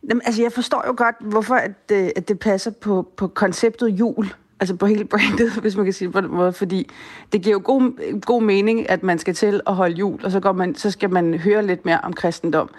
Jamen, 0.08 0.22
altså, 0.24 0.42
jeg 0.42 0.52
forstår 0.52 0.84
jo 0.86 0.94
godt, 0.96 1.16
hvorfor 1.20 1.54
at, 1.54 1.92
øh, 1.92 2.08
at 2.16 2.28
det 2.28 2.38
passer 2.38 2.70
på, 2.70 3.08
på 3.16 3.28
konceptet 3.28 3.88
jul. 3.88 4.26
Altså 4.60 4.76
på 4.76 4.86
hele 4.86 5.04
brandet, 5.04 5.52
hvis 5.62 5.76
man 5.76 5.84
kan 5.84 5.92
sige 5.92 6.06
det 6.06 6.14
på 6.14 6.20
den 6.20 6.30
måde. 6.30 6.52
Fordi 6.52 6.90
det 7.32 7.42
giver 7.42 7.52
jo 7.52 7.62
god, 7.64 8.20
god 8.20 8.42
mening, 8.42 8.90
at 8.90 9.02
man 9.02 9.18
skal 9.18 9.34
til 9.34 9.60
at 9.66 9.74
holde 9.74 9.94
jul, 9.96 10.24
og 10.24 10.30
så, 10.30 10.40
går 10.40 10.52
man, 10.52 10.74
så 10.74 10.90
skal 10.90 11.10
man 11.10 11.34
høre 11.34 11.66
lidt 11.66 11.84
mere 11.84 12.00
om 12.00 12.12
kristendom. 12.12 12.70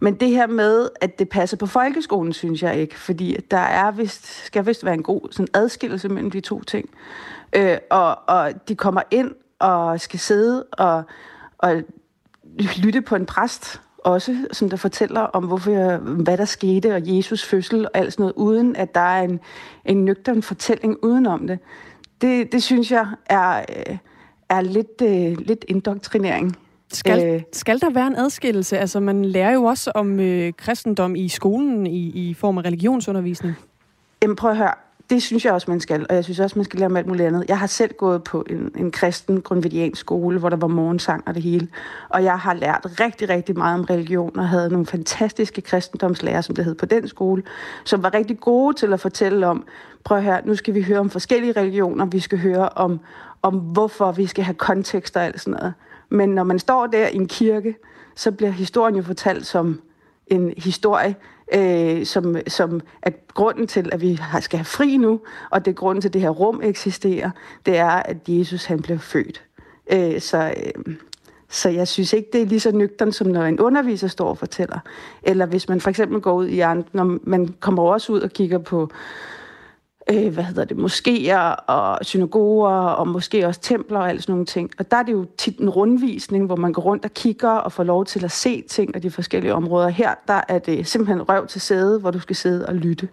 Men 0.00 0.14
det 0.14 0.28
her 0.28 0.46
med, 0.46 0.88
at 1.00 1.18
det 1.18 1.28
passer 1.28 1.56
på 1.56 1.66
folkeskolen, 1.66 2.32
synes 2.32 2.62
jeg 2.62 2.76
ikke. 2.76 2.98
Fordi 2.98 3.36
der 3.50 3.58
er 3.58 3.90
vist, 3.90 4.44
skal 4.46 4.66
vist 4.66 4.84
være 4.84 4.94
en 4.94 5.02
god 5.02 5.20
sådan 5.30 5.48
adskillelse 5.54 6.08
mellem 6.08 6.30
de 6.30 6.40
to 6.40 6.62
ting. 6.62 6.90
Øh, 7.52 7.76
og, 7.90 8.18
og 8.28 8.68
de 8.68 8.74
kommer 8.74 9.02
ind 9.10 9.30
og 9.58 10.00
skal 10.00 10.20
sidde 10.20 10.64
og, 10.72 11.02
og 11.58 11.82
lytte 12.76 13.02
på 13.02 13.16
en 13.16 13.26
præst 13.26 13.80
også, 13.98 14.36
som 14.52 14.70
der 14.70 14.76
fortæller 14.76 15.20
om, 15.20 15.44
hvorfor, 15.44 15.96
hvad 15.96 16.38
der 16.38 16.44
skete, 16.44 16.94
og 16.94 17.00
Jesus 17.04 17.44
fødsel 17.44 17.84
og 17.84 17.90
alt 17.94 18.12
sådan 18.12 18.22
noget, 18.22 18.34
uden 18.36 18.76
at 18.76 18.94
der 18.94 19.00
er 19.00 19.22
en, 19.22 19.40
en 19.84 20.04
nøgtern 20.04 20.42
fortælling 20.42 20.96
udenom 21.04 21.46
det. 21.46 21.58
Det, 22.20 22.52
det 22.52 22.62
synes 22.62 22.90
jeg 22.90 23.06
er, 23.26 23.64
er 24.48 24.60
lidt, 24.60 25.02
uh, 25.02 25.46
lidt 25.46 25.64
indoktrinering. 25.68 26.56
Skal, 26.92 27.34
øh, 27.34 27.42
skal 27.52 27.80
der 27.80 27.90
være 27.90 28.06
en 28.06 28.16
adskillelse? 28.16 28.78
Altså, 28.78 29.00
man 29.00 29.24
lærer 29.24 29.52
jo 29.52 29.64
også 29.64 29.92
om 29.94 30.20
øh, 30.20 30.52
kristendom 30.56 31.16
i 31.16 31.28
skolen 31.28 31.86
i, 31.86 32.28
i 32.28 32.34
form 32.34 32.58
af 32.58 32.64
religionsundervisning. 32.64 33.54
Jamen, 34.22 34.36
prøv 34.36 34.50
at 34.50 34.56
høre 34.56 34.74
det 35.10 35.22
synes 35.22 35.44
jeg 35.44 35.52
også, 35.52 35.70
man 35.70 35.80
skal, 35.80 36.06
og 36.08 36.14
jeg 36.14 36.24
synes 36.24 36.40
også, 36.40 36.58
man 36.58 36.64
skal 36.64 36.78
lære 36.78 36.86
om 36.86 36.96
alt 36.96 37.06
muligt 37.06 37.26
andet. 37.26 37.44
Jeg 37.48 37.58
har 37.58 37.66
selv 37.66 37.94
gået 37.94 38.24
på 38.24 38.44
en, 38.50 38.70
en 38.76 38.90
kristen 38.90 39.40
grundvidiansk 39.40 40.00
skole, 40.00 40.38
hvor 40.38 40.48
der 40.48 40.56
var 40.56 40.66
morgensang 40.66 41.22
og 41.26 41.34
det 41.34 41.42
hele, 41.42 41.68
og 42.08 42.24
jeg 42.24 42.38
har 42.38 42.54
lært 42.54 42.86
rigtig, 43.00 43.28
rigtig 43.28 43.58
meget 43.58 43.78
om 43.78 43.84
religion, 43.84 44.38
og 44.38 44.48
havde 44.48 44.70
nogle 44.70 44.86
fantastiske 44.86 45.60
kristendomslærer, 45.60 46.40
som 46.40 46.54
det 46.54 46.64
hed 46.64 46.74
på 46.74 46.86
den 46.86 47.08
skole, 47.08 47.42
som 47.84 48.02
var 48.02 48.14
rigtig 48.14 48.40
gode 48.40 48.76
til 48.76 48.92
at 48.92 49.00
fortælle 49.00 49.46
om, 49.46 49.64
prøv 50.04 50.20
her, 50.20 50.40
nu 50.44 50.54
skal 50.54 50.74
vi 50.74 50.82
høre 50.82 50.98
om 50.98 51.10
forskellige 51.10 51.52
religioner, 51.52 52.06
vi 52.06 52.20
skal 52.20 52.38
høre 52.38 52.68
om, 52.68 53.00
om 53.42 53.54
hvorfor 53.54 54.12
vi 54.12 54.26
skal 54.26 54.44
have 54.44 54.54
kontekst 54.54 55.16
og 55.16 55.24
alt 55.24 55.40
sådan 55.40 55.58
noget. 55.60 55.74
Men 56.08 56.28
når 56.28 56.44
man 56.44 56.58
står 56.58 56.86
der 56.86 57.08
i 57.08 57.16
en 57.16 57.28
kirke, 57.28 57.74
så 58.16 58.32
bliver 58.32 58.50
historien 58.50 58.96
jo 58.96 59.02
fortalt 59.02 59.46
som 59.46 59.80
en 60.26 60.54
historie, 60.56 61.16
øh, 61.54 62.06
som, 62.06 62.36
som 62.46 62.80
at 63.02 63.14
grunden 63.34 63.66
til, 63.66 63.88
at 63.92 64.00
vi 64.00 64.20
skal 64.40 64.58
have 64.58 64.64
fri 64.64 64.96
nu, 64.96 65.20
og 65.50 65.64
det 65.64 65.70
er 65.70 65.74
grunden 65.74 66.02
til, 66.02 66.08
at 66.08 66.12
det 66.12 66.20
her 66.20 66.30
rum 66.30 66.60
eksisterer, 66.62 67.30
det 67.66 67.76
er, 67.76 67.90
at 67.90 68.16
Jesus 68.28 68.64
han 68.64 68.82
blev 68.82 68.98
født. 68.98 69.42
Øh, 69.92 70.20
så, 70.20 70.54
øh, 70.56 70.94
så 71.48 71.68
jeg 71.68 71.88
synes 71.88 72.12
ikke, 72.12 72.28
det 72.32 72.42
er 72.42 72.46
lige 72.46 72.60
så 72.60 72.72
nøgtern, 72.72 73.12
som 73.12 73.26
når 73.26 73.42
en 73.42 73.60
underviser 73.60 74.08
står 74.08 74.28
og 74.28 74.38
fortæller. 74.38 74.78
Eller 75.22 75.46
hvis 75.46 75.68
man 75.68 75.80
for 75.80 75.90
eksempel 75.90 76.20
går 76.20 76.32
ud 76.32 76.46
i 76.46 76.60
andre, 76.60 76.88
når 76.92 77.18
man 77.22 77.54
kommer 77.60 77.82
også 77.82 78.12
ud 78.12 78.20
og 78.20 78.30
kigger 78.30 78.58
på 78.58 78.90
øh, 80.12 80.34
hvad 80.34 80.44
hedder 80.44 80.64
det, 80.64 80.76
moskéer 80.76 81.64
og 81.66 81.98
synagoger 82.02 82.70
og 82.70 83.08
måske 83.08 83.46
også 83.46 83.60
templer 83.60 83.98
og 83.98 84.08
alt 84.08 84.22
sådan 84.22 84.32
nogle 84.32 84.46
ting. 84.46 84.70
Og 84.78 84.90
der 84.90 84.96
er 84.96 85.02
det 85.02 85.12
jo 85.12 85.26
tit 85.38 85.58
en 85.58 85.70
rundvisning, 85.70 86.46
hvor 86.46 86.56
man 86.56 86.72
går 86.72 86.82
rundt 86.82 87.04
og 87.04 87.10
kigger 87.14 87.50
og 87.50 87.72
får 87.72 87.82
lov 87.82 88.04
til 88.04 88.24
at 88.24 88.30
se 88.30 88.62
ting 88.62 88.94
af 88.94 89.02
de 89.02 89.10
forskellige 89.10 89.54
områder. 89.54 89.88
Her 89.88 90.14
der 90.28 90.40
er 90.48 90.58
det 90.58 90.86
simpelthen 90.86 91.28
røv 91.28 91.46
til 91.46 91.60
sæde, 91.60 92.00
hvor 92.00 92.10
du 92.10 92.20
skal 92.20 92.36
sidde 92.36 92.66
og 92.66 92.74
lytte. 92.74 93.08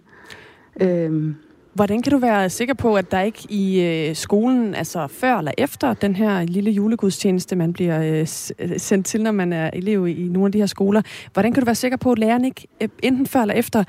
Øhm. 0.80 1.36
Hvordan 1.76 2.02
kan 2.02 2.12
du 2.12 2.18
være 2.18 2.50
sikker 2.50 2.74
på, 2.74 2.94
at 2.94 3.10
der 3.10 3.20
ikke 3.20 3.46
i 3.48 3.80
øh, 3.80 4.16
skolen, 4.16 4.74
altså 4.74 5.06
før 5.06 5.38
eller 5.38 5.52
efter 5.58 5.94
den 5.94 6.16
her 6.16 6.42
lille 6.42 6.70
julegudstjeneste, 6.70 7.56
man 7.56 7.72
bliver 7.72 8.02
øh, 8.02 8.26
øh 8.58 8.78
sendt 8.78 9.06
til, 9.06 9.22
når 9.22 9.32
man 9.32 9.52
er 9.52 9.70
elev 9.72 10.08
i 10.08 10.28
nogle 10.28 10.46
af 10.46 10.52
de 10.52 10.58
her 10.58 10.66
skoler, 10.66 11.02
hvordan 11.32 11.52
kan 11.52 11.60
du 11.60 11.64
være 11.64 11.74
sikker 11.74 11.96
på, 11.96 12.12
at 12.12 12.18
læreren 12.18 12.44
ikke 12.44 12.66
øh, 12.80 12.88
enten 13.02 13.26
før 13.26 13.40
eller 13.40 13.54
efter 13.54 13.84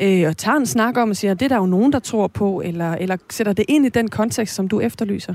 øh, 0.00 0.34
tager 0.34 0.56
en 0.56 0.66
snak 0.66 0.96
om 0.96 1.10
og 1.10 1.16
siger, 1.16 1.32
at 1.32 1.40
det 1.40 1.44
er 1.44 1.48
der 1.48 1.56
jo 1.56 1.66
nogen, 1.66 1.92
der 1.92 1.98
tror 1.98 2.26
på, 2.26 2.62
eller, 2.64 2.92
eller 2.92 3.16
sætter 3.30 3.52
det 3.52 3.64
ind 3.68 3.86
i 3.86 3.88
den 3.88 4.10
kontekst, 4.10 4.54
som 4.54 4.68
du 4.68 4.80
efterlyser? 4.80 5.34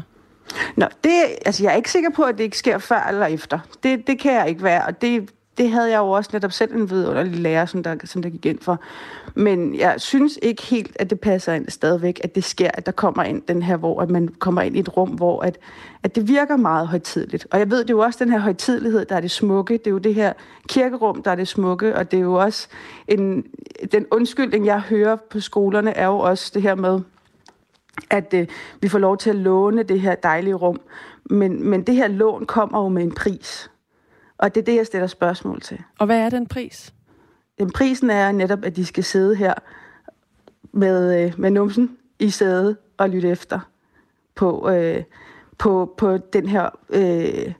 Nå, 0.75 0.85
det, 1.03 1.11
altså 1.45 1.63
jeg 1.63 1.71
er 1.71 1.75
ikke 1.75 1.91
sikker 1.91 2.09
på, 2.09 2.23
at 2.23 2.37
det 2.37 2.43
ikke 2.43 2.57
sker 2.57 2.77
før 2.77 3.07
eller 3.09 3.25
efter. 3.25 3.59
Det, 3.83 4.07
det 4.07 4.19
kan 4.19 4.33
jeg 4.33 4.49
ikke 4.49 4.63
være, 4.63 4.85
og 4.85 5.01
det, 5.01 5.29
det 5.57 5.71
havde 5.71 5.91
jeg 5.91 5.97
jo 5.97 6.09
også 6.09 6.29
netop 6.33 6.51
selv 6.51 6.75
en 6.75 6.89
vidunderlig 6.89 7.39
lærer, 7.39 7.65
som 7.65 7.83
der, 7.83 7.95
som 8.03 8.21
der 8.21 8.29
gik 8.29 8.45
ind 8.45 8.59
for. 8.59 8.79
Men 9.35 9.75
jeg 9.75 9.95
synes 9.97 10.39
ikke 10.41 10.63
helt, 10.63 10.97
at 10.99 11.09
det 11.09 11.19
passer 11.19 11.53
ind 11.53 11.69
stadigvæk, 11.69 12.21
at 12.23 12.35
det 12.35 12.43
sker, 12.43 12.69
at 12.73 12.85
der 12.85 12.91
kommer 12.91 13.23
ind 13.23 13.41
den 13.47 13.61
her, 13.61 13.77
hvor 13.77 14.01
at 14.01 14.09
man 14.09 14.27
kommer 14.27 14.61
ind 14.61 14.75
i 14.75 14.79
et 14.79 14.97
rum, 14.97 15.09
hvor 15.09 15.41
at, 15.41 15.57
at 16.03 16.15
det 16.15 16.27
virker 16.27 16.55
meget 16.55 16.87
højtidligt. 16.87 17.47
Og 17.51 17.59
jeg 17.59 17.71
ved, 17.71 17.79
det 17.79 17.89
er 17.89 17.93
jo 17.93 17.99
også 17.99 18.23
den 18.23 18.31
her 18.31 18.39
højtidlighed, 18.39 19.05
der 19.05 19.15
er 19.15 19.21
det 19.21 19.31
smukke. 19.31 19.73
Det 19.73 19.87
er 19.87 19.91
jo 19.91 19.97
det 19.97 20.15
her 20.15 20.33
kirkerum, 20.67 21.23
der 21.23 21.31
er 21.31 21.35
det 21.35 21.47
smukke, 21.47 21.95
og 21.95 22.11
det 22.11 22.17
er 22.17 22.23
jo 22.23 22.33
også 22.33 22.67
en, 23.07 23.45
den 23.91 24.05
undskyldning, 24.11 24.65
jeg 24.65 24.79
hører 24.79 25.15
på 25.15 25.39
skolerne, 25.39 25.97
er 25.97 26.05
jo 26.05 26.19
også 26.19 26.51
det 26.53 26.61
her 26.61 26.75
med, 26.75 26.99
at 28.09 28.33
øh, 28.33 28.47
vi 28.81 28.87
får 28.87 28.99
lov 28.99 29.17
til 29.17 29.29
at 29.29 29.35
låne 29.35 29.83
det 29.83 30.01
her 30.01 30.15
dejlige 30.15 30.53
rum. 30.53 30.79
Men, 31.29 31.69
men 31.69 31.83
det 31.83 31.95
her 31.95 32.07
lån 32.07 32.45
kommer 32.45 32.83
jo 32.83 32.89
med 32.89 33.03
en 33.03 33.11
pris. 33.11 33.69
Og 34.37 34.55
det 34.55 34.61
er 34.61 34.65
det, 34.65 34.75
jeg 34.75 34.85
stiller 34.85 35.07
spørgsmål 35.07 35.61
til. 35.61 35.81
Og 35.99 36.05
hvad 36.05 36.19
er 36.19 36.29
den 36.29 36.47
pris? 36.47 36.93
Den 37.59 37.71
prisen 37.71 38.09
er 38.09 38.31
netop, 38.31 38.65
at 38.65 38.75
de 38.75 38.85
skal 38.85 39.03
sidde 39.03 39.35
her 39.35 39.53
med, 40.71 41.25
øh, 41.25 41.33
med 41.37 41.51
numsen 41.51 41.97
i 42.19 42.29
sædet 42.29 42.77
og 42.97 43.09
lytte 43.09 43.29
efter 43.29 43.59
på, 44.35 44.69
øh, 44.69 45.03
på, 45.57 45.93
på 45.97 46.17
den 46.17 46.47
her 46.47 46.69
øh, 46.89 47.53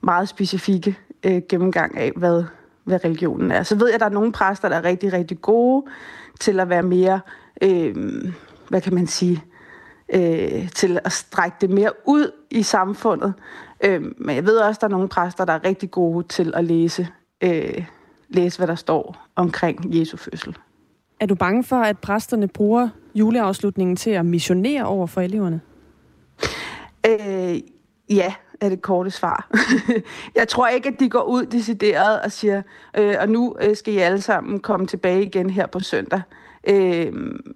meget 0.00 0.28
specifikke 0.28 0.98
øh, 1.24 1.42
gennemgang 1.48 1.98
af, 1.98 2.12
hvad, 2.16 2.44
hvad 2.84 3.04
religionen 3.04 3.50
er. 3.50 3.62
Så 3.62 3.76
ved 3.76 3.86
jeg, 3.86 3.94
at 3.94 4.00
der 4.00 4.06
er 4.06 4.10
nogle 4.10 4.32
præster, 4.32 4.68
der 4.68 4.76
er 4.76 4.84
rigtig, 4.84 5.12
rigtig 5.12 5.40
gode 5.40 5.86
til 6.40 6.60
at 6.60 6.68
være 6.68 6.82
mere, 6.82 7.20
øh, 7.62 7.94
hvad 8.68 8.80
kan 8.80 8.94
man 8.94 9.06
sige, 9.06 9.44
øh, 10.08 10.68
til 10.68 10.98
at 11.04 11.12
strække 11.12 11.56
det 11.60 11.70
mere 11.70 11.90
ud 12.06 12.30
i 12.50 12.62
samfundet. 12.62 13.34
Øh, 13.84 14.02
men 14.18 14.36
jeg 14.36 14.46
ved 14.46 14.56
også, 14.56 14.78
at 14.78 14.80
der 14.80 14.86
er 14.86 14.90
nogle 14.90 15.08
præster, 15.08 15.44
der 15.44 15.52
er 15.52 15.64
rigtig 15.64 15.90
gode 15.90 16.26
til 16.28 16.52
at 16.56 16.64
læse, 16.64 17.08
øh, 17.40 17.84
læse 18.28 18.58
hvad 18.58 18.66
der 18.66 18.74
står 18.74 19.26
omkring 19.36 19.98
Jesu 19.98 20.16
fødsel. 20.16 20.56
Er 21.20 21.26
du 21.26 21.34
bange 21.34 21.64
for, 21.64 21.76
at 21.76 21.98
præsterne 21.98 22.48
bruger 22.48 22.88
juleafslutningen 23.14 23.96
til 23.96 24.10
at 24.10 24.26
missionere 24.26 24.84
over 24.84 25.06
for 25.06 25.20
eleverne? 25.20 25.60
Øh, 27.06 27.60
ja, 28.10 28.34
er 28.60 28.68
det 28.68 28.82
korte 28.82 29.10
svar. 29.10 29.50
jeg 30.36 30.48
tror 30.48 30.68
ikke, 30.68 30.88
at 30.88 31.00
de 31.00 31.08
går 31.08 31.22
ud 31.22 31.46
decideret 31.46 32.20
og 32.20 32.32
siger, 32.32 32.62
øh, 32.98 33.14
og 33.20 33.28
nu 33.28 33.56
øh, 33.60 33.76
skal 33.76 33.94
I 33.94 33.98
alle 33.98 34.20
sammen 34.20 34.60
komme 34.60 34.86
tilbage 34.86 35.22
igen 35.22 35.50
her 35.50 35.66
på 35.66 35.80
søndag. 35.80 36.22
Øh, 36.66 37.12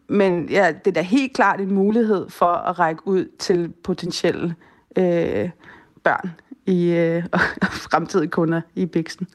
men 0.09 0.49
ja, 0.49 0.73
det 0.85 0.91
er 0.91 0.95
da 0.95 1.01
helt 1.01 1.33
klart 1.33 1.61
en 1.61 1.75
mulighed 1.75 2.31
for 2.31 2.47
at 2.47 2.79
række 2.79 3.09
ud 3.09 3.25
til 3.39 3.73
potentielle 3.85 4.55
øh, 4.99 5.51
børn 6.05 6.31
i 6.67 6.91
øh, 6.91 7.23
fremtidige 7.91 8.31
kunder 8.31 8.61
i 8.75 8.87
Bixen. 8.87 9.27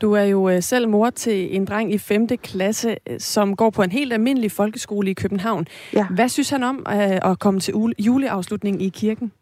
Du 0.00 0.12
er 0.12 0.22
jo 0.22 0.48
øh, 0.48 0.62
selv 0.62 0.88
mor 0.88 1.10
til 1.10 1.56
en 1.56 1.64
dreng 1.64 1.94
i 1.94 1.98
5. 1.98 2.28
klasse, 2.28 2.96
øh, 3.06 3.20
som 3.20 3.56
går 3.56 3.70
på 3.70 3.82
en 3.82 3.90
helt 3.90 4.12
almindelig 4.12 4.52
folkeskole 4.52 5.10
i 5.10 5.14
København. 5.14 5.66
Ja. 5.92 6.06
Hvad 6.06 6.28
synes 6.28 6.50
han 6.50 6.62
om 6.62 6.86
øh, 6.88 7.30
at 7.30 7.38
komme 7.38 7.60
til 7.60 7.74
juleafslutning 7.98 8.82
i 8.82 8.88
kirken? 8.88 9.32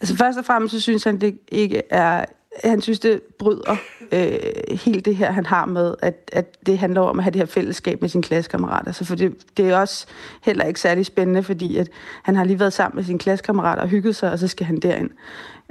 Altså 0.00 0.16
først 0.16 0.38
og 0.38 0.44
fremmest 0.44 0.74
så 0.74 0.80
synes 0.80 1.04
han, 1.04 1.20
det 1.20 1.38
ikke 1.48 1.82
er 1.90 2.24
han 2.64 2.80
synes, 2.80 3.00
det 3.00 3.22
bryder 3.22 3.76
øh, 4.12 4.78
helt 4.78 5.04
det 5.04 5.16
her, 5.16 5.32
han 5.32 5.46
har 5.46 5.66
med, 5.66 5.94
at, 6.02 6.30
at 6.32 6.66
det 6.66 6.78
handler 6.78 7.00
om 7.00 7.18
at 7.18 7.24
have 7.24 7.32
det 7.32 7.40
her 7.40 7.46
fællesskab 7.46 8.00
med 8.00 8.08
sine 8.08 8.22
klassekammerater. 8.22 8.92
Så 8.92 9.04
for 9.04 9.14
det, 9.14 9.56
det 9.56 9.70
er 9.70 9.76
også 9.76 10.06
heller 10.42 10.64
ikke 10.64 10.80
særlig 10.80 11.06
spændende, 11.06 11.42
fordi 11.42 11.76
at 11.76 11.88
han 12.22 12.36
har 12.36 12.44
lige 12.44 12.60
været 12.60 12.72
sammen 12.72 12.96
med 12.96 13.04
sine 13.04 13.18
klassekammerater 13.18 13.82
og 13.82 13.88
hygget 13.88 14.16
sig, 14.16 14.32
og 14.32 14.38
så 14.38 14.48
skal 14.48 14.66
han 14.66 14.80
derind. 14.80 15.10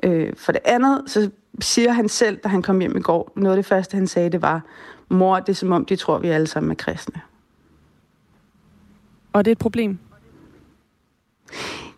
Øh, 0.03 0.33
for 0.37 0.51
det 0.51 0.61
andet, 0.65 1.03
så 1.07 1.29
siger 1.61 1.91
han 1.91 2.09
selv, 2.09 2.37
da 2.37 2.49
han 2.49 2.61
kom 2.61 2.79
hjem 2.79 2.97
i 2.97 3.01
går, 3.01 3.31
noget 3.35 3.57
af 3.57 3.63
det 3.63 3.65
første, 3.65 3.95
han 3.95 4.07
sagde, 4.07 4.29
det 4.29 4.41
var, 4.41 4.61
mor, 5.09 5.39
det 5.39 5.49
er 5.49 5.53
som 5.53 5.71
om, 5.71 5.85
de 5.85 5.95
tror, 5.95 6.17
vi 6.17 6.27
alle 6.27 6.47
sammen 6.47 6.71
er 6.71 6.75
kristne. 6.75 7.21
Og 9.33 9.45
det 9.45 9.51
er 9.51 9.55
et 9.55 9.57
problem? 9.57 9.99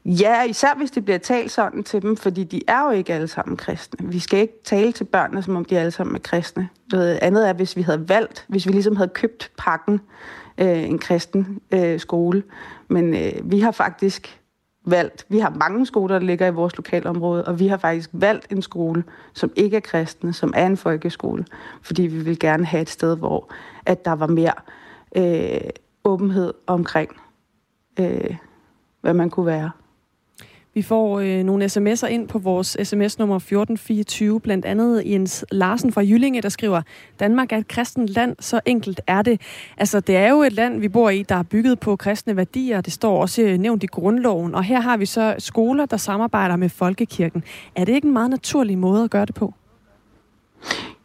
Ja, 0.05 0.43
især 0.43 0.77
hvis 0.77 0.91
det 0.91 1.05
bliver 1.05 1.17
talt 1.17 1.51
sådan 1.51 1.83
til 1.83 2.01
dem, 2.01 2.17
fordi 2.17 2.43
de 2.43 2.61
er 2.67 2.85
jo 2.85 2.91
ikke 2.91 3.13
alle 3.13 3.27
sammen 3.27 3.57
kristne. 3.57 4.09
Vi 4.09 4.19
skal 4.19 4.39
ikke 4.39 4.63
tale 4.63 4.91
til 4.91 5.03
børnene, 5.03 5.43
som 5.43 5.55
om 5.55 5.65
de 5.65 5.79
alle 5.79 5.91
sammen 5.91 6.15
er 6.15 6.19
kristne. 6.19 6.69
Det 6.91 7.19
andet 7.21 7.49
er, 7.49 7.53
hvis 7.53 7.75
vi 7.75 7.81
havde 7.81 8.09
valgt, 8.09 8.45
hvis 8.47 8.67
vi 8.67 8.71
ligesom 8.71 8.95
havde 8.95 9.09
købt 9.09 9.51
pakken, 9.57 10.01
øh, 10.57 10.83
en 10.83 10.99
kristen 10.99 11.61
øh, 11.71 11.99
skole. 11.99 12.43
Men 12.87 13.13
øh, 13.13 13.51
vi 13.51 13.59
har 13.59 13.71
faktisk 13.71 14.41
valgt, 14.85 15.25
vi 15.29 15.39
har 15.39 15.49
mange 15.49 15.85
skoler, 15.85 16.19
der 16.19 16.25
ligger 16.25 16.47
i 16.47 16.51
vores 16.51 16.77
lokalområde, 16.77 17.45
og 17.45 17.59
vi 17.59 17.67
har 17.67 17.77
faktisk 17.77 18.09
valgt 18.13 18.51
en 18.51 18.61
skole, 18.61 19.03
som 19.33 19.51
ikke 19.55 19.77
er 19.77 19.81
kristne, 19.81 20.33
som 20.33 20.53
er 20.55 20.65
en 20.65 20.77
folkeskole, 20.77 21.45
fordi 21.81 22.01
vi 22.01 22.19
vil 22.23 22.39
gerne 22.39 22.65
have 22.65 22.81
et 22.81 22.89
sted, 22.89 23.17
hvor 23.17 23.51
at 23.85 24.05
der 24.05 24.11
var 24.11 24.27
mere 24.27 24.53
øh, 25.15 25.69
åbenhed 26.03 26.53
omkring, 26.67 27.11
øh, 27.99 28.35
hvad 29.01 29.13
man 29.13 29.29
kunne 29.29 29.45
være. 29.45 29.71
Vi 30.73 30.81
får 30.81 31.19
øh, 31.19 31.43
nogle 31.43 31.65
sms'er 31.65 32.07
ind 32.07 32.27
på 32.27 32.39
vores 32.39 32.67
sms-nummer 32.67 33.35
1424, 33.35 34.39
blandt 34.39 34.65
andet 34.65 35.03
Jens 35.05 35.45
Larsen 35.51 35.91
fra 35.91 36.01
Jyllinge, 36.01 36.41
der 36.41 36.49
skriver, 36.49 36.81
Danmark 37.19 37.51
er 37.51 37.57
et 37.57 37.67
kristent 37.67 38.07
land, 38.07 38.35
så 38.39 38.59
enkelt 38.65 39.01
er 39.07 39.21
det. 39.21 39.41
Altså, 39.77 39.99
det 39.99 40.15
er 40.15 40.29
jo 40.29 40.41
et 40.41 40.53
land, 40.53 40.79
vi 40.79 40.89
bor 40.89 41.09
i, 41.09 41.23
der 41.23 41.35
er 41.35 41.43
bygget 41.43 41.79
på 41.79 41.95
kristne 41.95 42.37
værdier. 42.37 42.81
Det 42.81 42.93
står 42.93 43.21
også 43.21 43.41
øh, 43.41 43.57
nævnt 43.57 43.83
i 43.83 43.85
grundloven. 43.85 44.55
Og 44.55 44.63
her 44.63 44.79
har 44.79 44.97
vi 44.97 45.05
så 45.05 45.35
skoler, 45.39 45.85
der 45.85 45.97
samarbejder 45.97 46.55
med 46.55 46.69
Folkekirken. 46.69 47.43
Er 47.75 47.85
det 47.85 47.93
ikke 47.93 48.05
en 48.07 48.13
meget 48.13 48.29
naturlig 48.29 48.77
måde 48.77 49.03
at 49.03 49.09
gøre 49.09 49.25
det 49.25 49.35
på? 49.35 49.53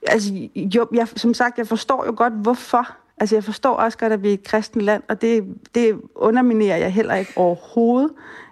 Altså, 0.07 0.49
jo, 0.57 0.87
jeg, 0.95 1.09
som 1.17 1.35
sagt, 1.35 1.59
jeg 1.59 1.67
forstår 1.67 2.07
jo 2.07 2.14
godt, 2.17 2.33
hvorfor. 2.33 2.97
Altså, 3.19 3.37
jeg 3.37 3.45
forstår 3.45 3.75
også 3.75 3.99
godt, 3.99 4.12
at 4.12 4.23
vi 4.23 4.29
er 4.29 4.33
et 4.33 4.45
kristent 4.45 4.85
land, 4.85 5.03
og 5.09 5.21
det, 5.23 5.45
det 5.75 6.01
underminerer 6.14 6.77
jeg 6.77 6.93
heller 6.93 7.14
ikke 7.14 7.33
overhovedet. 7.37 8.11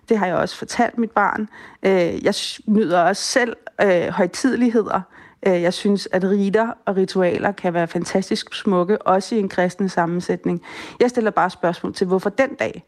Det 0.09 0.19
har 0.19 0.27
jeg 0.27 0.37
også 0.37 0.57
fortalt 0.57 0.99
mit 0.99 1.11
barn. 1.11 1.49
Øh, 1.83 2.25
jeg 2.25 2.35
nyder 2.67 3.01
også 3.01 3.23
selv 3.23 3.57
øh, 3.83 4.09
højtidligheder. 4.09 5.01
Øh, 5.47 5.63
jeg 5.63 5.75
synes, 5.75 6.09
at 6.13 6.25
riter 6.25 6.71
og 6.85 6.97
ritualer 6.97 7.53
kan 7.53 7.75
være 7.75 7.87
fantastisk 7.87 8.55
smukke, 8.55 9.03
også 9.03 9.35
i 9.35 9.39
en 9.39 9.49
kristen 9.49 9.89
sammensætning. 9.89 10.63
Jeg 11.01 11.11
stiller 11.11 11.31
bare 11.31 11.51
spørgsmål 11.51 11.95
til, 11.95 12.07
hvorfor 12.07 12.31
den 12.31 12.55
dag? 12.55 12.85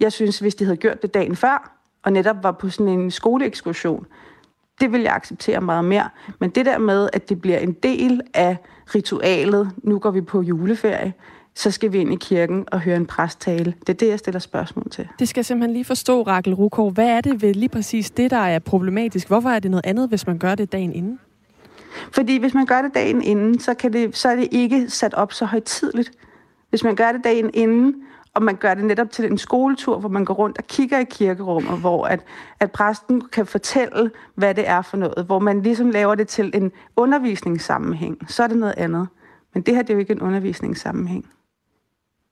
Jeg 0.00 0.12
synes, 0.12 0.38
hvis 0.38 0.54
de 0.54 0.64
havde 0.64 0.76
gjort 0.76 1.02
det 1.02 1.14
dagen 1.14 1.36
før, 1.36 1.78
og 2.02 2.12
netop 2.12 2.42
var 2.42 2.52
på 2.52 2.70
sådan 2.70 2.92
en 2.92 3.10
skoleekskursion, 3.10 4.06
det 4.80 4.92
vil 4.92 5.00
jeg 5.00 5.14
acceptere 5.14 5.60
meget 5.60 5.84
mere. 5.84 6.08
Men 6.38 6.50
det 6.50 6.66
der 6.66 6.78
med, 6.78 7.08
at 7.12 7.28
det 7.28 7.40
bliver 7.40 7.58
en 7.58 7.72
del 7.72 8.20
af 8.34 8.56
ritualet, 8.94 9.70
nu 9.82 9.98
går 9.98 10.10
vi 10.10 10.20
på 10.20 10.42
juleferie, 10.42 11.12
så 11.58 11.70
skal 11.70 11.92
vi 11.92 11.98
ind 11.98 12.12
i 12.12 12.16
kirken 12.16 12.64
og 12.72 12.80
høre 12.80 12.96
en 12.96 13.06
præsttale. 13.06 13.74
Det 13.80 13.88
er 13.88 13.94
det, 13.94 14.08
jeg 14.08 14.18
stiller 14.18 14.38
spørgsmål 14.38 14.90
til. 14.90 15.08
Det 15.18 15.28
skal 15.28 15.40
jeg 15.40 15.46
simpelthen 15.46 15.72
lige 15.72 15.84
forstå, 15.84 16.22
Rakel 16.22 16.54
Rukov. 16.54 16.92
Hvad 16.92 17.08
er 17.08 17.20
det 17.20 17.42
ved 17.42 17.54
lige 17.54 17.68
præcis 17.68 18.10
det, 18.10 18.30
der 18.30 18.36
er 18.36 18.58
problematisk? 18.58 19.26
Hvorfor 19.26 19.48
er 19.50 19.58
det 19.58 19.70
noget 19.70 19.86
andet, 19.86 20.08
hvis 20.08 20.26
man 20.26 20.38
gør 20.38 20.54
det 20.54 20.72
dagen 20.72 20.92
inden? 20.92 21.20
Fordi 22.12 22.38
hvis 22.38 22.54
man 22.54 22.66
gør 22.66 22.82
det 22.82 22.94
dagen 22.94 23.22
inden, 23.22 23.58
så, 23.60 23.74
kan 23.74 23.92
det, 23.92 24.16
så 24.16 24.28
er 24.28 24.36
det 24.36 24.48
ikke 24.50 24.90
sat 24.90 25.14
op 25.14 25.32
så 25.32 25.44
højtidligt. 25.44 26.10
Hvis 26.70 26.84
man 26.84 26.96
gør 26.96 27.12
det 27.12 27.24
dagen 27.24 27.50
inden, 27.54 27.94
og 28.34 28.42
man 28.42 28.56
gør 28.56 28.74
det 28.74 28.84
netop 28.84 29.10
til 29.10 29.24
en 29.24 29.38
skoletur, 29.38 29.98
hvor 29.98 30.08
man 30.08 30.24
går 30.24 30.34
rundt 30.34 30.58
og 30.58 30.64
kigger 30.66 30.98
i 30.98 31.04
kirkerummet, 31.04 31.80
hvor 31.80 32.06
at, 32.06 32.20
at 32.60 32.72
præsten 32.72 33.20
kan 33.20 33.46
fortælle, 33.46 34.10
hvad 34.34 34.54
det 34.54 34.68
er 34.68 34.82
for 34.82 34.96
noget, 34.96 35.26
hvor 35.26 35.38
man 35.38 35.62
ligesom 35.62 35.90
laver 35.90 36.14
det 36.14 36.28
til 36.28 36.50
en 36.54 36.72
undervisningssammenhæng, 36.96 38.18
så 38.28 38.42
er 38.42 38.46
det 38.46 38.56
noget 38.56 38.74
andet. 38.76 39.08
Men 39.54 39.62
det 39.62 39.74
her 39.74 39.82
det 39.82 39.90
er 39.90 39.94
jo 39.94 40.00
ikke 40.00 40.12
en 40.12 40.22
undervisningssammenhæng. 40.22 41.24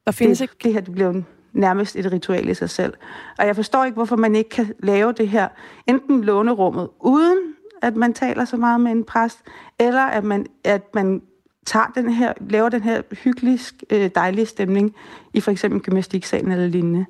Der 0.07 0.13
findes 0.13 0.39
det, 0.39 0.45
ikke... 0.45 0.55
det 0.65 0.73
her 0.73 0.81
det 0.81 0.93
bliver 0.93 1.23
nærmest 1.53 1.97
et 1.97 2.13
ritual 2.13 2.49
i 2.49 2.55
sig 2.55 2.71
selv. 2.71 2.95
Og 3.39 3.47
jeg 3.47 3.57
forstår 3.57 3.85
ikke, 3.85 3.95
hvorfor 3.95 4.17
man 4.17 4.37
ikke 4.37 4.51
kan 4.51 4.73
lave 4.79 5.13
det 5.13 5.29
her, 5.29 5.49
enten 5.87 6.25
lånerummet, 6.25 6.89
uden 7.01 7.39
at 7.83 7.97
man 7.97 8.13
taler 8.13 8.45
så 8.45 8.57
meget 8.57 8.81
med 8.81 8.93
en 8.93 9.05
præst, 9.05 9.39
eller 9.79 10.03
at 10.03 10.25
man, 10.25 10.47
at 10.65 10.95
man 10.95 11.23
tager 11.67 11.87
den 11.95 12.11
her, 12.11 12.33
laver 12.41 12.69
den 12.69 12.83
her 12.83 13.03
hyggelige, 13.25 13.61
øh, 13.91 14.11
dejlige 14.15 14.47
stemning 14.47 14.95
i 15.35 15.41
for 15.41 15.51
eksempel 15.51 15.81
gymnastiksalen 15.81 16.53
eller 16.53 16.67
lignende. 16.67 17.07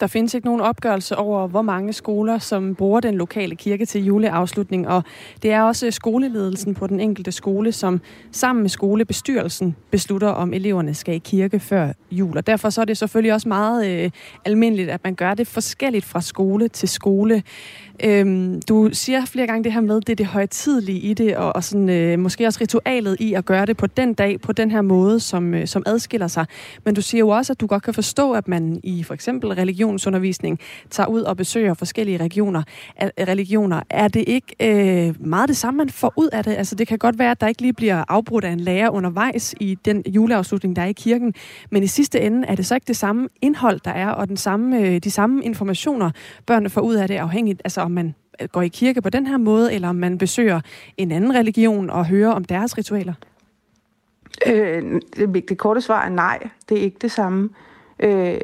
Der 0.00 0.06
findes 0.06 0.34
ikke 0.34 0.46
nogen 0.46 0.60
opgørelse 0.60 1.16
over, 1.16 1.46
hvor 1.46 1.62
mange 1.62 1.92
skoler, 1.92 2.38
som 2.38 2.74
bruger 2.74 3.00
den 3.00 3.14
lokale 3.14 3.56
kirke 3.56 3.86
til 3.86 4.04
juleafslutning, 4.04 4.88
og 4.88 5.04
det 5.42 5.52
er 5.52 5.62
også 5.62 5.90
skoleledelsen 5.90 6.74
på 6.74 6.86
den 6.86 7.00
enkelte 7.00 7.32
skole, 7.32 7.72
som 7.72 8.00
sammen 8.32 8.62
med 8.62 8.70
skolebestyrelsen 8.70 9.76
beslutter, 9.90 10.28
om 10.28 10.54
eleverne 10.54 10.94
skal 10.94 11.14
i 11.14 11.18
kirke 11.18 11.60
før 11.60 11.92
jul. 12.10 12.36
Og 12.36 12.46
derfor 12.46 12.70
så 12.70 12.80
er 12.80 12.84
det 12.84 12.98
selvfølgelig 12.98 13.32
også 13.32 13.48
meget 13.48 13.86
øh, 13.86 14.10
almindeligt, 14.44 14.90
at 14.90 15.00
man 15.04 15.14
gør 15.14 15.34
det 15.34 15.46
forskelligt 15.46 16.04
fra 16.04 16.20
skole 16.20 16.68
til 16.68 16.88
skole. 16.88 17.42
Øhm, 18.04 18.62
du 18.68 18.90
siger 18.92 19.24
flere 19.24 19.46
gange 19.46 19.64
det 19.64 19.72
her 19.72 19.80
med, 19.80 20.00
det 20.00 20.08
er 20.08 20.16
det 20.16 20.26
højtidlige 20.26 20.98
i 20.98 21.14
det, 21.14 21.36
og, 21.36 21.56
og 21.56 21.64
sådan, 21.64 21.88
øh, 21.88 22.18
måske 22.18 22.46
også 22.46 22.58
ritualet 22.60 23.16
i 23.20 23.34
at 23.34 23.44
gøre 23.44 23.66
det 23.66 23.76
på 23.76 23.86
den 23.86 24.14
dag, 24.14 24.40
på 24.40 24.52
den 24.52 24.70
her 24.70 24.82
måde, 24.82 25.20
som, 25.20 25.54
øh, 25.54 25.66
som 25.66 25.82
adskiller 25.86 26.28
sig. 26.28 26.46
Men 26.84 26.94
du 26.94 27.02
siger 27.02 27.18
jo 27.18 27.28
også, 27.28 27.52
at 27.52 27.60
du 27.60 27.66
godt 27.66 27.82
kan 27.82 27.94
forstå, 27.94 28.32
at 28.32 28.48
man 28.48 28.80
i 28.82 29.02
for 29.02 29.14
eksempel 29.14 29.52
religionsundervisning 29.90 30.58
tager 30.90 31.06
ud 31.06 31.22
og 31.22 31.36
besøger 31.36 31.74
forskellige 31.74 32.18
regioner. 32.18 32.62
religioner. 33.00 33.82
Er 33.90 34.08
det 34.08 34.24
ikke 34.26 34.56
øh, 34.60 35.26
meget 35.26 35.48
det 35.48 35.56
samme, 35.56 35.78
man 35.78 35.90
får 35.90 36.12
ud 36.16 36.28
af 36.32 36.44
det? 36.44 36.56
Altså 36.56 36.74
det 36.74 36.88
kan 36.88 36.98
godt 36.98 37.18
være, 37.18 37.30
at 37.30 37.40
der 37.40 37.46
ikke 37.46 37.62
lige 37.62 37.72
bliver 37.72 38.04
afbrudt 38.08 38.44
af 38.44 38.50
en 38.50 38.60
lærer 38.60 38.90
undervejs 38.90 39.54
i 39.60 39.78
den 39.84 40.02
juleafslutning, 40.06 40.76
der 40.76 40.82
er 40.82 40.86
i 40.86 40.92
kirken, 40.92 41.34
men 41.70 41.82
i 41.82 41.86
sidste 41.86 42.20
ende 42.20 42.48
er 42.48 42.54
det 42.54 42.66
så 42.66 42.74
ikke 42.74 42.86
det 42.86 42.96
samme 42.96 43.28
indhold, 43.42 43.80
der 43.84 43.90
er, 43.90 44.10
og 44.10 44.28
den 44.28 44.36
samme, 44.36 44.80
øh, 44.80 44.98
de 44.98 45.10
samme 45.10 45.44
informationer, 45.44 46.10
børnene 46.46 46.70
får 46.70 46.80
ud 46.80 46.94
af 46.94 47.08
det, 47.08 47.16
afhængigt 47.16 47.60
altså 47.64 47.80
om 47.80 47.90
man 47.90 48.14
øh, 48.40 48.48
går 48.48 48.62
i 48.62 48.68
kirke 48.68 49.02
på 49.02 49.10
den 49.10 49.26
her 49.26 49.38
måde, 49.38 49.74
eller 49.74 49.88
om 49.88 49.96
man 49.96 50.18
besøger 50.18 50.60
en 50.96 51.12
anden 51.12 51.34
religion 51.34 51.90
og 51.90 52.06
hører 52.06 52.32
om 52.32 52.44
deres 52.44 52.78
ritualer? 52.78 53.14
Øh, 54.46 55.00
det, 55.16 55.48
det 55.48 55.58
korte 55.58 55.80
svar 55.80 56.04
er 56.04 56.08
nej, 56.08 56.38
det 56.68 56.78
er 56.78 56.82
ikke 56.82 56.96
det 57.00 57.10
samme. 57.10 57.48
Øh, 58.00 58.38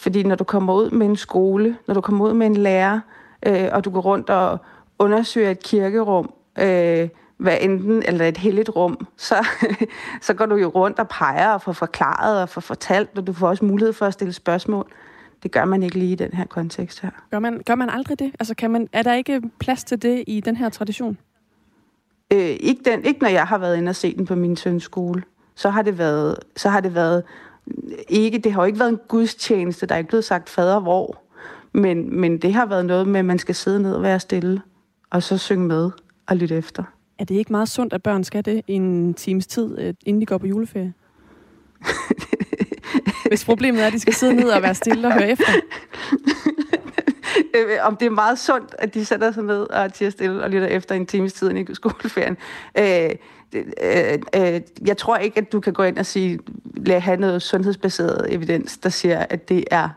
fordi 0.00 0.22
når 0.22 0.34
du 0.34 0.44
kommer 0.44 0.74
ud 0.74 0.90
med 0.90 1.06
en 1.06 1.16
skole, 1.16 1.76
når 1.86 1.94
du 1.94 2.00
kommer 2.00 2.26
ud 2.26 2.32
med 2.32 2.46
en 2.46 2.56
lærer, 2.56 3.00
øh, 3.46 3.68
og 3.72 3.84
du 3.84 3.90
går 3.90 4.00
rundt 4.00 4.30
og 4.30 4.58
undersøger 4.98 5.50
et 5.50 5.62
kirkerum, 5.62 6.32
øh, 6.58 7.08
hvad 7.36 7.58
enten, 7.60 8.02
eller 8.06 8.24
et 8.24 8.36
helligt 8.36 8.70
rum, 8.76 9.06
så, 9.16 9.46
så 10.20 10.34
går 10.34 10.46
du 10.46 10.56
jo 10.56 10.68
rundt 10.68 10.98
og 10.98 11.08
peger 11.08 11.48
og 11.48 11.62
får 11.62 11.72
forklaret 11.72 12.42
og 12.42 12.48
får 12.48 12.60
fortalt, 12.60 13.18
og 13.18 13.26
du 13.26 13.32
får 13.32 13.48
også 13.48 13.64
mulighed 13.64 13.92
for 13.92 14.06
at 14.06 14.12
stille 14.12 14.32
spørgsmål. 14.32 14.92
Det 15.42 15.50
gør 15.50 15.64
man 15.64 15.82
ikke 15.82 15.98
lige 15.98 16.12
i 16.12 16.14
den 16.14 16.32
her 16.32 16.46
kontekst 16.46 17.00
her. 17.00 17.10
Gør 17.30 17.38
man, 17.38 17.62
gør 17.66 17.74
man 17.74 17.90
aldrig 17.90 18.18
det? 18.18 18.32
Altså, 18.40 18.54
kan 18.54 18.70
man, 18.70 18.88
er 18.92 19.02
der 19.02 19.14
ikke 19.14 19.42
plads 19.58 19.84
til 19.84 20.02
det 20.02 20.24
i 20.26 20.40
den 20.40 20.56
her 20.56 20.68
tradition? 20.68 21.18
Øh, 22.32 22.38
ikke, 22.40 22.82
den, 22.84 23.04
ikke 23.04 23.22
når 23.22 23.28
jeg 23.28 23.46
har 23.46 23.58
været 23.58 23.76
inde 23.76 23.90
og 23.90 23.96
set 23.96 24.16
den 24.16 24.26
på 24.26 24.34
min 24.34 24.56
søns 24.56 24.82
skole. 24.82 25.22
Så 25.54 25.70
har 25.70 25.82
det 25.82 25.98
været, 25.98 26.36
så 26.56 26.68
har 26.68 26.80
det 26.80 26.94
været 26.94 27.22
ikke, 28.08 28.38
det 28.38 28.52
har 28.52 28.62
jo 28.62 28.66
ikke 28.66 28.78
været 28.78 28.90
en 28.90 29.00
gudstjeneste, 29.08 29.86
der 29.86 29.94
er 29.94 29.98
ikke 29.98 30.08
blevet 30.08 30.24
sagt 30.24 30.48
fader 30.48 30.80
hvor, 30.80 31.22
men, 31.72 32.20
men 32.20 32.38
det 32.38 32.54
har 32.54 32.66
været 32.66 32.86
noget 32.86 33.08
med, 33.08 33.20
at 33.20 33.26
man 33.26 33.38
skal 33.38 33.54
sidde 33.54 33.82
ned 33.82 33.94
og 33.94 34.02
være 34.02 34.20
stille, 34.20 34.62
og 35.10 35.22
så 35.22 35.38
synge 35.38 35.66
med 35.66 35.90
og 36.26 36.36
lytte 36.36 36.56
efter. 36.56 36.84
Er 37.18 37.24
det 37.24 37.34
ikke 37.34 37.52
meget 37.52 37.68
sundt, 37.68 37.92
at 37.92 38.02
børn 38.02 38.24
skal 38.24 38.44
det 38.44 38.62
en 38.66 39.14
times 39.14 39.46
tid, 39.46 39.78
øh, 39.78 39.94
inden 40.06 40.20
de 40.20 40.26
går 40.26 40.38
på 40.38 40.46
juleferie? 40.46 40.92
Hvis 43.28 43.44
problemet 43.44 43.82
er, 43.82 43.86
at 43.86 43.92
de 43.92 44.00
skal 44.00 44.14
sidde 44.14 44.34
ned 44.34 44.48
og 44.48 44.62
være 44.62 44.74
stille 44.74 45.08
og 45.08 45.14
høre 45.14 45.30
efter. 45.30 45.52
Øh, 47.54 47.78
om 47.82 47.96
det 47.96 48.06
er 48.06 48.10
meget 48.10 48.38
sundt, 48.38 48.74
at 48.78 48.94
de 48.94 49.04
sætter 49.04 49.32
sig 49.32 49.44
ned 49.44 49.60
og 49.62 49.92
tiger 49.92 50.10
stille 50.10 50.42
og 50.42 50.50
lytter 50.50 50.68
efter 50.68 50.94
en 50.94 51.06
times 51.06 51.32
tid 51.32 51.56
i 51.56 51.74
skoleferien. 51.74 52.36
Øh, 52.78 53.10
øh, 53.54 54.18
øh, 54.36 54.60
jeg 54.86 54.96
tror 54.96 55.16
ikke, 55.16 55.38
at 55.40 55.52
du 55.52 55.60
kan 55.60 55.72
gå 55.72 55.82
ind 55.82 55.98
og 55.98 56.06
sige, 56.06 56.38
lad 56.76 57.00
have 57.00 57.16
noget 57.16 57.42
sundhedsbaseret 57.42 58.34
evidens, 58.34 58.78
der 58.78 58.88
siger, 58.88 59.18
at 59.30 59.48
det 59.48 59.64
er 59.70 59.88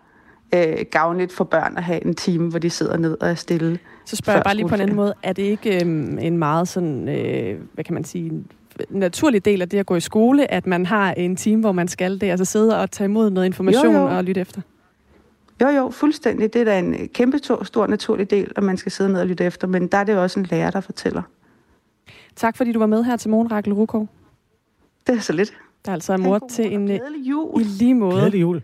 øh, 0.56 0.86
gavnligt 0.92 1.32
for 1.32 1.44
børn 1.44 1.78
at 1.78 1.84
have 1.84 2.06
en 2.06 2.16
time, 2.16 2.50
hvor 2.50 2.60
de 2.60 2.70
sidder 2.70 2.98
ned 2.98 3.18
og 3.22 3.30
er 3.30 3.36
stille. 3.36 3.80
Så 4.06 4.16
spørger 4.16 4.38
jeg 4.38 4.44
bare 4.44 4.56
lige 4.56 4.68
på 4.68 4.76
en 4.76 4.82
anden 4.82 4.96
måde. 4.96 5.14
Er 5.24 5.34
det 5.34 5.44
ikke 5.44 5.82
øhm, 5.82 6.20
en 6.20 6.38
meget 6.38 6.68
sådan, 6.68 7.10
øh, 7.10 7.60
hvad 7.74 7.84
kan 7.84 7.94
man 7.94 8.04
sige, 8.04 8.44
naturlig 8.90 9.46
del 9.46 9.62
af 9.62 9.70
det 9.70 9.78
at 9.78 9.86
gå 9.86 9.96
i 9.96 10.00
skole, 10.00 10.52
at 10.52 10.68
man 10.68 10.86
har 10.86 11.14
en 11.14 11.36
time, 11.36 11.62
hvor 11.62 11.72
man 11.72 11.88
skal 11.88 12.22
det, 12.22 12.30
altså 12.30 12.46
sidde 12.46 12.82
og 12.82 12.92
tage 12.92 13.06
imod 13.06 13.30
noget 13.30 13.46
information 13.46 13.96
jo, 13.96 14.02
jo. 14.02 14.18
og 14.18 14.24
lytte 14.24 14.42
efter? 14.42 14.62
Jo, 15.62 15.68
jo, 15.68 15.90
fuldstændig. 15.90 16.54
Det 16.54 16.62
er 16.62 16.66
da 16.66 16.80
en 16.80 17.10
kæmpe 17.14 17.40
to, 17.40 17.64
stor 17.64 17.88
naturlig 17.88 18.32
del, 18.32 18.52
at 18.56 18.64
man 18.64 18.78
skal 18.78 18.92
sidde 18.92 19.12
ned 19.12 19.22
og 19.22 19.28
lytte 19.28 19.44
efter, 19.44 19.68
men 19.68 19.88
der 19.88 19.98
er 19.98 20.04
det 20.04 20.14
jo 20.14 20.22
også 20.22 20.40
en 20.40 20.48
lærer, 20.52 20.72
der 20.72 20.82
fortæller. 20.82 21.22
Tak 22.36 22.58
fordi 22.58 22.72
du 22.72 22.80
var 22.80 22.86
med 22.86 23.04
her 23.04 23.18
til 23.18 23.30
morgen, 23.30 23.52
Rakel 23.52 23.74
Rukov. 23.74 24.08
Det 25.08 25.16
er 25.16 25.20
så 25.20 25.34
lidt. 25.34 25.54
Der 25.86 25.92
er 25.92 25.94
altså 25.94 26.18
mor 26.18 26.40
til 26.50 26.74
en... 26.74 26.88
jul. 27.16 27.62
I 27.62 27.64
lige 27.64 27.94
måde. 27.94 28.16
Glædelig 28.16 28.42
jul. 28.42 28.62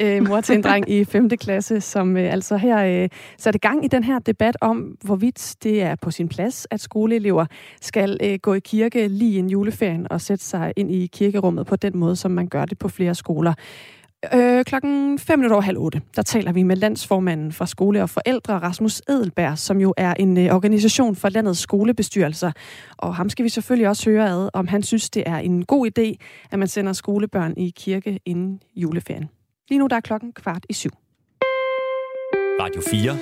øh, 0.00 0.28
mor 0.28 0.40
til 0.40 0.54
en 0.54 0.62
dreng 0.62 0.90
i 0.90 1.04
5. 1.04 1.28
klasse, 1.28 1.80
som 1.80 2.16
øh, 2.16 2.32
altså 2.32 2.56
her 2.56 3.02
øh, 3.02 3.08
satte 3.38 3.58
gang 3.58 3.84
i 3.84 3.88
den 3.88 4.04
her 4.04 4.18
debat 4.18 4.56
om, 4.60 4.96
hvorvidt 5.04 5.56
det 5.62 5.82
er 5.82 5.94
på 5.94 6.10
sin 6.10 6.28
plads, 6.28 6.66
at 6.70 6.80
skoleelever 6.80 7.46
skal 7.80 8.18
øh, 8.22 8.38
gå 8.42 8.54
i 8.54 8.60
kirke 8.60 9.08
lige 9.08 9.38
en 9.38 9.50
juleferien 9.50 10.06
og 10.10 10.20
sætte 10.20 10.44
sig 10.44 10.72
ind 10.76 10.92
i 10.92 11.06
kirkerummet 11.06 11.66
på 11.66 11.76
den 11.76 11.96
måde, 11.96 12.16
som 12.16 12.30
man 12.30 12.48
gør 12.48 12.64
det 12.64 12.78
på 12.78 12.88
flere 12.88 13.14
skoler. 13.14 13.54
Øh, 14.34 14.64
klokken 14.64 15.18
5 15.18 15.38
minutter 15.38 15.54
over 15.54 15.62
halv 15.62 15.78
otte, 15.78 16.02
der 16.16 16.22
taler 16.22 16.52
vi 16.52 16.62
med 16.62 16.76
landsformanden 16.76 17.52
for 17.52 17.64
skole 17.64 18.02
og 18.02 18.10
forældre, 18.10 18.58
Rasmus 18.58 19.02
Edelberg, 19.08 19.58
som 19.58 19.80
jo 19.80 19.94
er 19.96 20.14
en 20.14 20.38
øh, 20.38 20.54
organisation 20.54 21.16
for 21.16 21.28
landets 21.28 21.60
skolebestyrelser. 21.60 22.52
Og 22.96 23.14
ham 23.14 23.28
skal 23.28 23.44
vi 23.44 23.48
selvfølgelig 23.48 23.88
også 23.88 24.10
høre 24.10 24.28
ad, 24.28 24.50
om 24.52 24.68
han 24.68 24.82
synes, 24.82 25.10
det 25.10 25.22
er 25.26 25.36
en 25.36 25.64
god 25.64 25.86
idé, 25.86 26.14
at 26.50 26.58
man 26.58 26.68
sender 26.68 26.92
skolebørn 26.92 27.54
i 27.56 27.72
kirke 27.76 28.20
inden 28.24 28.62
juleferien. 28.76 29.28
Lige 29.68 29.78
nu 29.78 29.86
der 29.86 29.96
er 29.96 30.00
klokken 30.00 30.32
kvart 30.32 30.66
i 30.68 30.72
syv. 30.72 30.90
Radio 32.60 32.82
4 32.90 33.18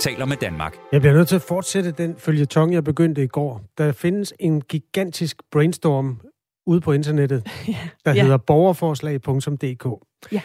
taler 0.00 0.24
med 0.24 0.36
Danmark. 0.36 0.76
Jeg 0.92 1.00
bliver 1.00 1.14
nødt 1.14 1.28
til 1.28 1.36
at 1.36 1.42
fortsætte 1.42 1.90
den 1.92 2.14
følgetong, 2.18 2.72
jeg 2.72 2.84
begyndte 2.84 3.22
i 3.22 3.26
går. 3.26 3.60
Der 3.78 3.92
findes 3.92 4.34
en 4.40 4.60
gigantisk 4.60 5.36
brainstorm 5.52 6.20
ude 6.66 6.80
på 6.80 6.92
internettet, 6.92 7.46
der 8.04 8.14
Ja. 8.14 8.22
hedder 8.22 8.36
borgerforslag.dk. 8.36 9.86
Ja. 10.32 10.40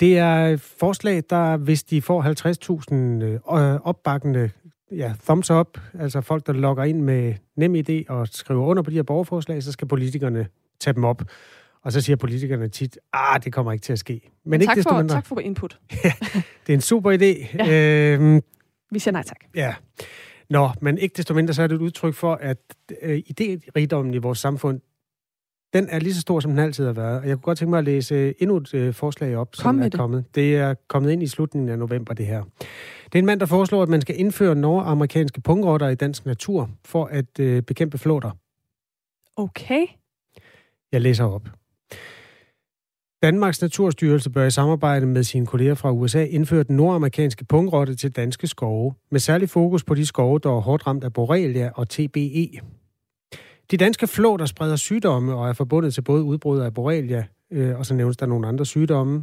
Det 0.00 0.18
er 0.18 0.34
et 0.46 0.60
forslag, 0.60 1.22
der 1.30 1.56
hvis 1.56 1.82
de 1.82 2.02
får 2.02 2.22
50.000 3.22 3.54
øh, 3.54 3.80
opbakkende 3.84 4.50
ja, 4.92 5.12
thumbs 5.24 5.50
up, 5.50 5.78
altså 5.98 6.20
folk, 6.20 6.46
der 6.46 6.52
logger 6.52 6.84
ind 6.84 7.00
med 7.00 7.34
nem 7.56 7.74
idé 7.74 8.04
og 8.08 8.28
skriver 8.28 8.64
under 8.66 8.82
på 8.82 8.90
de 8.90 8.94
her 8.96 9.02
borgerforslag, 9.02 9.62
så 9.62 9.72
skal 9.72 9.88
politikerne 9.88 10.46
tage 10.80 10.94
dem 10.94 11.04
op. 11.04 11.22
Og 11.84 11.92
så 11.92 12.00
siger 12.00 12.16
politikerne 12.16 12.68
tit, 12.68 12.98
ah, 13.12 13.44
det 13.44 13.52
kommer 13.52 13.72
ikke 13.72 13.82
til 13.82 13.92
at 13.92 13.98
ske. 13.98 14.20
Men, 14.44 14.50
Men 14.50 14.60
ikke 14.60 14.70
tak, 14.70 14.76
desto 14.76 14.90
for, 14.90 14.96
mindre. 14.98 15.14
tak 15.14 15.26
for 15.26 15.40
input. 15.40 15.78
Det 16.66 16.72
er 16.72 16.74
en 16.74 16.80
super 16.80 17.10
idé. 17.12 17.56
Ja. 17.58 18.14
Øhm, 18.14 18.40
Vi 18.90 18.98
siger 18.98 19.12
nej 19.12 19.22
tak. 19.22 19.36
Ja. 19.54 19.74
Nå, 20.50 20.70
men 20.80 20.98
ikke 20.98 21.14
desto 21.16 21.34
mindre, 21.34 21.54
så 21.54 21.62
er 21.62 21.66
det 21.66 21.74
et 21.74 21.80
udtryk 21.80 22.14
for, 22.14 22.34
at 22.34 22.58
øh, 23.02 23.18
idérigdommen 23.30 24.14
i 24.14 24.18
vores 24.18 24.38
samfund, 24.38 24.80
den 25.72 25.88
er 25.88 25.98
lige 25.98 26.14
så 26.14 26.20
stor, 26.20 26.40
som 26.40 26.50
den 26.50 26.58
altid 26.60 26.86
har 26.86 26.92
været. 26.92 27.20
Og 27.20 27.28
jeg 27.28 27.36
kunne 27.36 27.42
godt 27.42 27.58
tænke 27.58 27.70
mig 27.70 27.78
at 27.78 27.84
læse 27.84 28.42
endnu 28.42 28.56
et 28.56 28.74
øh, 28.74 28.94
forslag 28.94 29.36
op, 29.36 29.48
som 29.54 29.62
Kom 29.62 29.74
med 29.74 29.84
er 29.84 29.88
det. 29.88 30.00
kommet. 30.00 30.24
Det 30.34 30.56
er 30.56 30.74
kommet 30.88 31.10
ind 31.10 31.22
i 31.22 31.26
slutningen 31.26 31.68
af 31.68 31.78
november, 31.78 32.14
det 32.14 32.26
her. 32.26 32.42
Det 33.04 33.14
er 33.14 33.18
en 33.18 33.26
mand, 33.26 33.40
der 33.40 33.46
foreslår, 33.46 33.82
at 33.82 33.88
man 33.88 34.00
skal 34.00 34.20
indføre 34.20 34.54
nordamerikanske 34.54 35.40
pungrotter 35.40 35.88
i 35.88 35.94
dansk 35.94 36.26
natur, 36.26 36.70
for 36.84 37.04
at 37.04 37.40
øh, 37.40 37.62
bekæmpe 37.62 37.98
flåter. 37.98 38.30
Okay. 39.36 39.86
Jeg 40.92 41.00
læser 41.00 41.24
op. 41.24 41.48
Danmarks 43.22 43.62
Naturstyrelse 43.62 44.30
bør 44.30 44.46
i 44.46 44.50
samarbejde 44.50 45.06
med 45.06 45.22
sine 45.22 45.46
kolleger 45.46 45.74
fra 45.74 45.92
USA 45.92 46.24
indføre 46.24 46.62
den 46.62 46.76
nordamerikanske 46.76 47.44
pungrotte 47.44 47.94
til 47.94 48.10
danske 48.12 48.46
skove, 48.46 48.94
med 49.10 49.20
særlig 49.20 49.48
fokus 49.48 49.84
på 49.84 49.94
de 49.94 50.06
skove, 50.06 50.38
der 50.38 50.50
er 50.50 50.60
hårdt 50.60 50.86
ramt 50.86 51.04
af 51.04 51.12
borrelia 51.12 51.70
og 51.74 51.88
TBE. 51.88 52.50
De 53.70 53.76
danske 53.76 54.06
flåter 54.06 54.46
spreder 54.46 54.76
sygdomme 54.76 55.34
og 55.34 55.48
er 55.48 55.52
forbundet 55.52 55.94
til 55.94 56.02
både 56.02 56.22
udbrud 56.22 56.60
af 56.60 56.74
borrelia, 56.74 57.24
øh, 57.50 57.78
og 57.78 57.86
så 57.86 57.94
nævnes 57.94 58.16
der 58.16 58.26
nogle 58.26 58.48
andre 58.48 58.66
sygdomme, 58.66 59.22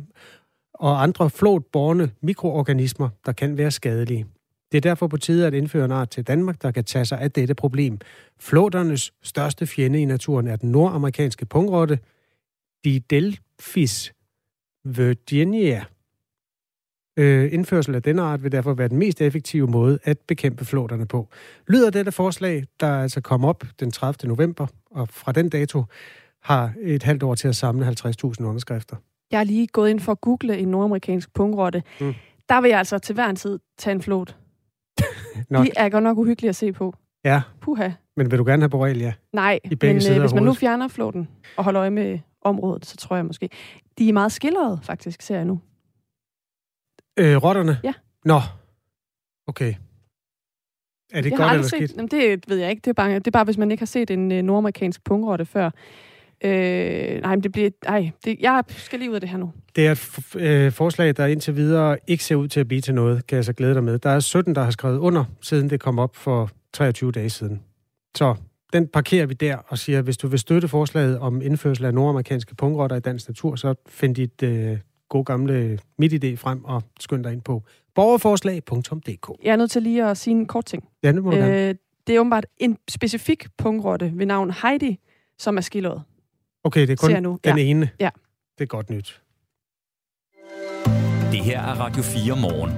og 0.74 1.04
andre 1.04 1.30
flåtborne 1.30 2.12
mikroorganismer, 2.22 3.10
der 3.26 3.32
kan 3.32 3.58
være 3.58 3.72
skadelige. 3.72 4.26
Det 4.72 4.78
er 4.78 4.82
derfor 4.82 5.08
på 5.08 5.18
tide 5.18 5.48
at 5.48 5.54
indføre 5.54 5.86
en 5.86 5.92
art 5.92 6.10
til 6.10 6.24
Danmark, 6.24 6.62
der 6.62 6.72
kan 6.72 6.84
tage 6.84 7.06
sig 7.06 7.20
af 7.22 7.32
dette 7.32 7.56
problem. 7.56 8.00
Flåternes 8.40 9.14
største 9.24 9.68
fjende 9.68 10.02
i 10.02 10.06
naturen 10.06 10.48
er 10.48 10.56
den 10.56 10.72
nordamerikanske 10.72 11.46
pungrotte, 11.46 12.00
Didelphis 12.84 14.14
virginia. 14.86 15.86
Øh, 17.18 17.54
indførsel 17.54 17.96
af 17.96 18.04
denne 18.04 18.22
art 18.22 18.44
vil 18.44 18.52
derfor 18.52 18.74
være 18.74 18.88
den 18.88 18.98
mest 18.98 19.22
effektive 19.22 19.68
måde 19.68 20.00
at 20.04 20.18
bekæmpe 20.28 20.66
flåterne 20.66 21.06
på. 21.06 21.28
Lyder 21.68 21.90
dette 21.90 22.12
forslag, 22.12 22.64
der 22.80 23.02
altså 23.02 23.22
kom 23.22 23.46
op 23.46 23.64
den 23.80 23.92
30. 23.92 24.28
november, 24.30 24.68
og 24.92 25.10
fra 25.10 25.32
den 25.32 25.50
dato 25.50 25.84
har 26.44 26.74
et 26.82 27.04
halvt 27.04 27.24
år 27.24 27.36
til 27.36 27.48
at 27.48 27.56
samle 27.56 27.88
50.000 27.88 28.44
underskrifter. 28.44 28.96
Jeg 29.32 29.40
er 29.40 29.44
lige 29.44 29.68
gået 29.68 29.90
ind 29.90 30.00
for 30.00 30.12
at 30.12 30.22
google 30.22 30.58
en 30.58 30.68
nordamerikansk 30.68 31.34
pungrotte. 31.34 31.84
Mm. 32.02 32.14
Der 32.50 32.62
vil 32.62 32.70
jeg 32.70 32.80
altså 32.80 33.00
til 33.00 33.14
hver 33.16 33.28
en 33.30 33.36
tid 33.36 33.60
tage 33.78 33.96
en 33.96 34.02
flot. 34.02 34.36
De 35.50 35.72
er 35.78 35.90
godt 35.90 36.04
nok 36.04 36.18
uhyggelige 36.18 36.50
at 36.50 36.56
se 36.56 36.72
på. 36.72 36.96
Ja, 37.26 37.42
Puha. 37.62 37.90
men 38.18 38.32
vil 38.32 38.40
du 38.40 38.46
gerne 38.46 38.62
have 38.62 38.70
borrelia? 38.70 39.14
Nej, 39.34 39.60
I 39.64 39.76
begge 39.76 39.94
men 39.94 40.02
sider 40.02 40.14
øh, 40.14 40.16
af 40.16 40.22
hvis 40.22 40.34
man 40.34 40.44
nu 40.44 40.54
fjerner 40.54 40.88
flåten 40.88 41.28
og 41.58 41.64
holder 41.64 41.82
øje 41.82 41.90
med 41.90 42.20
området, 42.42 42.86
så 42.86 42.98
tror 42.98 43.16
jeg 43.16 43.26
måske. 43.26 43.50
De 43.98 44.10
er 44.10 44.14
meget 44.14 44.32
skildrede, 44.32 44.80
faktisk, 44.84 45.22
ser 45.22 45.36
jeg 45.36 45.46
nu. 45.46 45.60
Øh, 47.20 47.44
rotterne? 47.44 47.80
Ja. 47.84 47.94
Nå, 48.26 48.40
okay. 49.48 49.74
Er 51.14 51.22
det 51.22 51.30
jeg 51.30 51.38
godt 51.38 51.52
eller 51.52 51.68
skidt? 51.68 51.90
set, 51.90 51.98
jamen, 51.98 52.08
det 52.12 52.44
ved 52.50 52.58
jeg 52.58 52.70
ikke. 52.70 52.82
Det 52.82 52.88
er, 52.90 52.94
bare, 52.94 53.14
det 53.16 53.28
er 53.28 53.32
bare, 53.32 53.44
hvis 53.44 53.58
man 53.58 53.72
ikke 53.72 53.82
har 53.82 53.86
set 53.86 54.12
en 54.12 54.32
øh, 54.32 54.42
nordamerikansk 54.44 55.04
pungrotte 55.04 55.46
før. 55.46 55.70
Øh, 56.44 57.22
nej, 57.22 57.36
men 57.36 57.44
det 57.44 57.52
bliver... 57.52 57.70
Ej, 57.86 58.12
det, 58.26 58.38
jeg 58.40 58.64
skal 58.68 59.00
lige 59.00 59.10
ud 59.10 59.16
af 59.16 59.22
det 59.22 59.30
her 59.30 59.38
nu. 59.38 59.52
Det 59.76 59.88
er 59.88 59.92
et 59.92 59.98
f- 59.98 60.40
øh, 60.40 60.72
forslag, 60.72 61.18
der 61.18 61.26
indtil 61.26 61.56
videre 61.56 61.98
ikke 62.08 62.24
ser 62.24 62.36
ud 62.36 62.48
til 62.48 62.60
at 62.60 62.68
blive 62.68 62.82
til 62.82 62.94
noget, 62.94 63.28
kan 63.28 63.36
jeg 63.36 63.46
så 63.46 63.54
glæde 63.54 63.74
dig 63.74 63.84
med. 63.84 64.00
Der 64.00 64.10
er 64.10 64.20
17, 64.20 64.56
der 64.56 64.64
har 64.64 64.72
skrevet 64.72 64.98
under, 64.98 65.24
siden 65.42 65.70
det 65.70 65.80
kom 65.80 66.00
op 66.00 66.16
for 66.16 66.50
23 66.74 67.12
dage 67.12 67.30
siden. 67.30 67.62
Så 68.18 68.36
den 68.74 68.88
parkerer 68.88 69.26
vi 69.26 69.34
der 69.34 69.58
og 69.68 69.78
siger, 69.78 70.02
hvis 70.02 70.18
du 70.18 70.28
vil 70.28 70.40
støtte 70.40 70.68
forslaget 70.68 71.20
om 71.20 71.42
indførsel 71.42 71.86
af 71.86 71.94
nordamerikanske 71.94 72.56
pungrotter 72.56 72.96
i 72.96 73.00
dansk 73.00 73.28
natur, 73.30 73.56
så 73.56 73.76
find 73.90 74.16
dit 74.16 74.44
øh, 74.44 74.78
gode 75.10 75.24
gamle 75.26 75.80
MitID 76.00 76.38
frem 76.38 76.66
og 76.66 76.84
skynd 77.00 77.24
dig 77.24 77.34
ind 77.34 77.42
på 77.42 77.64
borgerforslag.dk. 77.96 79.44
Jeg 79.44 79.52
er 79.52 79.56
nødt 79.56 79.72
til 79.72 79.82
lige 79.84 80.06
at 80.06 80.18
sige 80.18 80.32
en 80.36 80.46
kort 80.46 80.66
ting. 80.66 80.84
Ja, 81.04 81.12
det 81.12 81.24
må 81.24 81.32
du 81.32 81.38
gerne. 81.38 81.68
Øh, 81.70 81.76
det 82.08 82.16
er 82.16 82.20
åbenbart 82.20 82.46
en 82.58 82.78
specifik 82.90 83.46
pungrotte 83.58 84.12
ved 84.16 84.26
navn 84.26 84.52
Heidi, 84.52 85.00
som 85.40 85.58
er 85.58 85.62
skildret. 85.62 86.02
Okay, 86.64 86.82
det 86.82 86.90
er 86.90 86.96
kun 86.96 87.24
nu. 87.24 87.40
den 87.44 87.58
Ja. 87.58 87.64
ene. 87.64 87.90
Ja. 88.00 88.10
Det 88.58 88.64
er 88.64 88.68
godt 88.68 88.90
nyt. 88.90 89.22
Det 91.32 91.40
her 91.40 91.60
er 91.62 91.74
Radio 91.80 92.04
4 92.04 92.36
morgen. 92.42 92.72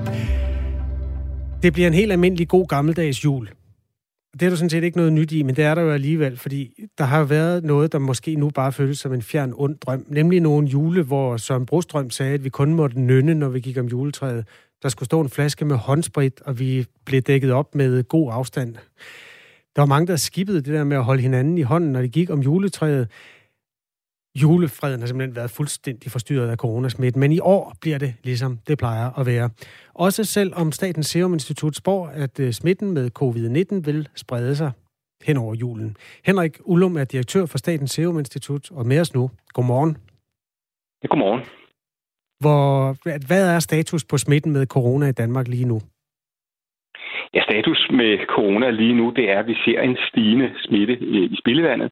Det 1.64 1.74
bliver 1.74 1.88
en 1.88 1.94
helt 1.94 2.12
almindelig 2.12 2.48
god 2.48 2.68
gammeldags 2.68 3.26
jul. 3.26 3.50
Det 4.34 4.42
er 4.42 4.50
der 4.50 4.56
sådan 4.56 4.70
set 4.70 4.84
ikke 4.84 4.98
noget 4.98 5.14
nyt 5.14 5.32
i, 5.32 5.44
men 5.44 5.56
det 5.56 5.64
er 5.64 5.76
der 5.76 5.82
jo 5.82 5.92
alligevel, 5.92 6.38
fordi 6.38 6.74
der 6.98 7.04
har 7.04 7.24
været 7.24 7.64
noget, 7.64 7.92
der 7.92 8.00
måske 8.00 8.36
nu 8.36 8.50
bare 8.50 8.72
føles 8.72 9.00
som 9.00 9.14
en 9.14 9.22
fjern 9.22 9.54
ond 9.56 9.78
drøm. 9.78 10.06
Nemlig 10.08 10.42
nogle 10.42 10.68
jule, 10.68 11.04
hvor 11.04 11.38
Søren 11.38 11.66
Brostrøm 11.66 12.10
sagde, 12.10 12.34
at 12.34 12.44
vi 12.44 12.50
kun 12.50 12.74
måtte 12.74 13.00
nynne, 13.00 13.34
når 13.34 13.50
vi 13.50 13.60
gik 13.60 13.78
om 13.78 13.86
juletræet. 13.86 14.48
Der 14.84 14.90
skulle 14.90 15.06
stå 15.06 15.22
en 15.22 15.30
flaske 15.30 15.66
med 15.66 15.76
håndsprit, 15.76 16.42
og 16.42 16.60
vi 16.60 16.86
blev 17.06 17.22
dækket 17.22 17.52
op 17.52 17.76
med 17.76 18.04
god 18.04 18.30
afstand. 18.34 18.76
Der 19.76 19.82
var 19.82 19.86
mange, 19.86 20.08
der 20.08 20.16
skippede 20.16 20.58
det 20.58 20.74
der 20.74 20.84
med 20.84 20.98
at 20.98 21.04
holde 21.04 21.22
hinanden 21.22 21.58
i 21.58 21.62
hånden, 21.62 21.92
når 21.92 22.02
de 22.02 22.08
gik 22.08 22.30
om 22.30 22.40
juletræet. 22.40 23.08
Julefreden 24.36 25.00
har 25.00 25.08
simpelthen 25.08 25.36
været 25.36 25.52
fuldstændig 25.52 26.12
forstyrret 26.12 26.50
af 26.50 26.58
coronasmitten, 26.58 27.20
men 27.20 27.32
i 27.32 27.40
år 27.40 27.76
bliver 27.82 27.98
det 27.98 28.14
ligesom 28.24 28.60
det 28.68 28.78
plejer 28.78 29.20
at 29.20 29.26
være. 29.26 29.50
Også 29.94 30.24
selvom 30.24 30.72
Statens 30.72 31.08
Serum 31.08 31.34
Institut 31.34 31.76
spår, 31.76 32.08
at 32.08 32.40
øh, 32.40 32.54
smitten 32.54 32.92
med 32.92 33.12
covid-19 33.20 33.86
vil 33.86 34.10
sprede 34.16 34.56
sig 34.56 34.72
hen 35.24 35.38
over 35.38 35.56
julen. 35.56 35.98
Henrik 36.26 36.60
Ullum 36.64 36.98
er 36.98 37.04
direktør 37.04 37.46
for 37.46 37.58
Statens 37.58 37.92
Serum 37.92 38.20
Institut, 38.20 38.72
og 38.72 38.86
med 38.86 39.00
os 39.00 39.14
nu. 39.14 39.32
Godmorgen. 39.54 39.98
Ja, 41.04 41.08
godmorgen. 41.08 41.42
Hvor, 42.40 42.96
hvad 43.28 43.56
er 43.56 43.60
status 43.60 44.04
på 44.06 44.18
smitten 44.18 44.52
med 44.52 44.66
corona 44.66 45.08
i 45.08 45.12
Danmark 45.12 45.48
lige 45.48 45.66
nu? 45.66 45.82
Ja, 47.34 47.42
status 47.44 47.88
med 47.90 48.26
corona 48.26 48.70
lige 48.70 48.94
nu, 48.94 49.14
det 49.16 49.32
er, 49.32 49.40
at 49.40 49.48
vi 49.48 49.58
ser 49.66 49.82
en 49.82 49.98
stigende 50.10 50.52
smitte 50.58 50.94
i, 51.00 51.36
spildevandet. 51.40 51.92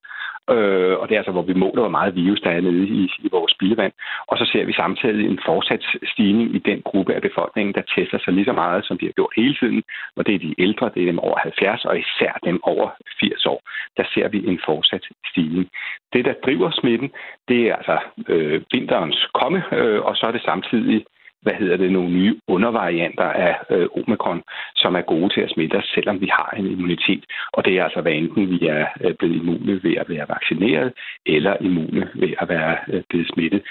Øh, 0.50 0.98
og 1.00 1.10
det 1.10 1.14
er 1.16 1.20
altså, 1.20 1.32
hvor 1.32 1.42
vi 1.42 1.54
måler, 1.54 1.82
hvor 1.82 1.98
meget 2.00 2.16
virus 2.16 2.42
der 2.42 2.50
er 2.50 2.62
nede 2.62 2.88
i, 2.88 3.04
i 3.20 3.30
vores 3.32 3.52
spildevand. 3.52 3.94
Og 4.28 4.38
så 4.38 4.46
ser 4.52 4.66
vi 4.66 4.74
samtidig 4.74 5.26
en 5.26 5.40
fortsat 5.46 5.84
stigning 6.14 6.56
i 6.56 6.60
den 6.60 6.82
gruppe 6.82 7.14
af 7.14 7.22
befolkningen, 7.22 7.76
der 7.76 7.82
tester 7.96 8.20
sig 8.20 8.34
lige 8.34 8.46
så 8.46 8.54
meget, 8.54 8.86
som 8.86 8.98
de 8.98 9.06
har 9.06 9.12
gjort 9.12 9.34
hele 9.36 9.56
tiden. 9.56 9.84
Og 10.16 10.26
det 10.26 10.36
er 10.36 10.40
de 10.40 10.56
ældre, 10.58 10.92
det 10.94 11.02
er 11.02 11.06
dem 11.06 11.20
over 11.20 11.38
70, 11.40 11.86
og 11.86 12.00
især 12.00 12.40
dem 12.44 12.60
over 12.64 12.90
80 13.20 13.46
år. 13.46 13.62
Der 13.98 14.04
ser 14.14 14.28
vi 14.28 14.48
en 14.48 14.60
fortsat 14.66 15.06
stigning. 15.32 15.70
Det, 16.14 16.26
der 16.26 16.34
driver 16.46 16.72
smitten, 16.72 17.12
det 17.48 17.60
er 17.70 17.76
altså 17.76 17.98
øh, 18.28 18.62
vinterens 18.74 19.28
komme, 19.34 19.64
øh, 19.72 20.02
og 20.02 20.18
så 20.18 20.26
er 20.26 20.32
det 20.32 20.42
samtidig 20.42 21.06
hvad 21.48 21.58
hedder 21.62 21.78
det, 21.78 21.92
nogle 21.92 22.12
nye 22.20 22.36
undervarianter 22.48 23.30
af 23.48 23.54
øh, 23.70 23.88
omikron, 24.00 24.42
som 24.76 24.92
er 24.96 25.02
gode 25.14 25.30
til 25.34 25.42
at 25.42 25.52
smitte 25.54 25.76
os, 25.76 25.90
selvom 25.96 26.22
vi 26.22 26.30
har 26.38 26.50
en 26.58 26.68
immunitet. 26.74 27.24
Og 27.56 27.66
det 27.66 27.74
er 27.74 27.84
altså, 27.84 28.02
hvad 28.02 28.14
enten 28.22 28.44
vi 28.54 28.60
er 28.68 28.86
øh, 29.04 29.14
blevet 29.20 29.36
immune 29.36 29.84
ved 29.84 29.96
at 30.02 30.10
være 30.10 30.26
vaccineret, 30.36 30.90
eller 31.26 31.54
immune 31.68 32.04
ved 32.22 32.34
at 32.42 32.50
være 32.50 32.74
øh, 32.94 33.04
blevet 33.10 33.28
smittet. 33.34 33.62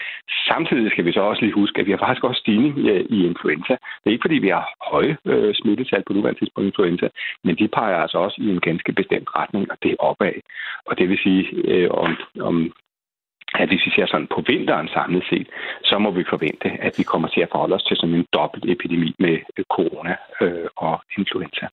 Samtidig 0.50 0.90
skal 0.90 1.04
vi 1.04 1.12
så 1.12 1.20
også 1.20 1.42
lige 1.42 1.60
huske, 1.60 1.80
at 1.80 1.86
vi 1.86 1.90
har 1.94 2.02
faktisk 2.04 2.24
også 2.24 2.40
stigning 2.40 2.74
øh, 2.90 3.04
i 3.16 3.26
influenza. 3.30 3.74
Det 4.00 4.06
er 4.06 4.16
ikke, 4.16 4.26
fordi 4.28 4.38
vi 4.46 4.48
har 4.48 4.66
høje 4.92 5.16
øh, 5.24 5.54
smittetal 5.54 6.02
på 6.06 6.12
nuværende 6.12 6.40
tidspunkt 6.40 6.66
influenza, 6.66 7.08
men 7.44 7.54
de 7.60 7.68
peger 7.68 7.96
altså 8.04 8.18
også 8.18 8.36
i 8.44 8.48
en 8.54 8.60
ganske 8.60 8.92
bestemt 8.92 9.28
retning, 9.38 9.70
og 9.72 9.76
det 9.82 9.90
er 9.90 10.04
opad. 10.10 10.36
Og 10.86 10.98
det 10.98 11.08
vil 11.08 11.18
sige, 11.26 11.42
øh, 11.72 11.88
om, 11.90 12.10
om 12.40 12.72
at 13.60 13.68
hvis 13.68 13.86
vi 13.86 13.90
ser 13.96 14.06
sådan 14.06 14.28
på 14.34 14.40
vinteren 14.46 14.88
samlet 14.88 15.24
set, 15.30 15.48
så 15.84 15.98
må 15.98 16.10
vi 16.10 16.24
forvente, 16.32 16.68
at 16.86 16.92
vi 16.98 17.02
kommer 17.02 17.28
til 17.28 17.40
at 17.40 17.48
forholde 17.52 17.74
os 17.74 17.84
til 17.84 17.96
sådan 17.96 18.14
en 18.14 18.26
dobbelt 18.32 18.64
epidemi 18.70 19.14
med 19.18 19.36
øh, 19.56 19.64
corona 19.76 20.14
øh, 20.40 20.68
og 20.76 20.94
influenza. 21.18 21.66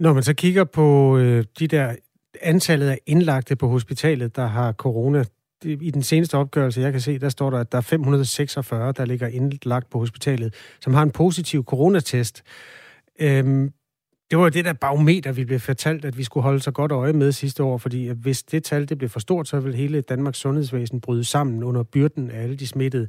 Når 0.00 0.12
man 0.12 0.22
så 0.22 0.34
kigger 0.34 0.64
på 0.64 1.18
øh, 1.18 1.44
de 1.58 1.66
der 1.68 1.96
antallet 2.42 2.88
af 2.88 2.98
indlagte 3.06 3.56
på 3.56 3.66
hospitalet, 3.68 4.36
der 4.36 4.46
har 4.46 4.72
corona, 4.72 5.24
i 5.64 5.90
den 5.90 6.02
seneste 6.02 6.34
opgørelse, 6.38 6.80
jeg 6.80 6.92
kan 6.92 7.00
se, 7.00 7.18
der 7.18 7.28
står 7.28 7.50
der, 7.50 7.58
at 7.58 7.72
der 7.72 7.78
er 7.78 7.82
546, 7.82 8.92
der 8.92 9.04
ligger 9.04 9.28
indlagt 9.28 9.90
på 9.90 9.98
hospitalet, 9.98 10.54
som 10.80 10.94
har 10.94 11.02
en 11.02 11.10
positiv 11.10 11.64
coronatest. 11.64 12.42
Øhm, 13.20 13.70
det 14.30 14.38
var 14.38 14.48
det 14.48 14.64
der 14.64 14.72
barometer, 14.72 15.32
vi 15.32 15.44
blev 15.44 15.60
fortalt, 15.60 16.04
at 16.04 16.18
vi 16.18 16.24
skulle 16.24 16.44
holde 16.44 16.60
så 16.60 16.70
godt 16.70 16.92
øje 16.92 17.12
med 17.12 17.32
sidste 17.32 17.62
år, 17.62 17.78
fordi 17.78 18.08
hvis 18.08 18.42
det 18.42 18.64
tal 18.64 18.88
det 18.88 18.98
blev 18.98 19.10
for 19.10 19.20
stort, 19.20 19.48
så 19.48 19.60
ville 19.60 19.76
hele 19.76 20.00
Danmarks 20.00 20.38
sundhedsvæsen 20.38 21.00
bryde 21.00 21.24
sammen 21.24 21.62
under 21.62 21.82
byrden 21.82 22.30
af 22.30 22.42
alle 22.42 22.56
de 22.56 22.66
smittede. 22.66 23.08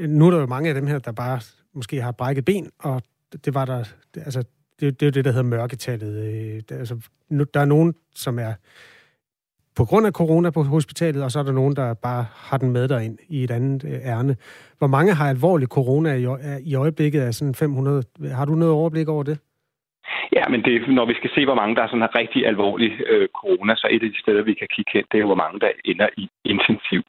Nu 0.00 0.26
er 0.26 0.30
der 0.30 0.38
jo 0.38 0.46
mange 0.46 0.68
af 0.68 0.74
dem 0.74 0.86
her, 0.86 0.98
der 0.98 1.12
bare 1.12 1.40
måske 1.74 2.02
har 2.02 2.12
brækket 2.12 2.44
ben, 2.44 2.70
og 2.78 3.02
det 3.44 3.54
var 3.54 3.64
der, 3.64 3.84
altså, 4.16 4.44
det, 4.80 5.00
det 5.00 5.06
er 5.06 5.10
det, 5.10 5.24
der 5.24 5.30
hedder 5.30 5.44
mørketallet. 5.44 6.16
Øh, 6.16 6.78
altså, 6.78 6.96
der 7.54 7.60
er 7.60 7.64
nogen, 7.64 7.94
som 8.14 8.38
er 8.38 8.54
på 9.74 9.84
grund 9.84 10.06
af 10.06 10.12
corona 10.12 10.50
på 10.50 10.62
hospitalet, 10.62 11.22
og 11.22 11.32
så 11.32 11.38
er 11.38 11.42
der 11.42 11.52
nogen, 11.52 11.76
der 11.76 11.94
bare 11.94 12.26
har 12.34 12.56
den 12.56 12.70
med 12.70 12.88
derind 12.88 13.18
i 13.28 13.44
et 13.44 13.50
andet 13.50 13.84
øh, 13.84 13.92
ærne. 13.92 14.36
Hvor 14.78 14.86
mange 14.86 15.14
har 15.14 15.28
alvorlig 15.28 15.68
corona 15.68 16.14
i 16.62 16.74
øjeblikket 16.74 17.20
af 17.20 17.34
sådan 17.34 17.54
500? 17.54 18.04
Har 18.30 18.44
du 18.44 18.54
noget 18.54 18.74
overblik 18.74 19.08
over 19.08 19.22
det? 19.22 19.38
Ja, 20.36 20.44
men 20.48 20.64
det, 20.64 20.88
når 20.88 21.04
vi 21.04 21.14
skal 21.14 21.30
se, 21.34 21.44
hvor 21.44 21.54
mange 21.54 21.76
der 21.76 21.82
er 21.82 21.86
sådan 21.86 22.00
her 22.00 22.18
rigtig 22.18 22.46
alvorlig 22.46 23.00
øh, 23.06 23.28
corona, 23.28 23.74
så 23.74 23.86
et 23.90 24.02
af 24.02 24.10
de 24.10 24.20
steder, 24.20 24.42
vi 24.42 24.54
kan 24.54 24.68
kigge 24.74 24.90
hen, 24.94 25.04
det 25.12 25.20
er 25.20 25.24
hvor 25.24 25.42
mange 25.44 25.60
der 25.60 25.70
ender 25.84 26.08
i 26.16 26.28
intensiv. 26.44 27.02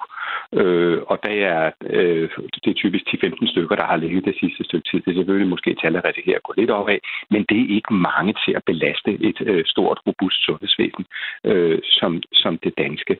Øh, 0.53 1.01
og 1.11 1.19
det 1.23 1.43
er, 1.43 1.71
øh, 1.85 2.29
det 2.63 2.69
er 2.71 2.81
typisk 2.83 3.05
10-15 3.07 3.51
stykker, 3.51 3.75
der 3.75 3.83
har 3.83 3.95
ligget 3.95 4.25
det 4.25 4.35
sidste 4.39 4.63
stykke 4.63 4.89
tid. 4.89 4.99
Det 5.01 5.11
er 5.11 5.19
selvfølgelig 5.19 5.49
måske 5.49 5.75
tallet 5.81 6.01
her 6.25 6.35
at 6.35 6.43
gå 6.43 6.53
lidt 6.57 6.71
op 6.71 6.89
af, 6.89 6.99
men 7.29 7.45
det 7.49 7.57
er 7.61 7.75
ikke 7.75 7.93
mange 7.93 8.33
til 8.45 8.53
at 8.55 8.63
belaste 8.65 9.11
et 9.29 9.41
øh, 9.41 9.65
stort, 9.65 9.99
robust 10.07 10.45
sundhedsvæsen 10.45 11.05
øh, 11.45 11.79
som, 11.83 12.21
som 12.33 12.57
det 12.57 12.73
danske. 12.77 13.17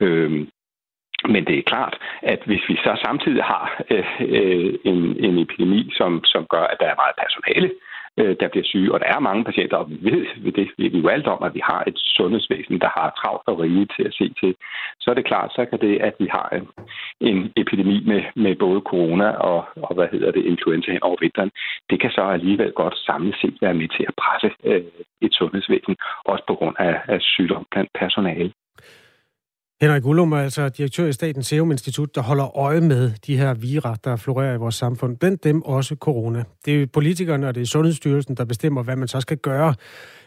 Øh, 0.00 0.46
men 1.28 1.44
det 1.44 1.58
er 1.58 1.70
klart, 1.72 1.98
at 2.22 2.40
hvis 2.46 2.64
vi 2.68 2.76
så 2.76 3.00
samtidig 3.04 3.44
har 3.44 3.82
øh, 3.90 4.06
øh 4.20 4.74
en, 4.84 4.98
en 5.26 5.38
epidemi, 5.38 5.90
som, 5.92 6.24
som 6.24 6.46
gør, 6.50 6.64
at 6.72 6.76
der 6.80 6.86
er 6.86 7.02
meget 7.02 7.16
personale, 7.22 7.66
øh, 7.66 7.93
Øh, 8.20 8.36
der 8.40 8.48
bliver 8.48 8.64
syge. 8.64 8.92
Og 8.92 9.00
der 9.00 9.06
er 9.06 9.18
mange 9.28 9.44
patienter, 9.44 9.76
og 9.76 9.90
vi 9.90 9.98
ved, 10.10 10.52
det 10.52 10.68
ved 10.78 10.90
vi 10.90 10.98
jo 10.98 11.08
alt 11.08 11.26
om, 11.26 11.42
at 11.42 11.54
vi 11.54 11.60
har 11.64 11.84
et 11.86 11.98
sundhedsvæsen, 11.98 12.80
der 12.80 12.90
har 12.98 13.08
travlt 13.20 13.48
og 13.48 13.58
rige 13.58 13.86
til 13.96 14.04
at 14.08 14.14
se 14.14 14.34
til. 14.40 14.54
Så 15.00 15.10
er 15.10 15.14
det 15.14 15.24
klart, 15.24 15.52
så 15.52 15.64
kan 15.64 15.80
det, 15.80 15.98
at 16.08 16.14
vi 16.18 16.28
har 16.30 16.48
en, 16.58 16.66
en 17.20 17.52
epidemi 17.56 18.04
med, 18.06 18.22
med 18.36 18.54
både 18.56 18.80
corona 18.80 19.28
og, 19.30 19.64
og 19.76 19.94
hvad 19.94 20.08
hedder 20.12 20.30
det, 20.30 20.44
influenza 20.44 20.90
hen 20.92 21.02
over 21.02 21.16
vinteren, 21.20 21.50
det 21.90 22.00
kan 22.00 22.10
så 22.10 22.22
alligevel 22.22 22.72
godt 22.72 22.96
samlet 22.98 23.36
set 23.40 23.56
være 23.60 23.74
med 23.74 23.88
til 23.88 24.04
at 24.08 24.14
presse 24.22 24.50
øh, 24.64 24.84
et 25.20 25.34
sundhedsvæsen, 25.34 25.96
også 26.24 26.44
på 26.48 26.54
grund 26.54 26.76
af, 26.78 27.00
af 27.08 27.20
sygdom 27.20 27.66
blandt 27.70 27.90
personale. 28.00 28.52
Henrik 29.80 30.04
Ullum 30.04 30.32
er 30.32 30.38
altså 30.38 30.68
direktør 30.68 31.06
i 31.06 31.12
Statens 31.12 31.46
Serum 31.46 31.70
Institut, 31.70 32.14
der 32.14 32.22
holder 32.22 32.56
øje 32.56 32.80
med 32.80 33.12
de 33.26 33.36
her 33.36 33.54
vira, 33.54 33.96
der 34.04 34.16
florerer 34.16 34.54
i 34.54 34.56
vores 34.56 34.74
samfund. 34.74 35.16
Blandt 35.16 35.44
dem 35.44 35.62
også 35.62 35.94
corona. 35.94 36.44
Det 36.64 36.82
er 36.82 36.86
politikerne 36.86 37.48
og 37.48 37.54
det 37.54 37.60
er 37.60 37.66
Sundhedsstyrelsen, 37.66 38.34
der 38.34 38.44
bestemmer, 38.44 38.82
hvad 38.82 38.96
man 38.96 39.08
så 39.08 39.20
skal 39.20 39.36
gøre. 39.36 39.74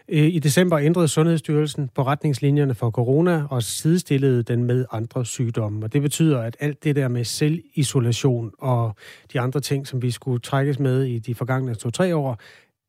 Øh, 0.10 0.28
I 0.28 0.40
december 0.40 0.80
ændrede 0.80 1.08
Sundhedsstyrelsen 1.08 1.90
på 1.96 2.04
retningslinjerne 2.04 2.76
for 2.76 2.92
corona 2.92 3.44
og 3.50 3.64
sidestillede 3.64 4.44
den 4.44 4.64
med 4.64 4.86
andre 4.92 5.26
sygdomme. 5.26 5.86
Og 5.86 5.94
det 5.94 6.02
betyder, 6.02 6.40
at 6.42 6.58
alt 6.60 6.84
det 6.84 6.96
der 6.96 7.08
med 7.08 7.24
selvisolation 7.24 8.52
og 8.60 8.96
de 9.34 9.40
andre 9.40 9.60
ting, 9.60 9.88
som 9.88 10.02
vi 10.02 10.12
skulle 10.12 10.40
trækkes 10.40 10.80
med 10.80 11.04
i 11.04 11.20
de 11.20 11.36
forgangne 11.36 11.76
to-tre 11.76 12.16
år, 12.16 12.40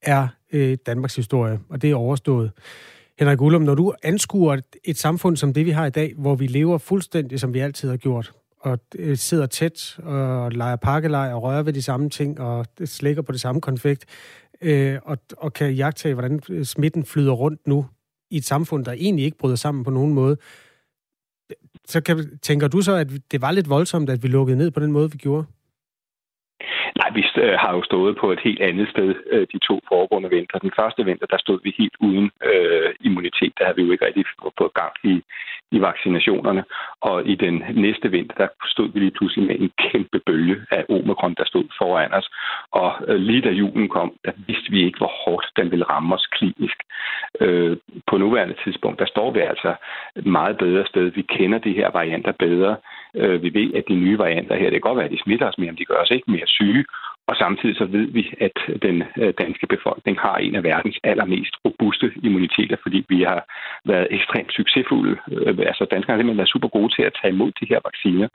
er 0.03 0.29
øh, 0.53 0.79
Danmarks 0.87 1.17
historie, 1.17 1.61
og 1.69 1.83
det 1.83 1.91
er 1.91 1.95
overstået. 1.95 2.51
Henrik 3.19 3.41
Ullum, 3.41 3.63
når 3.63 3.75
du 3.75 3.93
anskuer 4.03 4.61
et 4.85 4.99
samfund 4.99 5.37
som 5.37 5.53
det, 5.53 5.67
vi 5.67 5.71
har 5.71 5.87
i 5.87 5.91
dag, 5.91 6.15
hvor 6.17 6.35
vi 6.35 6.47
lever 6.47 6.79
fuldstændig, 6.79 7.41
som 7.41 7.55
vi 7.55 7.59
altid 7.59 7.91
har 7.91 7.97
gjort, 7.97 8.33
og 8.61 8.79
øh, 8.99 9.17
sidder 9.17 9.47
tæt 9.47 9.99
og 10.03 10.53
leger 10.53 10.77
pakkelej 10.77 11.33
og 11.33 11.43
rører 11.43 11.63
ved 11.63 11.73
de 11.73 11.83
samme 11.83 12.11
ting 12.11 12.41
og 12.41 12.67
øh, 12.81 12.87
slikker 12.87 13.23
på 13.23 13.33
det 13.33 13.41
samme 13.41 13.61
konfekt, 13.61 14.05
øh, 14.61 14.99
og, 15.03 15.19
og 15.37 15.53
kan 15.53 15.73
jagtage, 15.73 16.15
hvordan 16.15 16.41
øh, 16.49 16.65
smitten 16.65 17.05
flyder 17.05 17.33
rundt 17.33 17.67
nu 17.67 17.87
i 18.31 18.37
et 18.37 18.45
samfund, 18.45 18.85
der 18.85 18.93
egentlig 18.93 19.25
ikke 19.25 19.39
bryder 19.39 19.57
sammen 19.57 19.85
på 19.85 19.91
nogen 19.91 20.15
måde, 20.15 20.37
så 21.89 22.01
kan, 22.01 22.39
tænker 22.43 22.69
du 22.69 22.83
så, 22.83 22.95
at 22.95 23.09
det 23.31 23.41
var 23.41 23.51
lidt 23.51 23.69
voldsomt, 23.69 24.11
at 24.11 24.23
vi 24.23 24.29
lukkede 24.29 24.59
ned 24.59 24.71
på 24.71 24.81
den 24.81 24.93
måde, 24.93 25.11
vi 25.13 25.19
gjorde? 25.19 25.47
Nej, 26.97 27.11
vi 27.15 27.23
øh, 27.37 27.55
har 27.59 27.73
jo 27.77 27.83
stået 27.83 28.17
på 28.17 28.33
et 28.33 28.41
helt 28.41 28.61
andet 28.61 28.89
sted 28.89 29.15
øh, 29.31 29.47
de 29.53 29.59
to 29.59 29.81
foregående 29.89 30.31
vinter. 30.31 30.59
Den 30.59 30.73
første 30.77 31.05
vinter, 31.05 31.27
der 31.27 31.39
stod 31.39 31.59
vi 31.65 31.75
helt 31.79 31.97
uden 32.01 32.31
øh, 32.45 32.95
immunitet. 33.01 33.53
Der 33.59 33.65
havde 33.65 33.77
vi 33.77 33.83
jo 33.83 33.93
ikke 33.93 34.07
rigtig 34.07 34.25
fået 34.59 34.75
gang 34.75 34.93
i, 35.05 35.23
i 35.71 35.81
vaccinationerne. 35.81 36.65
Og 37.01 37.27
i 37.27 37.35
den 37.35 37.65
næste 37.75 38.11
vinter, 38.11 38.35
der 38.37 38.49
stod 38.67 38.89
vi 38.93 38.99
lige 39.01 39.17
pludselig 39.19 39.47
med 39.47 39.57
en 39.59 39.71
kæmpe 39.91 40.19
bølge 40.27 40.57
af 40.71 40.85
omikron, 40.89 41.35
der 41.35 41.45
stod 41.45 41.65
foran 41.79 42.13
os. 42.15 42.31
Og 42.73 42.93
øh, 43.09 43.17
lige 43.17 43.43
da 43.43 43.51
julen 43.51 43.89
kom, 43.89 44.13
der 44.25 44.33
vidste 44.47 44.71
vi 44.71 44.85
ikke, 44.85 44.99
hvor 44.99 45.13
hårdt 45.25 45.47
den 45.57 45.71
ville 45.71 45.85
ramme 45.85 46.15
os 46.15 46.27
klinisk. 46.27 46.79
Øh, 47.41 47.77
på 48.07 48.19
nuværende 48.19 48.57
tidspunkt, 48.65 48.99
der 48.99 49.07
står 49.07 49.31
vi 49.31 49.41
altså 49.41 49.75
et 50.17 50.27
meget 50.27 50.59
bedre 50.59 50.87
sted. 50.87 51.11
Vi 51.11 51.23
kender 51.23 51.59
de 51.59 51.73
her 51.73 51.91
varianter 51.91 52.33
bedre. 52.33 52.77
Øh, 53.15 53.43
vi 53.43 53.51
ved, 53.55 53.75
at 53.75 53.85
de 53.89 53.95
nye 53.95 54.19
varianter 54.19 54.57
her, 54.57 54.71
det 54.71 54.73
kan 54.73 54.89
godt 54.89 54.97
være, 54.97 55.11
at 55.11 55.17
de 55.17 55.23
smitter 55.25 55.47
os 55.49 55.59
mere, 55.59 55.71
men 55.71 55.79
de 55.79 55.85
gør 55.85 56.03
os 56.05 56.11
ikke 56.11 56.31
mere 56.31 56.47
syge. 56.47 56.85
Og 57.31 57.37
samtidig 57.37 57.77
så 57.77 57.85
ved 57.85 58.07
vi, 58.19 58.35
at 58.41 58.59
den 58.83 58.97
øh, 59.21 59.35
danske 59.39 59.67
befolkning 59.67 60.19
har 60.21 60.37
en 60.37 60.55
af 60.55 60.63
verdens 60.65 60.99
allermest 61.05 61.55
robuste 61.65 62.13
immuniteter, 62.23 62.77
fordi 62.83 63.05
vi 63.09 63.23
har 63.23 63.41
været 63.85 64.09
ekstremt 64.11 64.53
succesfulde. 64.53 65.17
Øh, 65.33 65.59
altså 65.71 65.85
danskerne 65.91 66.15
har 66.15 66.21
simpelthen 66.21 66.43
været 66.43 66.55
super 66.55 66.69
gode 66.69 66.95
til 66.97 67.03
at 67.03 67.17
tage 67.21 67.33
imod 67.35 67.53
de 67.61 67.71
her 67.73 67.81
vacciner. 67.89 68.29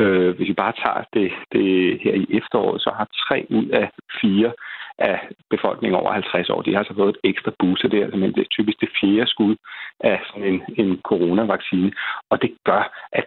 Øh, 0.00 0.36
hvis 0.36 0.48
vi 0.48 0.62
bare 0.64 0.74
tager 0.84 1.02
det, 1.16 1.28
det 1.52 1.66
her 2.04 2.14
i 2.14 2.26
efteråret, 2.38 2.82
så 2.82 2.90
har 2.98 3.08
tre 3.26 3.46
ud 3.50 3.66
af 3.68 3.90
fire 4.20 4.52
af 4.98 5.18
befolkningen 5.50 6.00
over 6.00 6.12
50 6.12 6.50
år, 6.50 6.62
de 6.62 6.74
har 6.74 6.84
så 6.84 6.94
fået 6.94 7.16
et 7.16 7.30
ekstra 7.30 7.52
booster 7.58 7.88
der, 7.88 8.04
simpelthen 8.04 8.32
det 8.32 8.38
er 8.38 8.42
altså 8.42 8.56
typisk 8.56 8.80
det 8.80 8.90
fjerde 9.00 9.30
skud 9.30 9.56
af 10.00 10.20
sådan 10.26 10.48
en, 10.52 10.62
en 10.82 11.00
coronavaccine. 11.08 11.92
Og 12.30 12.42
det 12.42 12.50
gør, 12.64 12.82
at 13.12 13.24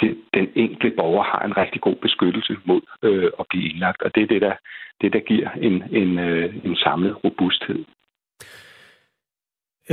det, 0.00 0.18
den 0.34 0.46
enkelte 0.54 0.96
borger 0.96 1.22
har 1.22 1.42
en 1.46 1.56
rigtig 1.56 1.80
god 1.80 1.96
beskyttelse 2.02 2.56
mod 2.64 2.80
øh, 3.02 3.30
at 3.40 3.46
blive 3.50 3.64
indlagt, 3.70 4.02
og 4.02 4.14
det 4.14 4.22
er 4.22 4.26
det, 4.26 4.40
der, 4.40 4.54
det, 5.00 5.12
der 5.12 5.20
giver 5.20 5.50
en, 5.50 5.74
en, 6.00 6.18
øh, 6.18 6.54
en 6.64 6.76
samlet 6.76 7.24
robusthed. 7.24 7.84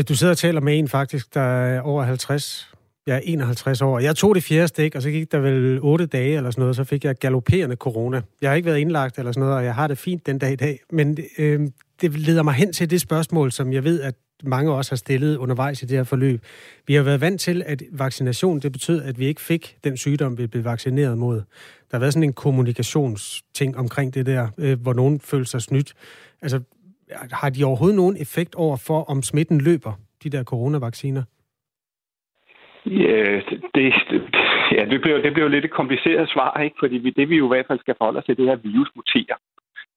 Du 0.09 0.15
sidder 0.15 0.33
og 0.33 0.37
taler 0.37 0.61
med 0.61 0.79
en 0.79 0.87
faktisk, 0.87 1.33
der 1.33 1.41
er 1.41 1.81
over 1.81 2.03
50. 2.03 2.73
Jeg 3.07 3.15
er 3.15 3.21
51 3.23 3.81
år. 3.81 3.99
Jeg 3.99 4.15
tog 4.15 4.35
det 4.35 4.43
fjerde 4.43 4.67
stik, 4.67 4.95
og 4.95 5.01
så 5.01 5.09
gik 5.11 5.31
der 5.31 5.39
vel 5.39 5.79
8 5.81 6.05
dage 6.05 6.37
eller 6.37 6.51
sådan 6.51 6.61
noget, 6.61 6.75
så 6.75 6.83
fik 6.83 7.03
jeg 7.05 7.15
galopperende 7.15 7.75
corona. 7.75 8.21
Jeg 8.41 8.49
har 8.49 8.55
ikke 8.55 8.65
været 8.65 8.79
indlagt 8.79 9.17
eller 9.17 9.31
sådan 9.31 9.41
noget, 9.41 9.57
og 9.57 9.63
jeg 9.63 9.75
har 9.75 9.87
det 9.87 9.97
fint 9.97 10.25
den 10.25 10.39
dag 10.39 10.51
i 10.51 10.55
dag. 10.55 10.79
Men 10.91 11.17
øh, 11.39 11.59
det 12.01 12.19
leder 12.19 12.43
mig 12.43 12.53
hen 12.53 12.73
til 12.73 12.89
det 12.89 13.01
spørgsmål, 13.01 13.51
som 13.51 13.73
jeg 13.73 13.83
ved, 13.83 14.01
at 14.01 14.13
mange 14.43 14.71
også 14.71 14.91
har 14.91 14.97
stillet 14.97 15.37
undervejs 15.37 15.83
i 15.83 15.85
det 15.85 15.97
her 15.97 16.03
forløb. 16.03 16.39
Vi 16.87 16.93
har 16.93 17.03
været 17.03 17.21
vant 17.21 17.41
til, 17.41 17.63
at 17.65 17.83
vaccination, 17.91 18.59
det 18.59 18.71
betød, 18.71 19.03
at 19.03 19.19
vi 19.19 19.25
ikke 19.25 19.41
fik 19.41 19.77
den 19.83 19.97
sygdom, 19.97 20.37
vi 20.37 20.47
blev 20.47 20.63
vaccineret 20.65 21.17
mod. 21.17 21.35
Der 21.35 21.97
har 21.97 21.99
været 21.99 22.13
sådan 22.13 22.29
en 22.29 22.33
kommunikationsting 22.33 23.77
omkring 23.77 24.13
det 24.13 24.25
der, 24.25 24.47
øh, 24.57 24.81
hvor 24.83 24.93
nogen 24.93 25.19
føler 25.19 25.45
sig 25.45 25.61
snydt. 25.61 25.93
Altså, 26.41 26.61
har 27.31 27.49
de 27.49 27.63
overhovedet 27.63 27.95
nogen 27.95 28.17
effekt 28.21 28.55
over 28.55 28.77
for, 28.87 29.03
om 29.03 29.21
smitten 29.21 29.61
løber, 29.61 29.93
de 30.23 30.29
der 30.29 30.43
coronavacciner? 30.43 31.23
Ja, 32.85 33.39
det, 33.75 33.93
ja, 34.71 34.85
det, 34.91 35.01
bliver, 35.01 35.17
det 35.21 35.33
bliver 35.33 35.47
lidt 35.47 35.65
et 35.65 35.71
kompliceret 35.71 36.29
svar, 36.29 36.61
ikke? 36.61 36.75
fordi 36.79 36.97
vi, 36.97 37.09
det 37.09 37.29
vi 37.29 37.37
jo 37.37 37.45
i 37.45 37.53
hvert 37.55 37.67
fald 37.67 37.79
skal 37.79 37.95
forholde 37.97 38.19
os 38.19 38.25
til, 38.25 38.37
det 38.37 38.49
at 38.49 38.63
virus 38.63 38.91
muterer 38.95 39.37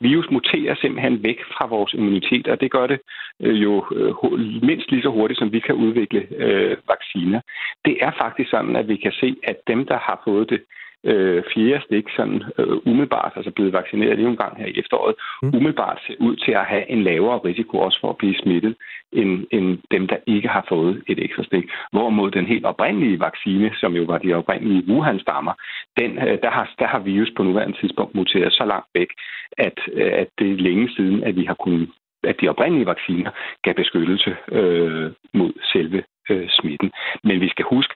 virus 0.01 0.30
muterer 0.30 0.74
simpelthen 0.74 1.22
væk 1.22 1.40
fra 1.53 1.66
vores 1.66 1.94
immunitet, 1.94 2.48
og 2.48 2.61
det 2.61 2.70
gør 2.70 2.86
det 2.86 3.01
øh, 3.40 3.62
jo 3.62 3.84
øh, 3.92 4.14
mindst 4.62 4.90
lige 4.90 5.03
så 5.03 5.09
hurtigt, 5.09 5.38
som 5.38 5.53
vi 5.53 5.61
kan 5.61 5.74
udvikle 5.74 6.26
øh, 6.36 6.76
vacciner. 6.88 7.40
Det 7.84 7.96
er 8.01 8.11
faktisk 8.22 8.51
sådan, 8.51 8.76
at 8.76 8.88
vi 8.88 8.96
kan 8.96 9.12
se, 9.12 9.36
at 9.42 9.57
dem, 9.66 9.86
der 9.86 9.98
har 9.98 10.22
fået 10.24 10.51
det 10.51 10.61
øh, 11.05 11.42
fjerde 11.55 11.84
stik 11.84 12.07
sådan 12.16 12.42
øh, 12.59 12.76
umiddelbart, 12.86 13.32
altså 13.36 13.51
blevet 13.51 13.72
vaccineret 13.72 14.16
lige 14.16 14.28
en 14.28 14.36
gang 14.36 14.59
her 14.59 14.66
i 14.66 14.78
efteråret, 14.78 15.14
mm. 15.42 15.48
umiddelbart 15.48 15.98
ser 16.07 16.14
ud 16.20 16.36
til 16.36 16.53
at 16.53 16.64
have 16.64 16.90
en 16.90 17.03
lavere 17.03 17.38
risiko 17.38 17.78
også 17.78 17.98
for 18.01 18.11
at 18.11 18.16
blive 18.16 18.36
smittet, 18.42 18.76
end, 19.12 19.46
end 19.51 19.78
dem, 19.90 20.07
der 20.07 20.16
ikke 20.26 20.48
har 20.48 20.64
fået 20.68 21.03
et 21.09 21.18
ekstra 21.24 21.44
stik. 21.44 21.64
Hvorimod 21.92 22.30
den 22.30 22.46
helt 22.46 22.64
oprindelige 22.64 23.20
vaccine, 23.20 23.70
som 23.80 23.92
jo 23.96 24.03
var 24.03 24.18
de 24.18 24.34
oprindelige 24.34 24.84
Wuhan-stammer, 24.88 25.55
den, 25.98 26.11
øh, 26.18 26.38
der, 26.42 26.51
har, 26.51 26.74
der 26.78 26.86
har 26.86 26.98
virus 26.98 27.32
på 27.36 27.42
nuværende 27.42 27.78
tidspunkt 27.80 28.14
muteret 28.14 28.53
så 28.53 28.64
langt 28.64 28.88
væk, 28.94 29.11
at, 29.59 29.78
øh, 29.92 30.12
at 30.12 30.28
det 30.38 30.53
er 30.53 30.57
længe 30.57 30.90
siden, 30.96 31.24
at 31.24 31.36
vi 31.36 31.44
har 31.44 31.55
kunnet 31.55 31.88
at 32.24 32.36
de 32.40 32.48
oprindelige 32.48 32.86
vacciner 32.86 33.30
gav 33.62 33.74
beskyttelse 33.74 34.36
øh, 34.53 35.12
mod 35.34 35.53
selve 35.72 36.03
øh, 36.30 36.48
smitten. 36.48 36.90
Men 37.24 37.40
vi 37.40 37.48
skal 37.48 37.64
huske, 37.64 37.94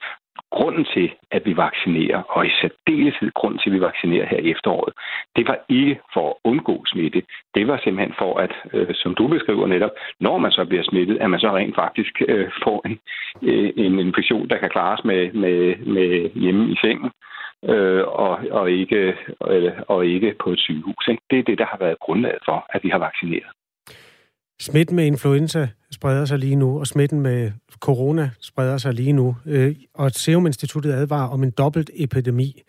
grunden 0.51 0.85
til, 0.93 1.07
at 1.31 1.45
vi 1.45 1.57
vaccinerer, 1.57 2.21
og 2.35 2.45
i 2.45 2.49
særdeleshed 2.61 3.31
grunden 3.39 3.59
til, 3.59 3.69
at 3.69 3.75
vi 3.75 3.81
vaccinerer 3.81 4.25
her 4.25 4.37
i 4.37 4.51
efteråret, 4.51 4.93
det 5.35 5.47
var 5.47 5.57
ikke 5.69 5.99
for 6.13 6.29
at 6.29 6.35
undgå 6.43 6.83
smitte. 6.85 7.21
Det 7.55 7.67
var 7.67 7.77
simpelthen 7.83 8.15
for, 8.17 8.37
at, 8.39 8.53
øh, 8.73 8.95
som 8.95 9.15
du 9.15 9.27
beskriver 9.27 9.67
netop, 9.67 9.91
når 10.19 10.37
man 10.37 10.51
så 10.51 10.65
bliver 10.65 10.83
smittet, 10.83 11.17
at 11.17 11.29
man 11.29 11.39
så 11.39 11.49
rent 11.57 11.75
faktisk 11.75 12.21
øh, 12.27 12.49
får 12.63 12.81
en, 12.87 12.99
øh, 13.41 13.71
en 13.77 13.99
infektion, 13.99 14.49
der 14.49 14.57
kan 14.57 14.69
klares 14.69 15.03
med, 15.03 15.33
med, 15.33 15.75
med 15.95 16.29
hjemme 16.29 16.71
i 16.71 16.75
sengen. 16.81 17.11
Øh, 17.69 18.03
og, 18.07 18.39
og, 18.51 18.71
ikke, 18.71 19.17
og, 19.39 19.61
og 19.87 20.05
ikke 20.05 20.35
på 20.43 20.49
et 20.51 20.59
sygehus. 20.59 21.07
Ikke? 21.07 21.21
Det 21.29 21.39
er 21.39 21.43
det, 21.43 21.57
der 21.57 21.65
har 21.65 21.77
været 21.77 21.99
grundlaget 21.99 22.41
for, 22.45 22.65
at 22.69 22.83
vi 22.83 22.89
har 22.89 22.99
vaccineret. 22.99 23.51
Smitten 24.59 24.95
med 24.95 25.05
influenza 25.05 25.67
spreder 25.91 26.25
sig 26.25 26.39
lige 26.39 26.55
nu, 26.55 26.79
og 26.79 26.87
smitten 26.87 27.21
med 27.21 27.51
corona 27.79 28.29
spreder 28.41 28.77
sig 28.77 28.93
lige 28.93 29.13
nu. 29.13 29.35
Øh, 29.47 29.75
og 29.93 30.11
Serum 30.11 30.45
Instituttet 30.45 30.93
advarer 30.93 31.29
om 31.29 31.43
en 31.43 31.51
dobbelt 31.51 31.89
epidemi. 31.93 32.61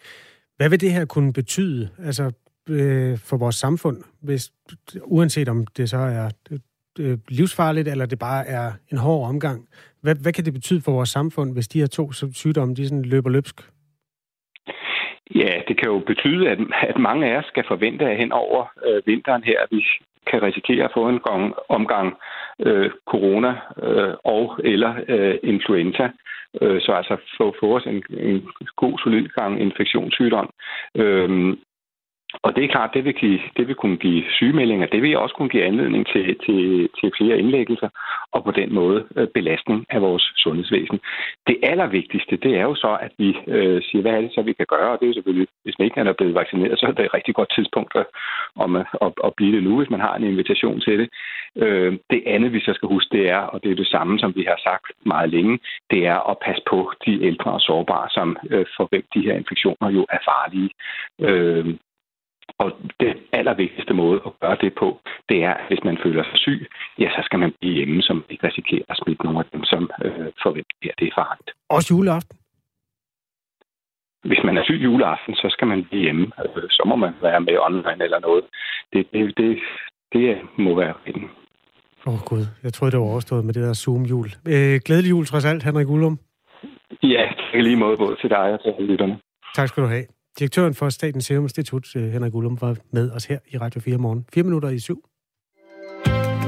Hvad 0.57 0.71
vil 0.71 0.81
det 0.81 0.93
her 0.93 1.05
kunne 1.05 1.33
betyde 1.33 1.89
altså, 1.99 2.33
øh, 2.69 3.19
for 3.19 3.37
vores 3.37 3.55
samfund, 3.55 4.03
hvis, 4.23 4.53
uanset 5.03 5.49
om 5.49 5.67
det 5.77 5.91
så 5.91 5.99
er 5.99 6.31
øh, 6.99 7.19
livsfarligt, 7.29 7.89
eller 7.89 8.07
det 8.07 8.19
bare 8.19 8.47
er 8.47 8.73
en 8.93 8.99
hård 8.99 9.29
omgang? 9.29 9.69
Hvad, 10.03 10.15
hvad 10.23 10.33
kan 10.33 10.45
det 10.45 10.53
betyde 10.53 10.81
for 10.85 10.93
vores 10.93 11.09
samfund, 11.09 11.53
hvis 11.53 11.69
de 11.69 11.81
her 11.81 11.87
to 11.87 12.13
sygdomme 12.13 12.75
de 12.75 12.89
sådan 12.89 13.03
løber 13.03 13.31
løbsk? 13.31 13.61
Ja, 15.35 15.53
det 15.69 15.79
kan 15.79 15.89
jo 15.89 15.99
betyde, 16.07 16.51
at, 16.51 16.59
at 16.89 16.99
mange 16.99 17.27
af 17.27 17.39
os 17.39 17.45
skal 17.45 17.65
forvente, 17.69 18.05
at 18.05 18.17
hen 18.17 18.33
over 18.33 18.67
øh, 18.87 19.03
vinteren 19.07 19.43
her, 19.45 19.61
at 19.63 19.69
vi 19.71 19.85
kan 20.31 20.43
risikere 20.43 20.85
at 20.85 20.91
få 20.95 21.09
en 21.09 21.21
gang, 21.29 21.55
omgang 21.69 22.17
øh, 22.67 22.91
corona 23.07 23.53
øh, 23.83 24.15
og 24.25 24.59
eller 24.65 24.95
øh, 25.09 25.39
influenza. 25.43 26.09
Øh, 26.63 26.81
så 26.81 26.93
altså 26.93 27.17
få, 27.39 27.55
få 27.61 27.77
os 27.77 27.87
en, 27.87 28.03
en 28.11 28.49
god, 28.77 28.99
solid 28.99 29.29
gang 29.29 29.61
infektionssygdom. 29.61 30.51
Øh, 30.95 31.57
og 32.43 32.57
det 32.57 32.65
er 32.65 32.69
klart, 32.69 32.95
det 32.95 33.05
vil, 33.05 33.15
give, 33.15 33.41
det 33.57 33.69
vil 33.69 33.75
kunne 33.75 33.97
give 33.97 34.25
sygemeldinger. 34.31 34.87
Det 34.87 35.03
vil 35.03 35.19
også 35.19 35.35
kunne 35.35 35.49
give 35.49 35.65
anledning 35.65 36.07
til, 36.07 36.37
til, 36.47 36.89
til 37.01 37.13
flere 37.19 37.39
indlæggelser 37.39 37.89
og 38.33 38.45
på 38.45 38.51
den 38.51 38.75
måde 38.75 39.05
øh, 39.17 39.29
belastning 39.35 39.87
af 39.91 40.03
vores 40.03 40.33
sundhedsvæsen. 40.37 41.01
Det 41.47 41.57
allervigtigste, 41.63 42.37
det 42.37 42.53
er 42.57 42.63
jo 42.63 42.75
så, 42.75 42.99
at 43.01 43.13
vi 43.19 43.37
øh, 43.47 43.83
siger, 43.83 44.03
hvad 44.03 44.13
er 44.13 44.21
det 44.21 44.33
så, 44.35 44.43
vi 44.43 44.53
kan 44.53 44.67
gøre? 44.69 44.91
Og 44.93 44.99
det 44.99 45.05
er 45.05 45.11
jo 45.11 45.15
selvfølgelig, 45.15 45.49
hvis 45.65 45.79
man 45.79 45.85
ikke 45.85 46.01
er 46.01 46.13
blevet 46.13 46.35
vaccineret, 46.35 46.79
så 46.79 46.87
er 46.87 46.93
det 46.93 47.05
et 47.05 47.15
rigtig 47.15 47.35
godt 47.35 47.53
tidspunkt 47.55 47.93
at, 47.97 48.07
om, 48.57 48.77
at, 48.77 48.87
at, 49.03 49.13
at 49.25 49.33
blive 49.37 49.57
det 49.57 49.63
nu, 49.63 49.77
hvis 49.79 49.91
man 49.91 50.01
har 50.01 50.15
en 50.15 50.25
invitation 50.25 50.81
til 50.81 50.99
det. 50.99 51.09
Øh, 51.57 51.99
det 52.11 52.23
andet, 52.27 52.53
vi 52.53 52.61
så 52.61 52.73
skal 52.75 52.89
huske, 52.89 53.19
det 53.19 53.31
er, 53.31 53.43
og 53.53 53.63
det 53.63 53.71
er 53.71 53.77
det 53.77 53.87
samme, 53.87 54.19
som 54.19 54.33
vi 54.37 54.45
har 54.49 54.59
sagt 54.63 54.87
meget 55.07 55.31
længe, 55.31 55.59
det 55.91 56.07
er 56.07 56.31
at 56.31 56.37
passe 56.47 56.63
på 56.71 56.93
de 57.07 57.25
ældre 57.25 57.51
og 57.53 57.61
sårbare, 57.61 58.09
som 58.11 58.37
øh, 58.51 58.67
for 58.77 58.85
hvem 58.91 59.05
de 59.15 59.21
her 59.21 59.35
infektioner 59.35 59.91
jo 59.91 60.07
er 60.11 60.19
farlige. 60.31 60.71
Øh, 61.21 61.75
og 62.59 62.69
den 63.01 63.17
allervigtigste 63.33 63.95
måde 63.95 64.21
at 64.27 64.33
gøre 64.41 64.57
det 64.61 64.73
på, 64.75 65.01
det 65.29 65.39
er, 65.45 65.55
at 65.55 65.67
hvis 65.69 65.85
man 65.85 65.99
føler 66.05 66.25
sig 66.25 66.39
syg, 66.47 66.61
ja, 66.99 67.09
så 67.17 67.21
skal 67.25 67.39
man 67.39 67.53
blive 67.61 67.75
hjemme, 67.75 68.03
som 68.03 68.25
ikke 68.31 68.47
risikerer 68.47 68.87
at 68.89 69.01
smitte 69.03 69.25
nogle 69.25 69.39
af 69.39 69.45
dem, 69.53 69.65
som 69.65 69.91
øh, 70.05 70.29
forventer, 70.43 70.77
at 70.93 70.99
det 70.99 71.07
er 71.09 71.15
farligt. 71.23 71.51
Også 71.69 71.95
juleaften? 71.95 72.37
Hvis 74.25 74.43
man 74.45 74.57
er 74.57 74.65
syg 74.65 74.81
juleaften, 74.83 75.35
så 75.35 75.47
skal 75.51 75.67
man 75.69 75.85
blive 75.85 76.03
hjemme. 76.03 76.27
Øh, 76.45 76.71
så 76.71 76.83
må 76.87 76.97
man 76.97 77.13
være 77.23 77.41
med 77.41 77.59
online 77.69 78.05
eller 78.05 78.21
noget. 78.21 78.45
Det, 78.93 79.07
det, 79.13 79.37
det, 79.37 79.59
det 80.13 80.39
må 80.59 80.75
være 80.75 80.95
rigtigt. 81.07 81.31
Åh 82.07 82.15
oh, 82.15 82.21
gud, 82.31 82.45
jeg 82.63 82.73
troede, 82.73 82.93
det 82.93 83.01
var 83.01 83.07
overstået 83.07 83.45
med 83.45 83.55
det 83.55 83.63
der 83.63 83.75
Zoom-jul. 83.75 84.29
Øh, 84.55 84.81
glædelig 84.85 85.11
jul 85.11 85.27
trods 85.27 85.45
alt, 85.45 85.63
Henrik 85.63 85.89
Ullum. 85.89 86.19
Ja, 87.03 87.25
lige 87.55 87.77
måde 87.77 87.97
både 87.97 88.17
til 88.21 88.31
dig 88.31 88.53
og 88.53 88.61
til 88.63 88.87
lytterne. 88.87 89.19
Tak 89.55 89.69
skal 89.69 89.83
du 89.83 89.89
have. 89.89 90.05
Direktøren 90.39 90.75
for 90.75 90.89
Statens 90.89 91.25
Serum 91.25 91.45
Institut, 91.45 91.97
øh, 91.97 92.13
Henrik 92.13 92.35
Ullum, 92.35 92.61
var 92.61 92.77
med 92.91 93.11
os 93.11 93.25
her 93.25 93.39
i 93.49 93.59
Radio 93.59 93.81
4 93.81 93.99
morgen. 93.99 94.27
4 94.35 94.45
minutter 94.45 94.69
i 94.69 94.79
syv. 94.79 95.05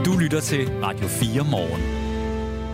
Du 0.05 0.19
lytter 0.19 0.41
til 0.41 0.69
Radio 0.83 1.07
4 1.07 1.45
morgen. 1.51 1.98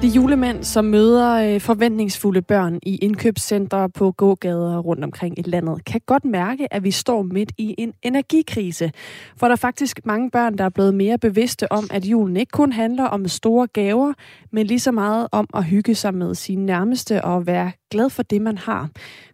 Det 0.02 0.10
er 0.10 0.14
julemand, 0.14 0.64
som 0.64 0.84
møder 0.84 1.54
øh, 1.54 1.60
forventningsfulde 1.60 2.42
børn 2.42 2.78
i 2.82 2.96
indkøbscentre 2.96 3.90
på 3.90 4.12
gågader 4.12 4.78
rundt 4.78 5.04
omkring 5.04 5.38
i 5.38 5.42
landet, 5.42 5.84
kan 5.84 6.00
godt 6.06 6.24
mærke, 6.24 6.74
at 6.74 6.84
vi 6.84 6.90
står 6.90 7.22
midt 7.22 7.52
i 7.58 7.74
en 7.78 7.92
energikrise. 8.02 8.92
For 9.36 9.46
der 9.46 9.52
er 9.52 9.56
faktisk 9.56 10.00
mange 10.04 10.30
børn, 10.30 10.58
der 10.58 10.64
er 10.64 10.68
blevet 10.68 10.94
mere 10.94 11.18
bevidste 11.18 11.72
om, 11.72 11.88
at 11.90 12.04
julen 12.04 12.36
ikke 12.36 12.50
kun 12.50 12.72
handler 12.72 13.04
om 13.04 13.28
store 13.28 13.66
gaver, 13.66 14.12
men 14.52 14.66
lige 14.66 14.80
så 14.80 14.92
meget 14.92 15.28
om 15.32 15.46
at 15.54 15.64
hygge 15.64 15.94
sig 15.94 16.14
med 16.14 16.34
sine 16.34 16.66
nærmeste 16.66 17.24
og 17.24 17.46
være 17.46 17.72
glad 17.90 18.10
for 18.10 18.22
det, 18.22 18.42
man 18.42 18.58
har. 18.58 18.88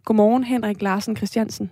Godmorgen, 0.05 0.43
Henrik 0.43 0.81
Larsen 0.81 1.15
Christiansen. 1.15 1.71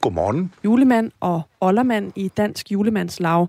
Godmorgen. 0.00 0.52
Julemand 0.64 1.10
og 1.20 1.42
oldermand 1.60 2.12
i 2.16 2.28
Dansk 2.28 2.72
Julemandslav. 2.72 3.48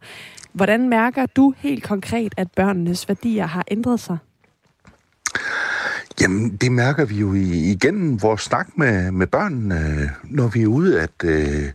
Hvordan 0.54 0.89
mærker 0.89 1.26
du 1.26 1.54
helt 1.58 1.84
konkret, 1.84 2.34
at 2.38 2.47
børnenes 2.56 3.08
værdier 3.08 3.45
har 3.45 3.64
ændret 3.72 3.99
sig? 3.99 4.18
Jamen, 6.22 6.56
det 6.56 6.72
mærker 6.72 7.06
vi 7.06 7.16
jo 7.16 7.34
igennem 7.34 8.22
vores 8.22 8.41
snak 8.41 8.68
med, 8.76 9.12
med 9.12 9.28
børnene, 9.28 10.12
når 10.24 10.47
vi 10.47 10.62
er 10.62 10.68
ude, 10.68 11.02
at 11.02 11.24
øh, 11.24 11.72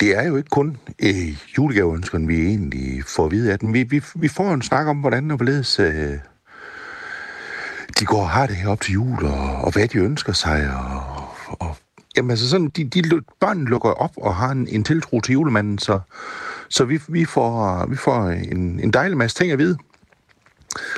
det 0.00 0.18
er 0.18 0.22
jo 0.22 0.36
ikke 0.36 0.48
kun 0.48 0.76
øh, 1.02 1.36
julegaveønskerne, 1.58 2.26
vi 2.26 2.46
egentlig 2.46 3.04
får 3.04 3.24
at 3.24 3.30
vide 3.30 3.52
af 3.52 3.58
dem. 3.58 3.74
Vi, 3.74 3.82
vi, 3.82 4.02
vi 4.14 4.28
får 4.28 4.54
en 4.54 4.62
snak 4.62 4.86
om, 4.86 4.96
hvordan 4.96 5.30
og 5.30 5.36
hvorledes 5.36 5.80
øh, 5.80 6.18
de 7.98 8.04
går 8.04 8.20
og 8.20 8.30
har 8.30 8.46
det 8.46 8.56
her 8.56 8.68
op 8.68 8.80
til 8.80 8.92
jul, 8.92 9.24
og, 9.24 9.56
og 9.56 9.72
hvad 9.72 9.88
de 9.88 9.98
ønsker 9.98 10.32
sig, 10.32 10.70
og, 10.76 11.24
og 11.60 11.76
jamen 12.16 12.30
altså 12.30 12.48
sådan, 12.48 12.68
de, 12.68 12.84
de 12.84 13.02
børn 13.40 13.64
lukker 13.64 13.90
op 13.90 14.12
og 14.16 14.34
har 14.34 14.50
en, 14.50 14.68
en 14.68 14.84
tiltro 14.84 15.20
til 15.20 15.32
julemanden, 15.32 15.78
så, 15.78 16.00
så 16.70 16.84
vi, 16.84 17.00
vi, 17.08 17.24
får, 17.24 17.86
vi 17.88 17.96
får 17.96 18.26
en, 18.26 18.80
en 18.80 18.90
dejlig 18.90 19.16
masse 19.16 19.36
ting 19.36 19.52
at 19.52 19.58
vide. 19.58 19.78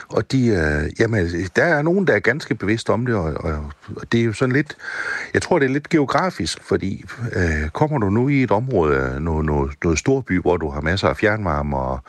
Og 0.08 0.32
de, 0.32 0.46
øh, 0.46 1.00
jamen, 1.00 1.30
der 1.56 1.64
er 1.64 1.82
nogen, 1.82 2.06
der 2.06 2.14
er 2.14 2.18
ganske 2.18 2.54
bevidst 2.54 2.90
om 2.90 3.06
det, 3.06 3.14
og, 3.14 3.34
og, 3.34 3.72
og 3.96 4.12
det 4.12 4.20
er 4.20 4.24
jo 4.24 4.32
sådan 4.32 4.52
lidt, 4.52 4.76
jeg 5.34 5.42
tror, 5.42 5.58
det 5.58 5.66
er 5.66 5.72
lidt 5.72 5.88
geografisk, 5.88 6.62
fordi 6.62 7.04
øh, 7.36 7.68
kommer 7.68 7.98
du 7.98 8.10
nu 8.10 8.28
i 8.28 8.42
et 8.42 8.50
område, 8.50 9.20
noget, 9.20 9.44
noget, 9.44 9.72
noget 9.84 9.98
storby, 9.98 10.40
hvor 10.40 10.56
du 10.56 10.70
har 10.70 10.80
masser 10.80 11.08
af 11.08 11.16
fjernvarme 11.16 11.76
og, 11.76 12.00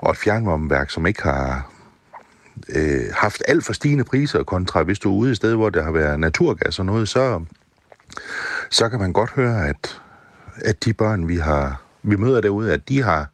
og 0.00 0.10
et 0.10 0.16
fjernvarmeværk, 0.16 0.90
som 0.90 1.06
ikke 1.06 1.22
har 1.22 1.70
øh, 2.68 3.04
haft 3.12 3.42
alt 3.48 3.64
for 3.64 3.72
stigende 3.72 4.04
priser 4.04 4.42
kontra, 4.42 4.82
hvis 4.82 4.98
du 4.98 5.10
er 5.10 5.16
ude 5.16 5.32
i 5.32 5.34
sted, 5.34 5.54
hvor 5.54 5.70
der 5.70 5.82
har 5.82 5.92
været 5.92 6.20
naturgas 6.20 6.78
og 6.78 6.86
noget, 6.86 7.08
så, 7.08 7.44
så 8.70 8.88
kan 8.88 8.98
man 8.98 9.12
godt 9.12 9.30
høre, 9.30 9.68
at, 9.68 10.00
at 10.56 10.84
de 10.84 10.92
børn, 10.92 11.28
vi 11.28 11.36
har 11.36 11.83
vi 12.04 12.16
møder 12.16 12.40
derude, 12.40 12.72
at 12.72 12.88
de 12.88 13.02
har 13.02 13.28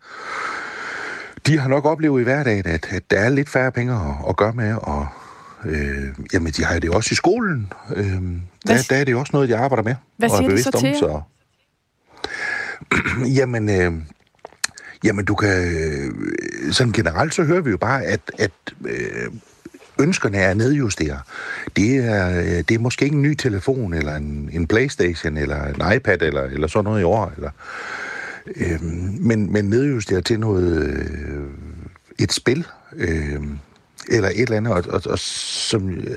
de 1.46 1.58
har 1.58 1.68
nok 1.68 1.84
oplevet 1.84 2.20
i 2.20 2.24
hverdagen, 2.24 2.66
at, 2.66 2.86
at 2.90 3.02
der 3.10 3.18
er 3.18 3.28
lidt 3.28 3.48
færre 3.48 3.72
penge 3.72 3.92
at, 3.92 4.28
at 4.28 4.36
gøre 4.36 4.52
med, 4.52 4.74
og 4.74 5.06
øh, 5.64 6.08
jamen, 6.32 6.52
de 6.52 6.64
har 6.64 6.78
det 6.78 6.90
også 6.90 7.08
i 7.12 7.14
skolen. 7.14 7.72
Øh, 7.96 8.22
der, 8.66 8.86
der 8.90 8.96
er 8.96 9.04
det 9.04 9.14
også 9.14 9.30
noget, 9.32 9.48
de 9.48 9.56
arbejder 9.56 9.82
med. 9.82 9.94
Hvad 10.16 10.28
siger 10.28 10.38
og 10.38 10.44
er 10.44 10.56
de 10.56 10.62
så 10.62 10.70
til 10.70 10.96
så... 10.98 11.20
jamen, 13.38 13.68
øh, 13.68 13.92
jamen, 15.04 15.24
du 15.24 15.34
kan... 15.34 15.74
Øh, 15.74 16.12
sådan 16.72 16.92
generelt, 16.92 17.34
så 17.34 17.44
hører 17.44 17.60
vi 17.60 17.70
jo 17.70 17.76
bare, 17.76 18.04
at, 18.04 18.20
at 18.38 18.50
øh, 18.84 19.30
ønskerne 20.00 20.36
er 20.36 20.54
nedjusteret. 20.54 21.20
Det 21.76 21.96
er, 21.96 22.38
øh, 22.38 22.44
det 22.44 22.70
er 22.70 22.78
måske 22.78 23.04
ikke 23.04 23.16
en 23.16 23.22
ny 23.22 23.34
telefon, 23.34 23.94
eller 23.94 24.16
en, 24.16 24.50
en 24.52 24.66
Playstation, 24.66 25.36
eller 25.36 25.64
en 25.64 25.96
iPad, 25.96 26.22
eller, 26.22 26.42
eller 26.42 26.66
sådan 26.66 26.84
noget 26.84 27.00
i 27.00 27.04
år, 27.04 27.32
eller 27.36 27.50
Øh, 28.56 28.82
men, 29.20 29.52
men 29.52 29.64
nedjustere 29.64 30.20
til 30.20 30.40
noget, 30.40 30.80
øh, 30.80 31.50
et 32.18 32.32
spil, 32.32 32.66
øh, 32.96 33.42
eller 34.08 34.28
et 34.28 34.40
eller 34.40 34.56
andet, 34.56 34.72
og, 34.72 34.84
og, 34.88 35.02
og 35.06 35.18
som, 35.18 35.90
øh, 35.90 36.16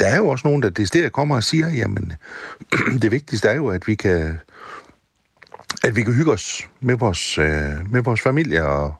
der 0.00 0.06
er 0.06 0.16
jo 0.16 0.28
også 0.28 0.48
nogen, 0.48 0.62
der 0.62 0.70
det 0.70 1.12
kommer 1.12 1.36
og 1.36 1.44
siger, 1.44 1.68
jamen, 1.68 2.12
det 3.02 3.10
vigtigste 3.10 3.48
er 3.48 3.54
jo, 3.54 3.68
at 3.68 3.86
vi 3.86 3.94
kan, 3.94 4.38
at 5.84 5.96
vi 5.96 6.02
kan 6.02 6.14
hygge 6.14 6.32
os 6.32 6.68
med 6.80 6.94
vores, 6.94 7.38
øh, 7.38 7.92
med 7.92 8.02
vores 8.02 8.20
familie, 8.20 8.66
og 8.66 8.94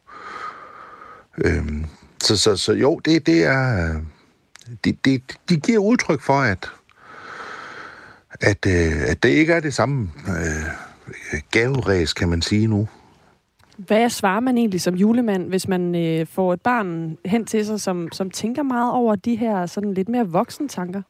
øh, 1.45 1.67
så, 2.23 2.37
så, 2.37 2.57
så 2.57 2.73
jo, 2.73 2.99
det, 2.99 3.27
det 3.27 3.45
er, 3.45 3.95
øh, 3.95 4.03
det, 4.85 5.05
det, 5.05 5.23
de 5.49 5.57
giver 5.57 5.79
udtryk 5.79 6.21
for, 6.21 6.41
at 6.41 6.71
at, 8.41 8.67
øh, 8.67 9.11
at 9.11 9.23
det 9.23 9.29
ikke 9.29 9.53
er 9.53 9.61
det 9.61 9.75
samme 9.75 10.11
øh, 10.29 10.71
gaveræs, 11.51 12.13
kan 12.13 12.29
man 12.29 12.43
sige 12.43 12.67
nu. 12.67 12.89
Hvad 13.77 14.11
svarer 14.11 14.41
man 14.41 14.59
egentlig 14.59 14.81
som 14.81 14.95
julemand, 14.95 15.49
hvis 15.49 15.69
man 15.69 15.95
øh, 15.95 16.27
får 16.27 16.53
et 16.53 16.61
barn 16.61 17.17
hen 17.25 17.45
til 17.45 17.67
sig, 17.67 17.81
som, 17.81 18.09
som 18.13 18.31
tænker 18.31 18.63
meget 18.63 18.93
over 18.93 19.15
de 19.15 19.37
her 19.37 19.67
sådan 19.67 19.95
lidt 19.95 20.09
mere 20.09 20.29
voksne 20.29 20.69
tanker? 20.69 21.03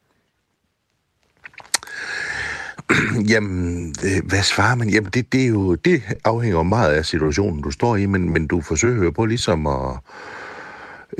Jamen, 3.32 3.94
øh, 4.04 4.28
hvad 4.28 4.42
svarer 4.42 4.74
man? 4.74 4.90
Jamen, 4.90 5.10
det, 5.10 5.32
det, 5.32 5.42
er 5.42 5.48
jo, 5.48 5.74
det 5.74 6.02
afhænger 6.24 6.62
meget 6.62 6.92
af 6.92 7.06
situationen, 7.06 7.62
du 7.62 7.70
står 7.70 7.96
i, 7.96 8.06
men, 8.06 8.32
men 8.32 8.46
du 8.46 8.60
forsøger 8.60 9.04
jo 9.04 9.10
på 9.10 9.26
ligesom 9.26 9.66
at, 9.66 9.98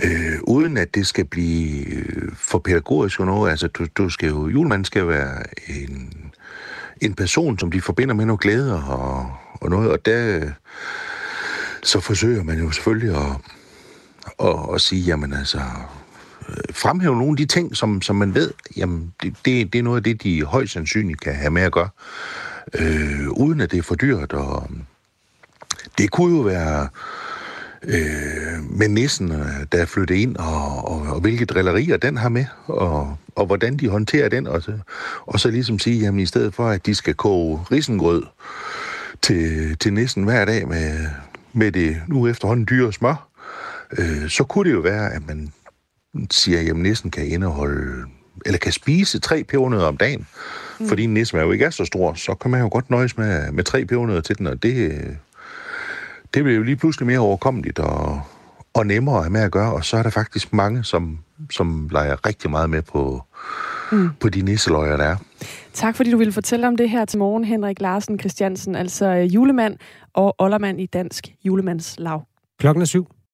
øh, 0.03 0.39
uden 0.43 0.77
at 0.77 0.95
det 0.95 1.07
skal 1.07 1.25
blive 1.25 1.87
øh, 1.87 2.33
for 2.35 2.59
pædagogisk 2.59 3.21
og 3.21 3.27
noget, 3.27 3.51
altså 3.51 3.69
du, 3.69 3.87
du 3.97 4.09
skal 4.09 4.29
jo, 4.29 4.49
julemanden 4.49 4.85
skal 4.85 5.09
være 5.09 5.43
en, 5.69 6.13
en 7.05 7.15
person, 7.15 7.59
som 7.59 7.71
de 7.71 7.81
forbinder 7.81 8.15
med 8.15 8.25
noget 8.25 8.41
glæde 8.41 8.75
og, 8.85 9.33
og 9.61 9.71
noget, 9.71 9.91
og 9.91 10.07
der 10.07 10.51
så 11.83 12.01
forsøger 12.01 12.43
man 12.43 12.59
jo 12.59 12.71
selvfølgelig 12.71 13.17
at, 13.17 13.37
at, 14.49 14.75
at 14.75 14.81
sige, 14.81 15.03
jamen 15.03 15.33
altså, 15.33 15.61
øh, 16.49 16.75
fremhæve 16.75 17.17
nogle 17.17 17.31
af 17.31 17.37
de 17.37 17.47
ting, 17.47 17.77
som, 17.77 18.03
som 18.03 18.17
man 18.17 18.35
ved, 18.35 18.51
jamen 18.77 19.15
det, 19.23 19.35
det, 19.45 19.73
det 19.73 19.79
er 19.79 19.83
noget 19.83 19.97
af 19.97 20.03
det, 20.03 20.23
de 20.23 20.45
højst 20.45 20.73
sandsynligt 20.73 21.21
kan 21.21 21.35
have 21.35 21.51
med 21.51 21.63
at 21.63 21.73
gøre, 21.73 21.89
øh, 22.75 23.31
uden 23.31 23.61
at 23.61 23.71
det 23.71 23.79
er 23.79 23.83
for 23.83 23.95
dyrt. 23.95 24.33
Og 24.33 24.69
øh, 24.71 24.81
det 25.99 26.11
kunne 26.11 26.37
jo 26.37 26.43
være 26.43 26.83
øh, 26.83 26.89
med 28.71 28.89
nissen, 28.89 29.29
der 29.73 29.79
er 29.79 29.85
flyttet 29.85 30.15
ind, 30.15 30.37
og, 30.37 30.89
og, 30.89 31.03
og 31.15 31.21
hvilke 31.21 31.45
drillerier 31.45 31.97
den 31.97 32.17
har 32.17 32.29
med, 32.29 32.45
og, 32.67 33.17
og 33.35 33.47
hvordan 33.47 33.77
de 33.77 33.89
håndterer 33.89 34.29
den, 34.29 34.47
og 34.47 34.63
så, 34.63 34.73
og 35.21 35.41
så 35.41 35.51
ligesom 35.51 35.79
sige, 35.79 36.01
jamen 36.01 36.21
i 36.21 36.27
stedet 36.27 36.55
for, 36.55 36.69
at 36.69 36.87
de 36.87 36.95
skal 36.95 37.15
koge 37.15 37.61
risengrød 37.73 38.23
til, 39.23 39.77
til 39.79 39.93
nissen 39.93 40.25
hver 40.25 40.45
dag 40.45 40.69
med, 40.69 41.07
med 41.53 41.73
det 41.73 42.03
nu 42.09 42.27
efterhånden 42.27 42.67
dyre 42.71 42.93
smør, 42.93 43.29
øh, 43.99 44.29
så 44.29 44.45
kunne 44.45 44.71
det 44.71 44.77
jo 44.77 44.81
være, 44.81 45.13
at 45.13 45.27
man 45.27 45.53
siger, 46.31 46.71
at 46.71 46.77
nissen 46.77 47.11
kan 47.11 47.27
indeholde, 47.27 48.05
eller 48.47 48.59
kan 48.59 48.73
spise 48.73 49.19
tre 49.19 49.45
pebernødder 49.45 49.87
om 49.87 49.97
dagen. 49.97 50.27
Mm. 50.81 50.89
Fordi 50.89 51.07
nissen 51.07 51.39
er 51.39 51.43
jo 51.43 51.53
ikke 51.53 51.65
er 51.65 51.71
så 51.71 51.85
stor, 51.85 52.15
så 52.15 52.35
kan 52.35 52.51
man 52.51 52.61
jo 52.61 52.69
godt 52.73 52.91
nøjes 52.91 53.17
med, 53.17 53.53
med 53.53 53.65
tre 53.65 53.85
pebernødder 53.85 54.21
til 54.21 54.39
den, 54.39 54.47
og 54.47 54.63
det, 54.63 55.03
det 56.35 56.45
bliver 56.45 56.57
jo 56.57 56.63
lige 56.63 56.77
pludselig 56.77 57.07
mere 57.07 57.19
overkommeligt 57.19 57.79
og, 57.79 58.21
og 58.75 58.87
nemmere 58.87 59.17
at 59.17 59.23
have 59.23 59.33
med 59.33 59.41
at 59.41 59.51
gøre, 59.51 59.73
og 59.73 59.85
så 59.85 59.97
er 59.97 60.03
der 60.03 60.11
faktisk 60.11 60.53
mange, 60.53 60.85
som, 60.85 61.19
som 61.51 61.89
leger 61.93 62.27
rigtig 62.27 62.51
meget 62.51 62.71
med 62.71 62.83
på, 62.83 63.23
mm. 63.93 64.09
på 64.21 64.29
de 64.29 64.43
nisseløjer, 64.43 64.97
der 64.97 65.05
er. 65.05 65.17
Tak 65.73 65.97
fordi 65.97 66.11
du 66.11 66.17
ville 66.17 66.33
fortælle 66.33 66.69
om 66.69 66.77
det 66.77 66.91
her 66.91 67.05
til 67.05 67.19
morgen, 67.19 67.45
Henrik 67.45 67.81
Larsen 67.81 68.19
Christiansen, 68.19 68.75
altså 68.75 69.11
julemand 69.11 69.77
og 70.15 70.35
oldermand 70.39 70.81
i 70.81 70.87
Dansk 70.87 71.29
Julemandslav. 71.45 72.27
Klokken 72.59 72.83
er 72.83 72.87
syv. 72.87 73.07